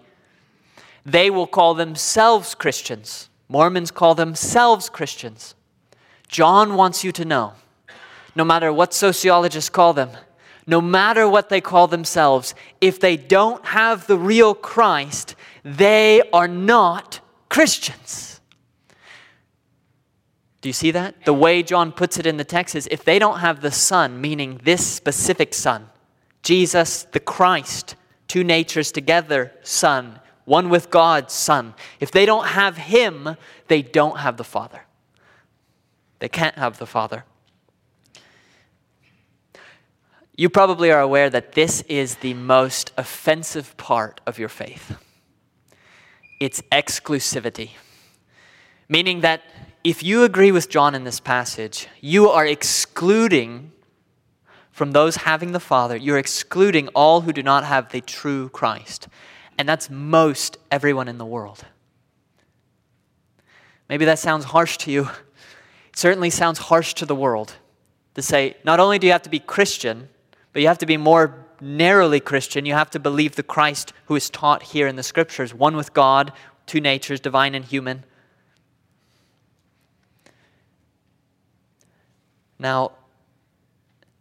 They 1.05 1.29
will 1.29 1.49
call 1.49 1.75
themselves 1.75 2.55
Christians. 2.55 3.29
Mormons 3.49 3.91
call 3.91 4.15
themselves 4.15 4.89
Christians. 4.89 5.57
John 6.29 6.77
wants 6.77 7.03
you 7.03 7.11
to 7.11 7.25
know 7.25 7.55
no 8.37 8.45
matter 8.45 8.73
what 8.73 8.95
sociologists 8.95 9.71
call 9.71 9.93
them, 9.93 10.11
no 10.67 10.81
matter 10.81 11.29
what 11.29 11.49
they 11.49 11.61
call 11.61 11.87
themselves, 11.87 12.55
if 12.81 12.99
they 12.99 13.17
don't 13.17 13.65
have 13.67 14.07
the 14.07 14.19
real 14.19 14.55
Christ, 14.55 15.37
they 15.65 16.23
are 16.33 16.49
not 16.49 17.21
Christians. 17.49 18.41
Do 20.61 20.69
you 20.69 20.73
see 20.73 20.91
that? 20.91 21.25
The 21.25 21.33
way 21.33 21.63
John 21.63 21.93
puts 21.93 22.19
it 22.19 22.27
in 22.27 22.39
the 22.39 22.45
text 22.45 22.75
is 22.75 22.89
if 22.91 23.05
they 23.05 23.21
don't 23.21 23.39
have 23.39 23.61
the 23.61 23.71
Son, 23.71 24.21
meaning 24.21 24.61
this 24.65 24.85
specific 24.85 25.55
Son, 25.55 25.89
Jesus 26.43 27.05
the 27.13 27.21
Christ, 27.21 27.95
two 28.27 28.43
natures 28.43 28.91
together, 28.91 29.53
Son, 29.63 30.19
one 30.45 30.69
with 30.69 30.91
God, 30.91 31.31
Son, 31.31 31.75
if 32.01 32.11
they 32.11 32.27
don't 32.27 32.49
have 32.49 32.77
Him, 32.77 33.37
they 33.69 33.83
don't 33.83 34.19
have 34.19 34.37
the 34.37 34.45
Father. 34.45 34.83
They 36.19 36.29
can't 36.29 36.57
have 36.57 36.79
the 36.79 36.87
Father. 36.87 37.25
You 40.37 40.51
probably 40.51 40.91
are 40.91 41.01
aware 41.01 41.31
that 41.31 41.53
this 41.53 41.81
is 41.83 42.17
the 42.17 42.35
most 42.35 42.93
offensive 42.99 43.77
part 43.77 44.21
of 44.27 44.39
your 44.39 44.51
faith. 44.51 44.97
It's 46.41 46.61
exclusivity. 46.71 47.71
Meaning 48.89 49.23
that 49.23 49.43
if 49.83 50.03
you 50.03 50.25
agree 50.25 50.53
with 50.53 50.69
John 50.69 50.95
in 50.95 51.05
this 51.05 51.21
passage, 51.21 51.89
you 52.01 52.29
are 52.29 52.47
excluding 52.47 53.73
from 54.71 54.93
those 54.93 55.17
having 55.17 55.53
the 55.53 55.61
Father, 55.61 55.97
you're 55.97 56.19
excluding 56.19 56.89
all 56.89 57.23
who 57.23 57.33
do 57.33 57.43
not 57.43 57.65
have 57.65 57.93
the 57.93 58.03
true 58.03 58.51
Christ. 58.51 59.09
And 59.57 59.67
that's 59.67 59.89
most 59.89 60.59
everyone 60.71 61.09
in 61.09 61.17
the 61.17 61.25
world. 61.25 61.65
Maybe 63.89 64.05
that 64.05 64.19
sounds 64.19 64.45
harsh 64.45 64.77
to 64.79 64.91
you. 64.91 65.05
It 65.05 65.97
certainly 65.97 66.29
sounds 66.29 66.59
harsh 66.59 66.93
to 66.95 67.07
the 67.07 67.15
world 67.15 67.55
to 68.15 68.21
say, 68.21 68.57
not 68.65 68.79
only 68.79 68.99
do 68.99 69.07
you 69.07 69.13
have 69.15 69.23
to 69.23 69.31
be 69.31 69.39
Christian, 69.39 70.11
but 70.57 70.63
you 70.63 70.69
have 70.69 70.79
to 70.79 70.87
be 70.87 70.97
more 70.97 71.45
narrowly 71.61 72.19
Christian. 72.19 72.65
You 72.65 72.73
have 72.73 72.89
to 72.93 72.99
believe 72.99 73.37
the 73.37 73.43
Christ 73.43 73.93
who 74.07 74.17
is 74.17 74.31
taught 74.31 74.63
here 74.63 74.87
in 74.87 74.97
the 74.97 75.03
scriptures 75.03 75.53
one 75.53 75.77
with 75.77 75.93
God, 75.93 76.33
two 76.65 76.81
natures, 76.81 77.21
divine 77.21 77.55
and 77.55 77.63
human. 77.63 78.05
Now, 82.59 82.93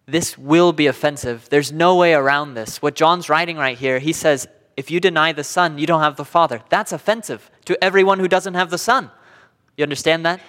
this 0.08 0.38
will 0.38 0.74
be 0.74 0.88
offensive. 0.88 1.48
There's 1.50 1.72
no 1.72 1.96
way 1.96 2.14
around 2.14 2.56
this. 2.56 2.82
What 2.82 2.96
John's 2.96 3.30
writing 3.30 3.56
right 3.56 3.78
here, 3.78 4.00
he 4.00 4.12
says, 4.12 4.46
if 4.76 4.92
you 4.92 5.00
deny 5.00 5.32
the 5.32 5.42
Son, 5.42 5.78
you 5.78 5.88
don't 5.88 6.02
have 6.02 6.18
the 6.18 6.26
Father. 6.26 6.62
That's 6.68 6.92
offensive 6.92 7.50
to 7.64 7.82
everyone 7.82 8.20
who 8.20 8.28
doesn't 8.28 8.56
have 8.56 8.72
the 8.72 8.78
Son. 8.78 9.10
You 9.78 9.84
understand 9.84 10.26
that? 10.26 10.42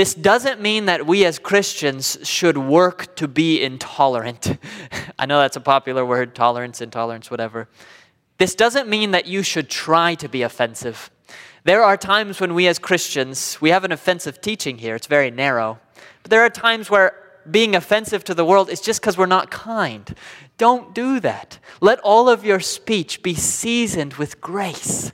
This 0.00 0.14
doesn't 0.14 0.62
mean 0.62 0.86
that 0.86 1.06
we 1.06 1.26
as 1.26 1.38
Christians 1.38 2.16
should 2.22 2.56
work 2.56 3.14
to 3.16 3.28
be 3.28 3.60
intolerant. 3.60 4.56
I 5.18 5.26
know 5.26 5.38
that's 5.40 5.58
a 5.58 5.60
popular 5.60 6.06
word 6.06 6.34
tolerance, 6.34 6.80
intolerance, 6.80 7.30
whatever. 7.30 7.68
This 8.38 8.54
doesn't 8.54 8.88
mean 8.88 9.10
that 9.10 9.26
you 9.26 9.42
should 9.42 9.68
try 9.68 10.14
to 10.14 10.26
be 10.26 10.40
offensive. 10.40 11.10
There 11.64 11.84
are 11.84 11.98
times 11.98 12.40
when 12.40 12.54
we 12.54 12.66
as 12.66 12.78
Christians, 12.78 13.58
we 13.60 13.68
have 13.68 13.84
an 13.84 13.92
offensive 13.92 14.40
teaching 14.40 14.78
here, 14.78 14.94
it's 14.94 15.06
very 15.06 15.30
narrow. 15.30 15.78
But 16.22 16.30
there 16.30 16.40
are 16.40 16.48
times 16.48 16.88
where 16.88 17.12
being 17.50 17.76
offensive 17.76 18.24
to 18.24 18.34
the 18.34 18.46
world 18.46 18.70
is 18.70 18.80
just 18.80 19.02
because 19.02 19.18
we're 19.18 19.26
not 19.26 19.50
kind. 19.50 20.16
Don't 20.56 20.94
do 20.94 21.20
that. 21.20 21.58
Let 21.82 22.00
all 22.00 22.30
of 22.30 22.42
your 22.42 22.60
speech 22.60 23.22
be 23.22 23.34
seasoned 23.34 24.14
with 24.14 24.40
grace. 24.40 25.12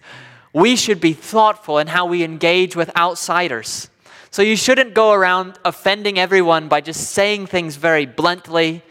We 0.52 0.76
should 0.76 1.00
be 1.00 1.12
thoughtful 1.12 1.78
in 1.78 1.88
how 1.88 2.06
we 2.06 2.22
engage 2.22 2.76
with 2.76 2.96
outsiders. 2.96 3.90
So 4.36 4.42
you 4.42 4.54
shouldn't 4.54 4.92
go 4.92 5.12
around 5.12 5.58
offending 5.64 6.18
everyone 6.18 6.68
by 6.68 6.82
just 6.82 7.12
saying 7.12 7.46
things 7.46 7.76
very 7.76 8.04
bluntly 8.04 8.82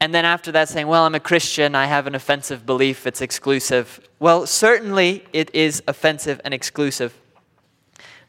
and 0.00 0.12
then 0.12 0.24
after 0.24 0.50
that 0.50 0.68
saying, 0.68 0.88
well, 0.88 1.04
I'm 1.04 1.14
a 1.14 1.20
Christian, 1.20 1.76
I 1.76 1.86
have 1.86 2.08
an 2.08 2.16
offensive 2.16 2.66
belief, 2.66 3.06
it's 3.06 3.20
exclusive. 3.20 4.00
Well, 4.18 4.48
certainly 4.48 5.24
it 5.32 5.54
is 5.54 5.80
offensive 5.86 6.40
and 6.44 6.52
exclusive 6.52 7.14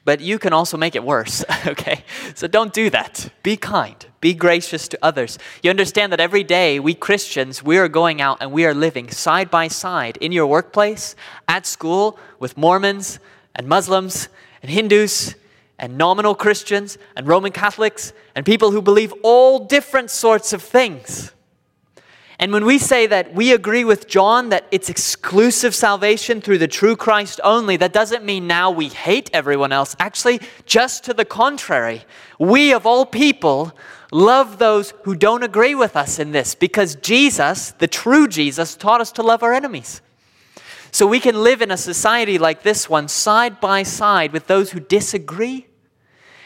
but 0.04 0.22
you 0.22 0.38
can 0.38 0.54
also 0.54 0.78
make 0.78 0.96
it 0.96 1.04
worse, 1.04 1.44
okay? 1.66 2.04
So 2.36 2.46
don't 2.46 2.72
do 2.72 2.92
that. 2.92 3.28
Be 3.42 3.58
kind, 3.58 4.06
be 4.22 4.36
gracious 4.36 4.88
to 4.90 5.00
others. 5.02 5.40
You 5.64 5.72
understand 5.72 6.12
that 6.12 6.20
every 6.20 6.44
day 6.44 6.80
we 6.80 6.94
Christians, 6.94 7.64
we 7.64 7.80
are 7.80 7.88
going 7.88 8.22
out 8.22 8.38
and 8.40 8.52
we 8.52 8.68
are 8.68 8.76
living 8.76 9.10
side 9.10 9.50
by 9.50 9.68
side 9.68 10.18
in 10.18 10.32
your 10.32 10.46
workplace, 10.46 11.16
at 11.48 11.66
school, 11.66 12.20
with 12.38 12.56
Mormons 12.56 13.18
and 13.56 13.68
Muslims 13.68 14.30
and 14.62 14.70
Hindus 14.70 15.34
and 15.78 15.98
nominal 15.98 16.36
Christians 16.36 16.98
and 17.16 17.28
Roman 17.28 17.52
Catholics 17.52 18.14
and 18.36 18.46
people 18.46 18.72
who 18.72 18.82
believe 18.82 19.14
all 19.24 19.66
different 19.66 20.10
sorts 20.10 20.54
of 20.54 20.62
things. 20.62 21.32
And 22.38 22.52
when 22.52 22.66
we 22.66 22.80
say 22.80 23.08
that 23.08 23.34
we 23.34 23.54
agree 23.54 23.86
with 23.86 24.08
John 24.08 24.50
that 24.50 24.66
it's 24.70 24.90
exclusive 24.90 25.74
salvation 25.74 26.42
through 26.42 26.58
the 26.58 26.68
true 26.68 26.96
Christ 26.96 27.40
only, 27.44 27.78
that 27.78 27.94
doesn't 27.94 28.26
mean 28.26 28.46
now 28.46 28.72
we 28.72 28.90
hate 28.90 29.30
everyone 29.32 29.72
else. 29.72 29.96
Actually, 30.00 30.42
just 30.66 31.06
to 31.06 31.14
the 31.14 31.24
contrary. 31.24 32.04
We, 32.38 32.74
of 32.74 32.86
all 32.86 33.06
people, 33.06 33.72
love 34.12 34.58
those 34.58 34.94
who 35.04 35.16
don't 35.16 35.44
agree 35.44 35.76
with 35.76 35.96
us 35.96 36.20
in 36.20 36.32
this 36.32 36.56
because 36.56 36.96
Jesus, 36.96 37.72
the 37.72 37.88
true 37.88 38.28
Jesus, 38.28 38.76
taught 38.76 39.00
us 39.00 39.14
to 39.14 39.24
love 39.24 39.42
our 39.42 39.54
enemies. 39.54 40.02
So 40.96 41.06
we 41.06 41.20
can 41.20 41.44
live 41.44 41.62
in 41.62 41.72
a 41.72 41.78
society 41.78 42.38
like 42.38 42.64
this 42.64 42.90
one 42.90 43.10
side 43.10 43.60
by 43.60 43.84
side 43.84 44.32
with 44.32 44.48
those 44.48 44.72
who 44.72 44.80
disagree, 44.80 45.68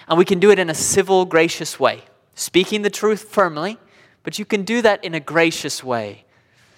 and 0.08 0.18
we 0.18 0.26
can 0.26 0.40
do 0.40 0.50
it 0.50 0.58
in 0.58 0.72
a 0.72 0.74
civil, 0.74 1.26
gracious 1.26 1.80
way, 1.80 2.02
speaking 2.34 2.82
the 2.82 2.90
truth 2.90 3.30
firmly, 3.30 3.78
but 4.24 4.40
you 4.40 4.46
can 4.46 4.64
do 4.64 4.82
that 4.82 5.06
in 5.06 5.14
a 5.14 5.20
gracious 5.20 5.84
way. 5.84 6.26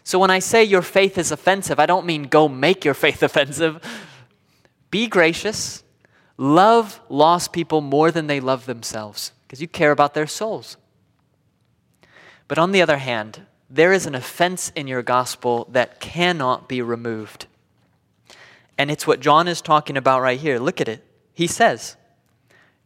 So 0.03 0.19
when 0.19 0.29
I 0.29 0.39
say 0.39 0.65
your 0.65 0.81
faith 0.81 1.17
is 1.17 1.31
offensive, 1.31 1.79
I 1.79 1.85
don't 1.85 2.05
mean 2.05 2.23
go 2.23 2.49
make 2.49 2.83
your 2.83 2.93
faith 3.05 3.23
offensive. 3.23 3.79
Be 4.89 5.07
gracious. 5.07 5.85
Love 6.35 6.99
lost 7.07 7.53
people 7.53 7.79
more 7.79 8.11
than 8.11 8.27
they 8.27 8.41
love 8.41 8.65
themselves 8.65 9.31
because 9.47 9.61
you 9.61 9.69
care 9.69 9.91
about 9.91 10.13
their 10.13 10.27
souls. 10.27 10.75
But 12.49 12.59
on 12.59 12.73
the 12.73 12.81
other 12.81 12.97
hand, 12.97 13.43
there 13.69 13.93
is 13.93 14.05
an 14.05 14.13
offense 14.13 14.73
in 14.75 14.87
your 14.87 15.03
gospel 15.03 15.69
that 15.71 16.01
cannot 16.01 16.67
be 16.67 16.81
removed. 16.81 17.47
And 18.81 18.89
it's 18.89 19.05
what 19.05 19.19
John 19.19 19.47
is 19.47 19.61
talking 19.61 19.95
about 19.95 20.23
right 20.23 20.39
here. 20.39 20.57
Look 20.57 20.81
at 20.81 20.87
it. 20.87 21.05
He 21.35 21.45
says, 21.45 21.97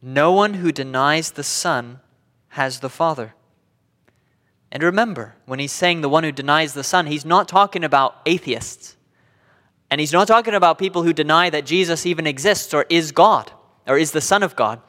No 0.01 0.33
one 0.33 0.55
who 0.55 0.73
denies 0.73 1.31
the 1.31 1.41
Son 1.41 2.01
has 2.49 2.81
the 2.81 2.89
Father. 2.89 3.33
And 4.73 4.83
remember, 4.83 5.35
when 5.45 5.59
he's 5.59 5.71
saying 5.71 6.01
the 6.01 6.09
one 6.09 6.25
who 6.25 6.33
denies 6.33 6.73
the 6.73 6.83
Son, 6.83 7.05
he's 7.05 7.23
not 7.23 7.47
talking 7.47 7.85
about 7.85 8.17
atheists. 8.25 8.97
And 9.89 10.01
he's 10.01 10.11
not 10.11 10.27
talking 10.27 10.53
about 10.53 10.79
people 10.79 11.03
who 11.03 11.13
deny 11.13 11.49
that 11.49 11.65
Jesus 11.65 12.05
even 12.05 12.27
exists 12.27 12.73
or 12.73 12.85
is 12.89 13.13
God 13.13 13.53
or 13.87 13.97
is 13.97 14.11
the 14.11 14.19
Son 14.19 14.43
of 14.43 14.53
God. 14.53 14.81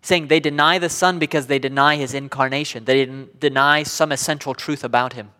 He's 0.00 0.08
saying 0.08 0.28
they 0.28 0.40
deny 0.40 0.78
the 0.78 0.88
Son 0.88 1.18
because 1.18 1.48
they 1.48 1.58
deny 1.58 1.96
his 1.96 2.14
incarnation, 2.14 2.86
they 2.86 3.04
deny 3.38 3.82
some 3.82 4.10
essential 4.10 4.54
truth 4.54 4.84
about 4.84 5.12
him. 5.12 5.32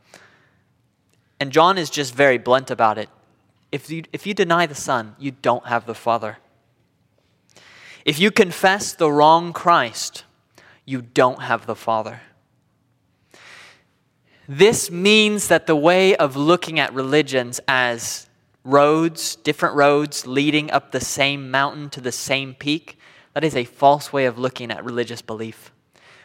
And 1.40 1.52
John 1.52 1.78
is 1.78 1.88
just 1.88 2.14
very 2.14 2.36
blunt 2.36 2.70
about 2.70 2.98
it. 2.98 3.08
If 3.72 3.90
you, 3.90 4.04
if 4.12 4.26
you 4.26 4.34
deny 4.34 4.66
the 4.66 4.74
Son, 4.74 5.16
you 5.18 5.30
don't 5.30 5.66
have 5.66 5.86
the 5.86 5.94
Father. 5.94 6.38
If 8.04 8.18
you 8.20 8.30
confess 8.30 8.92
the 8.92 9.10
wrong 9.10 9.52
Christ, 9.52 10.24
you 10.84 11.02
don't 11.02 11.42
have 11.42 11.66
the 11.66 11.74
Father. 11.74 12.20
This 14.48 14.90
means 14.92 15.48
that 15.48 15.66
the 15.66 15.74
way 15.74 16.14
of 16.14 16.36
looking 16.36 16.78
at 16.78 16.94
religions 16.94 17.60
as 17.66 18.28
roads, 18.62 19.34
different 19.36 19.74
roads 19.74 20.26
leading 20.26 20.70
up 20.70 20.92
the 20.92 21.00
same 21.00 21.50
mountain 21.50 21.90
to 21.90 22.00
the 22.00 22.12
same 22.12 22.54
peak, 22.54 22.98
that 23.34 23.42
is 23.42 23.56
a 23.56 23.64
false 23.64 24.12
way 24.12 24.26
of 24.26 24.38
looking 24.38 24.70
at 24.70 24.84
religious 24.84 25.20
belief. 25.20 25.72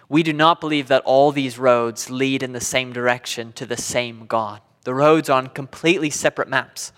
We 0.08 0.24
do 0.24 0.34
not 0.34 0.62
believe 0.62 0.88
that 0.90 1.04
all 1.04 1.32
these 1.32 1.58
roads 1.58 2.12
lead 2.12 2.44
in 2.44 2.54
the 2.54 2.62
same 2.62 2.94
direction 2.94 3.54
to 3.54 3.66
the 3.66 3.78
same 3.78 4.28
God. 4.28 4.62
The 4.84 4.94
roads 4.94 5.30
are 5.30 5.38
on 5.38 5.48
completely 5.48 6.10
separate 6.10 6.48
maps. 6.48 6.92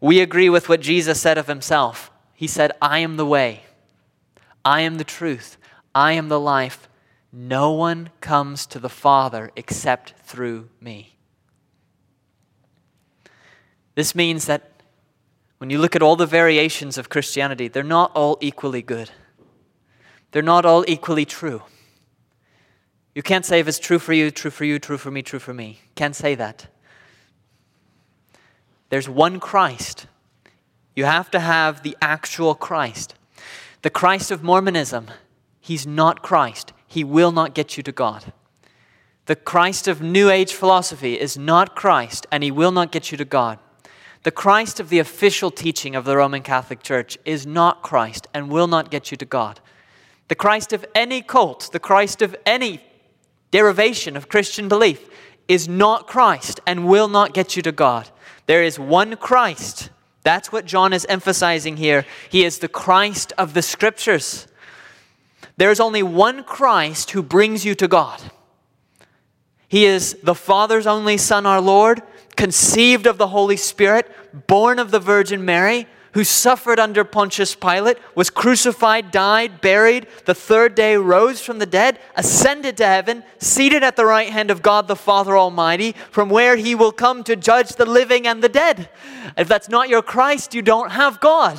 We 0.00 0.20
agree 0.20 0.48
with 0.48 0.68
what 0.68 0.80
Jesus 0.80 1.20
said 1.20 1.38
of 1.38 1.46
himself. 1.46 2.10
He 2.34 2.46
said, 2.46 2.72
I 2.82 2.98
am 2.98 3.16
the 3.16 3.26
way, 3.26 3.62
I 4.64 4.82
am 4.82 4.96
the 4.96 5.04
truth, 5.04 5.56
I 5.94 6.12
am 6.12 6.28
the 6.28 6.40
life. 6.40 6.88
No 7.32 7.72
one 7.72 8.10
comes 8.20 8.66
to 8.66 8.78
the 8.78 8.88
Father 8.88 9.50
except 9.56 10.14
through 10.24 10.68
me. 10.80 11.16
This 13.94 14.14
means 14.14 14.46
that 14.46 14.70
when 15.58 15.70
you 15.70 15.78
look 15.78 15.96
at 15.96 16.02
all 16.02 16.16
the 16.16 16.26
variations 16.26 16.98
of 16.98 17.08
Christianity, 17.08 17.68
they're 17.68 17.82
not 17.82 18.12
all 18.14 18.36
equally 18.40 18.82
good. 18.82 19.10
They're 20.32 20.42
not 20.42 20.66
all 20.66 20.84
equally 20.86 21.24
true. 21.24 21.62
You 23.14 23.22
can't 23.22 23.46
say 23.46 23.60
if 23.60 23.68
it's 23.68 23.78
true 23.78 23.98
for 23.98 24.12
you, 24.12 24.30
true 24.30 24.50
for 24.50 24.66
you, 24.66 24.78
true 24.78 24.98
for 24.98 25.10
me, 25.10 25.22
true 25.22 25.38
for 25.38 25.54
me. 25.54 25.80
Can't 25.94 26.14
say 26.14 26.34
that. 26.34 26.66
There's 28.88 29.08
one 29.08 29.40
Christ. 29.40 30.06
You 30.94 31.04
have 31.04 31.30
to 31.32 31.40
have 31.40 31.82
the 31.82 31.96
actual 32.00 32.54
Christ. 32.54 33.14
The 33.82 33.90
Christ 33.90 34.30
of 34.30 34.42
Mormonism, 34.42 35.08
he's 35.60 35.86
not 35.86 36.22
Christ. 36.22 36.72
He 36.86 37.04
will 37.04 37.32
not 37.32 37.54
get 37.54 37.76
you 37.76 37.82
to 37.82 37.92
God. 37.92 38.32
The 39.26 39.36
Christ 39.36 39.88
of 39.88 40.00
New 40.00 40.30
Age 40.30 40.54
philosophy 40.54 41.18
is 41.18 41.36
not 41.36 41.74
Christ, 41.74 42.26
and 42.30 42.44
he 42.44 42.50
will 42.50 42.70
not 42.70 42.92
get 42.92 43.10
you 43.10 43.18
to 43.18 43.24
God. 43.24 43.58
The 44.22 44.30
Christ 44.30 44.80
of 44.80 44.88
the 44.88 44.98
official 44.98 45.50
teaching 45.50 45.94
of 45.94 46.04
the 46.04 46.16
Roman 46.16 46.42
Catholic 46.42 46.82
Church 46.82 47.18
is 47.24 47.46
not 47.46 47.82
Christ 47.82 48.26
and 48.34 48.50
will 48.50 48.66
not 48.66 48.90
get 48.90 49.10
you 49.10 49.16
to 49.16 49.24
God. 49.24 49.60
The 50.28 50.34
Christ 50.34 50.72
of 50.72 50.84
any 50.94 51.22
cult, 51.22 51.70
the 51.72 51.78
Christ 51.78 52.22
of 52.22 52.34
any 52.44 52.82
derivation 53.50 54.16
of 54.16 54.28
Christian 54.28 54.68
belief, 54.68 55.08
is 55.48 55.68
not 55.68 56.06
Christ 56.06 56.60
and 56.66 56.86
will 56.86 57.08
not 57.08 57.34
get 57.34 57.56
you 57.56 57.62
to 57.62 57.72
God. 57.72 58.10
There 58.46 58.62
is 58.62 58.78
one 58.78 59.16
Christ. 59.16 59.90
That's 60.22 60.50
what 60.50 60.64
John 60.64 60.92
is 60.92 61.06
emphasizing 61.08 61.76
here. 61.76 62.04
He 62.28 62.44
is 62.44 62.58
the 62.58 62.68
Christ 62.68 63.32
of 63.38 63.54
the 63.54 63.62
Scriptures. 63.62 64.46
There 65.56 65.70
is 65.70 65.80
only 65.80 66.02
one 66.02 66.44
Christ 66.44 67.12
who 67.12 67.22
brings 67.22 67.64
you 67.64 67.74
to 67.76 67.88
God. 67.88 68.20
He 69.68 69.84
is 69.84 70.16
the 70.22 70.34
Father's 70.34 70.86
only 70.86 71.16
Son, 71.16 71.46
our 71.46 71.60
Lord, 71.60 72.02
conceived 72.36 73.06
of 73.06 73.18
the 73.18 73.28
Holy 73.28 73.56
Spirit, 73.56 74.10
born 74.46 74.78
of 74.78 74.90
the 74.90 75.00
Virgin 75.00 75.44
Mary, 75.44 75.86
who 76.16 76.24
suffered 76.24 76.80
under 76.80 77.04
Pontius 77.04 77.54
Pilate, 77.54 77.98
was 78.14 78.30
crucified, 78.30 79.10
died, 79.10 79.60
buried, 79.60 80.06
the 80.24 80.34
third 80.34 80.74
day 80.74 80.96
rose 80.96 81.42
from 81.42 81.58
the 81.58 81.66
dead, 81.66 81.98
ascended 82.16 82.74
to 82.78 82.86
heaven, 82.86 83.22
seated 83.36 83.82
at 83.82 83.96
the 83.96 84.06
right 84.06 84.30
hand 84.30 84.50
of 84.50 84.62
God 84.62 84.88
the 84.88 84.96
Father 84.96 85.36
Almighty, 85.36 85.94
from 86.10 86.30
where 86.30 86.56
he 86.56 86.74
will 86.74 86.90
come 86.90 87.22
to 87.24 87.36
judge 87.36 87.68
the 87.68 87.84
living 87.84 88.26
and 88.26 88.42
the 88.42 88.48
dead. 88.48 88.88
If 89.36 89.46
that's 89.46 89.68
not 89.68 89.90
your 89.90 90.00
Christ, 90.00 90.54
you 90.54 90.62
don't 90.62 90.92
have 90.92 91.20
God. 91.20 91.58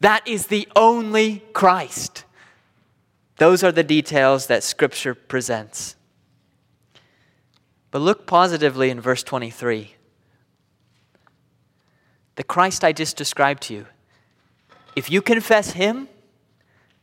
That 0.00 0.28
is 0.28 0.48
the 0.48 0.68
only 0.76 1.42
Christ. 1.54 2.26
Those 3.38 3.64
are 3.64 3.72
the 3.72 3.82
details 3.82 4.46
that 4.48 4.62
Scripture 4.62 5.14
presents. 5.14 5.96
But 7.90 8.02
look 8.02 8.26
positively 8.26 8.90
in 8.90 9.00
verse 9.00 9.22
23. 9.22 9.94
The 12.36 12.44
Christ 12.44 12.84
I 12.84 12.92
just 12.92 13.16
described 13.16 13.62
to 13.64 13.74
you, 13.74 13.86
if 14.96 15.10
you 15.10 15.22
confess 15.22 15.72
Him, 15.72 16.08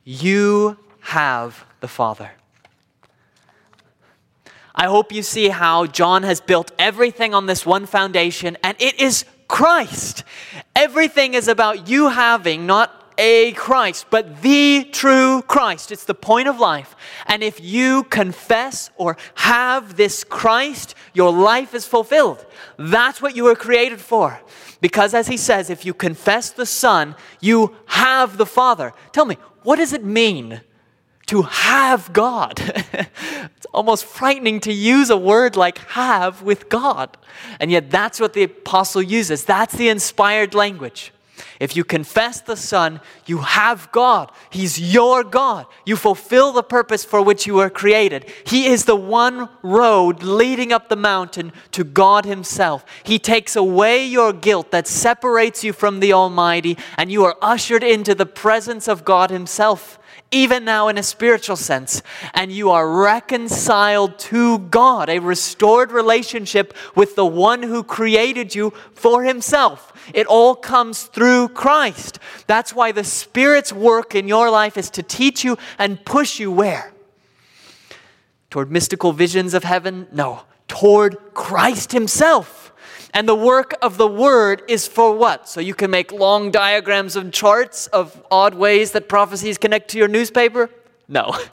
you 0.03 0.77
have 1.01 1.65
the 1.79 1.87
Father. 1.87 2.31
I 4.73 4.87
hope 4.87 5.11
you 5.11 5.21
see 5.21 5.49
how 5.49 5.85
John 5.85 6.23
has 6.23 6.41
built 6.41 6.71
everything 6.79 7.33
on 7.33 7.45
this 7.45 7.65
one 7.65 7.85
foundation, 7.85 8.57
and 8.63 8.75
it 8.79 8.99
is 8.99 9.25
Christ. 9.47 10.23
Everything 10.75 11.33
is 11.33 11.47
about 11.47 11.87
you 11.89 12.09
having 12.09 12.65
not 12.65 12.97
a 13.17 13.51
Christ, 13.51 14.07
but 14.09 14.41
the 14.41 14.87
true 14.91 15.41
Christ. 15.43 15.91
It's 15.91 16.05
the 16.05 16.15
point 16.15 16.47
of 16.47 16.59
life. 16.59 16.95
And 17.27 17.43
if 17.43 17.61
you 17.61 18.03
confess 18.05 18.89
or 18.95 19.17
have 19.35 19.97
this 19.97 20.23
Christ, 20.23 20.95
your 21.13 21.31
life 21.31 21.75
is 21.75 21.85
fulfilled. 21.85 22.45
That's 22.77 23.21
what 23.21 23.35
you 23.35 23.43
were 23.43 23.55
created 23.55 23.99
for. 23.99 24.41
Because 24.81 25.13
as 25.13 25.27
he 25.27 25.37
says, 25.37 25.69
if 25.69 25.85
you 25.85 25.93
confess 25.93 26.49
the 26.49 26.65
Son, 26.65 27.15
you 27.39 27.75
have 27.85 28.37
the 28.37 28.45
Father. 28.45 28.93
Tell 29.11 29.25
me, 29.25 29.37
what 29.63 29.75
does 29.75 29.93
it 29.93 30.03
mean 30.03 30.61
to 31.27 31.43
have 31.43 32.11
God? 32.11 32.59
it's 32.93 33.67
almost 33.71 34.05
frightening 34.05 34.59
to 34.61 34.73
use 34.73 35.11
a 35.11 35.17
word 35.17 35.55
like 35.55 35.77
have 35.89 36.41
with 36.41 36.67
God. 36.67 37.15
And 37.59 37.71
yet 37.71 37.91
that's 37.91 38.19
what 38.19 38.33
the 38.33 38.43
apostle 38.43 39.03
uses. 39.03 39.45
That's 39.45 39.75
the 39.75 39.89
inspired 39.89 40.55
language. 40.55 41.13
If 41.61 41.75
you 41.75 41.83
confess 41.83 42.41
the 42.41 42.55
Son, 42.55 43.01
you 43.27 43.37
have 43.37 43.91
God. 43.91 44.31
He's 44.49 44.79
your 44.79 45.23
God. 45.23 45.67
You 45.85 45.95
fulfill 45.95 46.51
the 46.51 46.63
purpose 46.63 47.05
for 47.05 47.21
which 47.21 47.45
you 47.45 47.53
were 47.53 47.69
created. 47.69 48.25
He 48.47 48.65
is 48.65 48.85
the 48.85 48.95
one 48.95 49.47
road 49.61 50.23
leading 50.23 50.73
up 50.73 50.89
the 50.89 50.95
mountain 50.95 51.53
to 51.73 51.83
God 51.83 52.25
Himself. 52.25 52.83
He 53.03 53.19
takes 53.19 53.55
away 53.55 54.03
your 54.03 54.33
guilt 54.33 54.71
that 54.71 54.87
separates 54.87 55.63
you 55.63 55.71
from 55.71 55.99
the 55.99 56.13
Almighty, 56.13 56.79
and 56.97 57.11
you 57.11 57.25
are 57.25 57.37
ushered 57.43 57.83
into 57.83 58.15
the 58.15 58.25
presence 58.25 58.87
of 58.87 59.05
God 59.05 59.29
Himself 59.29 59.99
even 60.31 60.63
now 60.63 60.87
in 60.87 60.97
a 60.97 61.03
spiritual 61.03 61.57
sense, 61.57 62.01
and 62.33 62.51
you 62.51 62.69
are 62.69 62.89
reconciled 62.89 64.17
to 64.17 64.59
God, 64.59 65.09
a 65.09 65.19
restored 65.19 65.91
relationship 65.91 66.73
with 66.95 67.15
the 67.15 67.25
one 67.25 67.63
who 67.63 67.83
created 67.83 68.55
you 68.55 68.71
for 68.93 69.23
himself. 69.23 69.91
It 70.13 70.27
all 70.27 70.55
comes 70.55 71.03
through 71.03 71.49
Christ. 71.49 72.19
That's 72.47 72.73
why 72.73 72.91
the 72.91 73.03
Spirit's 73.03 73.73
work 73.73 74.15
in 74.15 74.27
your 74.27 74.49
life 74.49 74.77
is 74.77 74.89
to 74.91 75.03
teach 75.03 75.43
you 75.43 75.57
and 75.77 76.03
push 76.05 76.39
you 76.39 76.51
where? 76.51 76.93
Toward 78.49 78.71
mystical 78.71 79.13
visions 79.13 79.53
of 79.53 79.63
heaven? 79.63 80.07
No, 80.11 80.43
toward 80.67 81.17
Christ 81.33 81.91
Himself. 81.91 82.60
And 83.13 83.27
the 83.27 83.35
work 83.35 83.75
of 83.81 83.97
the 83.97 84.07
Word 84.07 84.63
is 84.67 84.87
for 84.87 85.15
what? 85.15 85.47
So 85.47 85.59
you 85.59 85.73
can 85.73 85.91
make 85.91 86.11
long 86.11 86.49
diagrams 86.49 87.15
and 87.15 87.33
charts 87.33 87.87
of 87.87 88.23
odd 88.31 88.55
ways 88.55 88.91
that 88.91 89.09
prophecies 89.09 89.57
connect 89.57 89.89
to 89.91 89.97
your 89.97 90.07
newspaper? 90.07 90.69
No. 91.07 91.37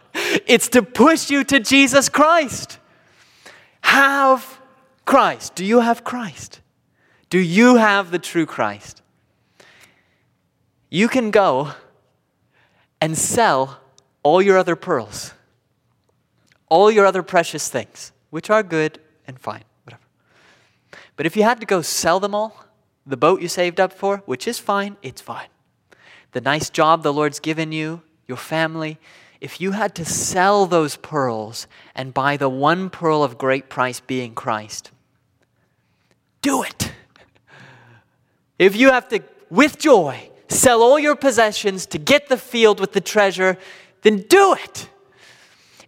It's 0.46 0.68
to 0.70 0.82
push 0.82 1.30
you 1.30 1.42
to 1.44 1.58
Jesus 1.58 2.10
Christ. 2.10 2.78
Have 3.80 4.60
Christ. 5.06 5.54
Do 5.54 5.64
you 5.64 5.80
have 5.80 6.04
Christ? 6.04 6.60
Do 7.30 7.38
you 7.38 7.76
have 7.76 8.10
the 8.10 8.18
true 8.18 8.44
Christ? 8.44 9.00
You 10.90 11.08
can 11.08 11.30
go 11.30 11.72
and 13.00 13.16
sell 13.16 13.80
all 14.22 14.42
your 14.42 14.58
other 14.58 14.76
pearls, 14.76 15.32
all 16.68 16.90
your 16.90 17.06
other 17.06 17.22
precious 17.22 17.68
things, 17.68 18.12
which 18.30 18.50
are 18.50 18.62
good 18.62 18.98
and 19.26 19.38
fine. 19.38 19.64
But 21.18 21.26
if 21.26 21.36
you 21.36 21.42
had 21.42 21.58
to 21.58 21.66
go 21.66 21.82
sell 21.82 22.20
them 22.20 22.32
all, 22.32 22.64
the 23.04 23.16
boat 23.16 23.42
you 23.42 23.48
saved 23.48 23.80
up 23.80 23.92
for, 23.92 24.18
which 24.24 24.46
is 24.46 24.60
fine, 24.60 24.96
it's 25.02 25.20
fine. 25.20 25.48
The 26.30 26.40
nice 26.40 26.70
job 26.70 27.02
the 27.02 27.12
Lord's 27.12 27.40
given 27.40 27.72
you, 27.72 28.02
your 28.28 28.36
family, 28.36 28.98
if 29.40 29.60
you 29.60 29.72
had 29.72 29.96
to 29.96 30.04
sell 30.04 30.64
those 30.66 30.94
pearls 30.94 31.66
and 31.92 32.14
buy 32.14 32.36
the 32.36 32.48
one 32.48 32.88
pearl 32.88 33.24
of 33.24 33.36
great 33.36 33.68
price 33.68 33.98
being 33.98 34.32
Christ, 34.34 34.92
do 36.40 36.62
it. 36.62 36.92
If 38.60 38.74
you 38.74 38.90
have 38.90 39.08
to, 39.08 39.20
with 39.50 39.78
joy, 39.78 40.30
sell 40.48 40.82
all 40.82 40.98
your 40.98 41.14
possessions 41.14 41.86
to 41.86 41.98
get 41.98 42.28
the 42.28 42.36
field 42.36 42.80
with 42.80 42.92
the 42.92 43.00
treasure, 43.00 43.56
then 44.02 44.24
do 44.28 44.54
it. 44.54 44.88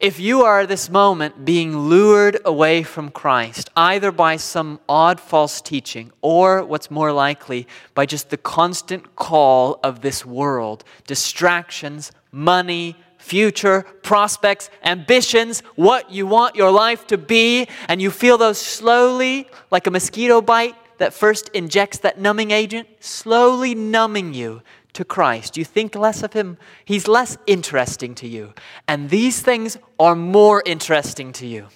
If 0.01 0.19
you 0.19 0.45
are 0.45 0.65
this 0.65 0.89
moment 0.89 1.45
being 1.45 1.77
lured 1.77 2.39
away 2.47 2.83
from 2.83 3.11
Christ, 3.11 3.69
either 3.77 4.11
by 4.11 4.37
some 4.37 4.81
odd 4.89 5.21
false 5.21 5.61
teaching 5.61 6.11
or 6.23 6.65
what's 6.65 6.91
more 6.91 7.13
likely, 7.13 7.67
by 7.95 8.07
just 8.07 8.31
the 8.31 8.39
constant 8.39 9.15
call 9.15 9.79
of 9.85 10.01
this 10.01 10.25
world, 10.25 10.85
distractions, 11.07 12.13
money, 12.33 12.97
future, 13.19 13.83
prospects, 14.03 14.71
ambitions, 14.85 15.61
what 15.77 16.11
you 16.11 16.27
want 16.27 16.57
your 16.57 16.71
life 16.71 17.07
to 17.09 17.19
be, 17.19 17.69
and 17.87 18.01
you 18.01 18.11
feel 18.11 18.39
those 18.39 18.59
slowly, 18.59 19.51
like 19.71 19.87
a 19.87 19.91
mosquito 19.91 20.41
bite 20.41 20.77
that 20.97 21.13
first 21.13 21.51
injects 21.51 21.99
that 21.99 22.19
numbing 22.19 22.53
agent, 22.53 22.89
slowly 23.01 23.75
numbing 23.75 24.33
you 24.33 24.63
to 24.93 25.05
Christ. 25.05 25.57
You 25.57 25.65
think 25.65 25.95
less 25.95 26.23
of 26.23 26.33
Him, 26.33 26.59
He's 26.85 27.09
less 27.09 27.39
interesting 27.47 28.15
to 28.17 28.29
you. 28.29 28.55
And 28.89 29.11
these 29.11 29.41
things 29.43 29.79
are 29.99 30.15
more 30.15 30.63
interesting 30.65 31.33
to 31.35 31.47
you. 31.47 31.69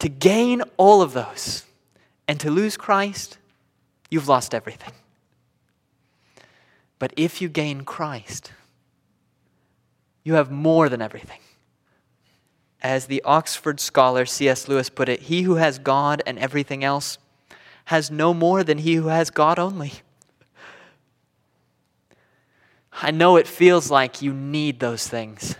To 0.00 0.08
gain 0.08 0.62
all 0.76 1.00
of 1.00 1.12
those 1.12 1.64
and 2.26 2.40
to 2.40 2.50
lose 2.50 2.76
Christ, 2.76 3.38
you've 4.10 4.28
lost 4.28 4.54
everything. 4.54 4.92
But 6.98 7.12
if 7.16 7.40
you 7.40 7.48
gain 7.48 7.84
Christ, 7.84 8.52
you 10.24 10.34
have 10.34 10.50
more 10.50 10.88
than 10.88 11.02
everything. 11.02 11.40
As 12.80 13.06
the 13.06 13.22
Oxford 13.22 13.78
scholar 13.80 14.26
C.S. 14.26 14.66
Lewis 14.66 14.88
put 14.88 15.08
it, 15.08 15.22
he 15.22 15.42
who 15.42 15.54
has 15.54 15.78
God 15.78 16.22
and 16.26 16.38
everything 16.38 16.82
else 16.82 17.18
has 17.86 18.10
no 18.10 18.32
more 18.32 18.62
than 18.64 18.78
he 18.78 18.94
who 18.94 19.08
has 19.08 19.30
God 19.30 19.58
only. 19.58 19.92
I 22.92 23.10
know 23.10 23.36
it 23.36 23.48
feels 23.48 23.90
like 23.90 24.22
you 24.22 24.32
need 24.32 24.80
those 24.80 25.08
things. 25.08 25.56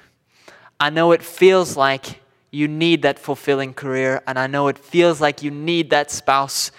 I 0.78 0.90
know 0.90 1.12
it 1.12 1.22
feels 1.22 1.76
like 1.76 2.20
you 2.50 2.68
need 2.68 3.02
that 3.02 3.18
fulfilling 3.18 3.72
career, 3.72 4.22
and 4.26 4.38
I 4.38 4.46
know 4.46 4.68
it 4.68 4.78
feels 4.78 5.20
like 5.20 5.42
you 5.42 5.50
need 5.50 5.90
that 5.90 6.10
spouse 6.10 6.70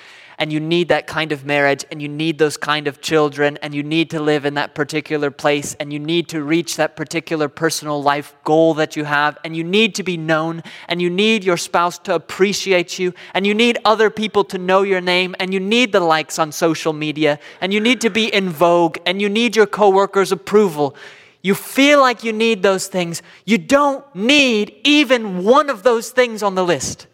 and 0.43 0.51
you 0.51 0.59
need 0.59 0.89
that 0.89 1.07
kind 1.07 1.31
of 1.31 1.45
marriage 1.45 1.85
and 1.89 2.01
you 2.01 2.09
need 2.09 2.37
those 2.37 2.57
kind 2.57 2.85
of 2.85 2.99
children 2.99 3.57
and 3.61 3.73
you 3.73 3.81
need 3.81 4.09
to 4.09 4.19
live 4.19 4.43
in 4.43 4.55
that 4.55 4.75
particular 4.75 5.31
place 5.31 5.73
and 5.79 5.93
you 5.93 5.99
need 5.99 6.27
to 6.27 6.43
reach 6.43 6.75
that 6.75 6.97
particular 6.97 7.47
personal 7.47 8.03
life 8.03 8.35
goal 8.43 8.73
that 8.73 8.97
you 8.97 9.05
have 9.05 9.37
and 9.45 9.55
you 9.55 9.63
need 9.63 9.95
to 9.95 10.03
be 10.03 10.17
known 10.17 10.61
and 10.89 11.01
you 11.01 11.09
need 11.09 11.45
your 11.45 11.55
spouse 11.55 11.97
to 11.97 12.13
appreciate 12.13 12.99
you 12.99 13.13
and 13.33 13.47
you 13.47 13.53
need 13.53 13.77
other 13.85 14.09
people 14.09 14.43
to 14.43 14.57
know 14.57 14.81
your 14.81 14.99
name 14.99 15.33
and 15.39 15.53
you 15.53 15.61
need 15.61 15.93
the 15.93 16.01
likes 16.01 16.37
on 16.37 16.51
social 16.51 16.91
media 16.91 17.39
and 17.61 17.73
you 17.73 17.79
need 17.79 18.01
to 18.01 18.09
be 18.09 18.25
in 18.25 18.49
vogue 18.49 18.97
and 19.05 19.21
you 19.21 19.29
need 19.29 19.55
your 19.55 19.65
coworkers 19.65 20.33
approval 20.33 20.93
you 21.41 21.55
feel 21.55 22.01
like 22.01 22.21
you 22.21 22.33
need 22.33 22.61
those 22.61 22.87
things 22.87 23.21
you 23.45 23.57
don't 23.57 24.03
need 24.13 24.75
even 24.83 25.45
one 25.45 25.69
of 25.69 25.83
those 25.83 26.09
things 26.09 26.43
on 26.43 26.53
the 26.55 26.65
list 26.65 27.07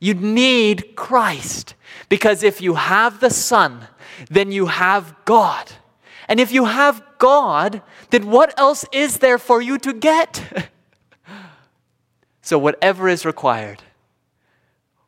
you 0.00 0.14
need 0.14 0.96
Christ. 0.96 1.74
Because 2.08 2.42
if 2.42 2.60
you 2.60 2.74
have 2.74 3.20
the 3.20 3.30
Son, 3.30 3.86
then 4.28 4.50
you 4.50 4.66
have 4.66 5.14
God. 5.24 5.70
And 6.28 6.40
if 6.40 6.52
you 6.52 6.64
have 6.64 7.02
God, 7.18 7.82
then 8.10 8.30
what 8.30 8.58
else 8.58 8.84
is 8.92 9.18
there 9.18 9.38
for 9.38 9.60
you 9.60 9.78
to 9.78 9.92
get? 9.92 10.68
so, 12.42 12.58
whatever 12.58 13.08
is 13.08 13.24
required, 13.24 13.82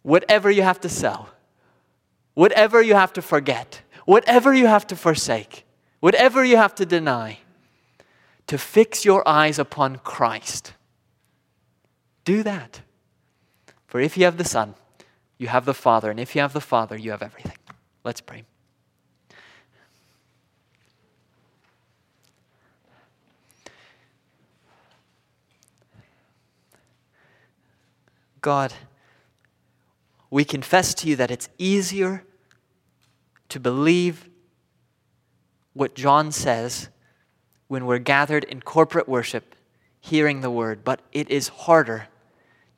whatever 0.02 0.50
you 0.50 0.62
have 0.62 0.80
to 0.80 0.88
sell, 0.88 1.30
whatever 2.34 2.82
you 2.82 2.94
have 2.94 3.12
to 3.14 3.22
forget, 3.22 3.82
whatever 4.04 4.52
you 4.52 4.66
have 4.66 4.86
to 4.88 4.96
forsake, 4.96 5.64
whatever 6.00 6.44
you 6.44 6.56
have 6.56 6.74
to 6.74 6.86
deny, 6.86 7.38
to 8.46 8.58
fix 8.58 9.04
your 9.04 9.26
eyes 9.26 9.58
upon 9.58 9.96
Christ, 9.96 10.74
do 12.24 12.42
that. 12.42 12.82
For 13.86 14.00
if 14.00 14.16
you 14.16 14.24
have 14.24 14.38
the 14.38 14.44
Son, 14.44 14.74
you 15.42 15.48
have 15.48 15.64
the 15.64 15.74
Father. 15.74 16.08
And 16.08 16.20
if 16.20 16.36
you 16.36 16.40
have 16.40 16.52
the 16.52 16.60
Father, 16.60 16.96
you 16.96 17.10
have 17.10 17.20
everything. 17.20 17.56
Let's 18.04 18.20
pray. 18.20 18.44
God, 28.40 28.72
we 30.30 30.44
confess 30.44 30.94
to 30.94 31.08
you 31.08 31.16
that 31.16 31.30
it's 31.32 31.48
easier 31.58 32.24
to 33.48 33.58
believe 33.58 34.28
what 35.74 35.94
John 35.94 36.30
says 36.30 36.88
when 37.66 37.86
we're 37.86 37.98
gathered 37.98 38.44
in 38.44 38.60
corporate 38.60 39.08
worship, 39.08 39.56
hearing 40.00 40.40
the 40.40 40.50
word, 40.50 40.84
but 40.84 41.00
it 41.12 41.30
is 41.30 41.48
harder 41.48 42.08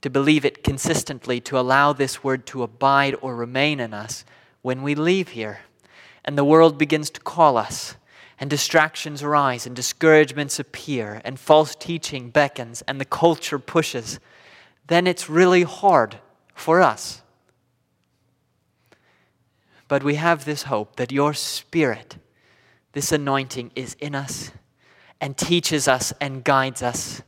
to 0.05 0.11
believe 0.11 0.45
it 0.45 0.63
consistently, 0.63 1.41
to 1.41 1.59
allow 1.59 1.91
this 1.95 2.23
word 2.23 2.45
to 2.45 2.63
abide 2.63 3.17
or 3.23 3.35
remain 3.35 3.81
in 3.81 3.95
us 3.95 4.23
when 4.61 4.83
we 4.83 4.95
leave 4.95 5.31
here. 5.31 5.61
And 6.27 6.37
the 6.37 6.45
world 6.45 6.77
begins 6.77 7.09
to 7.09 7.23
call 7.23 7.57
us, 7.57 7.97
and 8.39 8.51
distractions 8.51 9.23
arise, 9.23 9.67
and 9.67 9.75
discouragements 9.75 10.59
appear, 10.59 11.23
and 11.25 11.41
false 11.41 11.75
teaching 11.75 12.29
beckons, 12.29 12.83
and 12.87 13.01
the 13.01 13.07
culture 13.07 13.59
pushes. 13.59 14.21
Then 14.89 15.07
it's 15.07 15.31
really 15.31 15.63
hard 15.63 16.19
for 16.55 16.83
us. 16.83 17.23
But 19.89 20.05
we 20.05 20.17
have 20.17 20.45
this 20.45 20.65
hope 20.65 20.97
that 20.97 21.13
your 21.13 21.33
Spirit, 21.33 22.19
this 22.93 23.11
anointing, 23.11 23.71
is 23.75 23.97
in 24.01 24.15
us 24.15 24.51
and 25.19 25.35
teaches 25.39 25.89
us 25.89 26.13
and 26.21 26.45
guides 26.45 26.83
us 26.83 27.23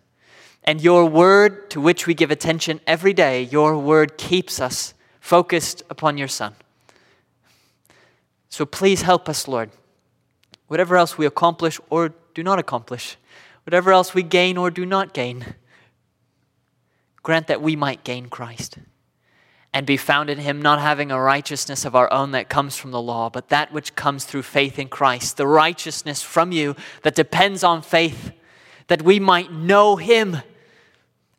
and 0.66 0.82
your 0.82 1.06
word, 1.06 1.70
to 1.70 1.80
which 1.80 2.06
we 2.06 2.14
give 2.14 2.30
attention 2.30 2.80
every 2.86 3.12
day, 3.12 3.42
your 3.44 3.78
word 3.78 4.18
keeps 4.18 4.60
us 4.60 4.94
focused 5.20 5.82
upon 5.88 6.18
your 6.18 6.28
Son. 6.28 6.54
So 8.48 8.66
please 8.66 9.02
help 9.02 9.28
us, 9.28 9.46
Lord. 9.46 9.70
Whatever 10.66 10.96
else 10.96 11.16
we 11.16 11.26
accomplish 11.26 11.78
or 11.88 12.14
do 12.34 12.42
not 12.42 12.58
accomplish, 12.58 13.16
whatever 13.64 13.92
else 13.92 14.14
we 14.14 14.22
gain 14.22 14.56
or 14.56 14.70
do 14.70 14.84
not 14.84 15.14
gain, 15.14 15.54
grant 17.22 17.46
that 17.46 17.62
we 17.62 17.76
might 17.76 18.02
gain 18.02 18.28
Christ 18.28 18.78
and 19.72 19.86
be 19.86 19.96
found 19.96 20.30
in 20.30 20.38
him, 20.38 20.62
not 20.62 20.80
having 20.80 21.10
a 21.12 21.20
righteousness 21.20 21.84
of 21.84 21.94
our 21.94 22.10
own 22.12 22.30
that 22.32 22.48
comes 22.48 22.76
from 22.76 22.92
the 22.92 23.00
law, 23.00 23.28
but 23.28 23.50
that 23.50 23.72
which 23.72 23.94
comes 23.94 24.24
through 24.24 24.42
faith 24.42 24.78
in 24.78 24.88
Christ, 24.88 25.36
the 25.36 25.46
righteousness 25.46 26.22
from 26.22 26.50
you 26.50 26.74
that 27.02 27.14
depends 27.14 27.62
on 27.62 27.82
faith, 27.82 28.32
that 28.88 29.02
we 29.02 29.20
might 29.20 29.52
know 29.52 29.96
him 29.96 30.38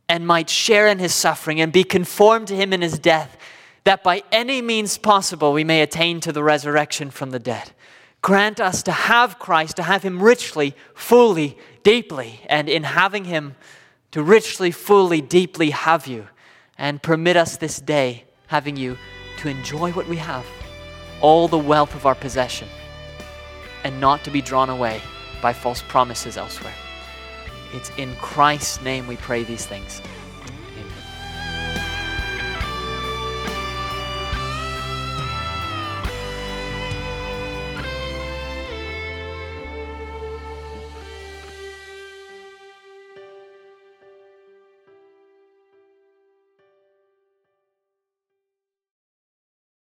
and 0.10 0.26
might 0.26 0.50
share 0.50 0.88
in 0.88 1.00
his 1.00 1.14
suffering 1.14 1.60
and 1.60 1.72
be 1.74 1.84
conformed 1.84 2.48
to 2.48 2.56
him 2.56 2.74
in 2.74 2.82
his 2.82 2.98
death, 2.98 3.38
that 3.84 4.04
by 4.04 4.24
any 4.32 4.62
means 4.62 4.98
possible 4.98 5.54
we 5.54 5.64
may 5.64 5.82
attain 5.82 6.20
to 6.22 6.32
the 6.32 6.44
resurrection 6.44 7.10
from 7.10 7.32
the 7.32 7.40
dead. 7.40 7.72
Grant 8.22 8.60
us 8.60 8.84
to 8.84 8.92
have 8.92 9.40
Christ, 9.40 9.76
to 9.78 9.84
have 9.84 10.04
him 10.04 10.22
richly, 10.22 10.76
fully, 10.96 11.58
deeply, 11.84 12.42
and 12.50 12.68
in 12.68 12.84
having 12.84 13.26
him, 13.26 13.56
to 14.12 14.24
richly, 14.24 14.72
fully, 14.72 15.22
deeply 15.22 15.70
have 15.70 16.08
you. 16.08 16.28
And 16.78 17.02
permit 17.02 17.38
us 17.38 17.58
this 17.58 17.80
day, 17.80 18.26
having 18.48 18.76
you, 18.76 18.98
to 19.38 19.50
enjoy 19.50 19.92
what 19.92 20.08
we 20.08 20.18
have, 20.18 20.46
all 21.22 21.48
the 21.48 21.58
wealth 21.58 21.96
of 21.96 22.06
our 22.06 22.16
possession, 22.16 22.68
and 23.84 24.00
not 24.02 24.24
to 24.26 24.32
be 24.32 24.42
drawn 24.42 24.70
away 24.70 25.02
by 25.42 25.54
false 25.54 25.82
promises 25.88 26.38
elsewhere. 26.38 26.74
It's 27.74 27.92
in 27.98 28.16
Christ's 28.16 28.82
name 28.82 29.08
we 29.08 29.18
pray 29.18 29.44
these 29.44 29.66
things. 29.66 30.02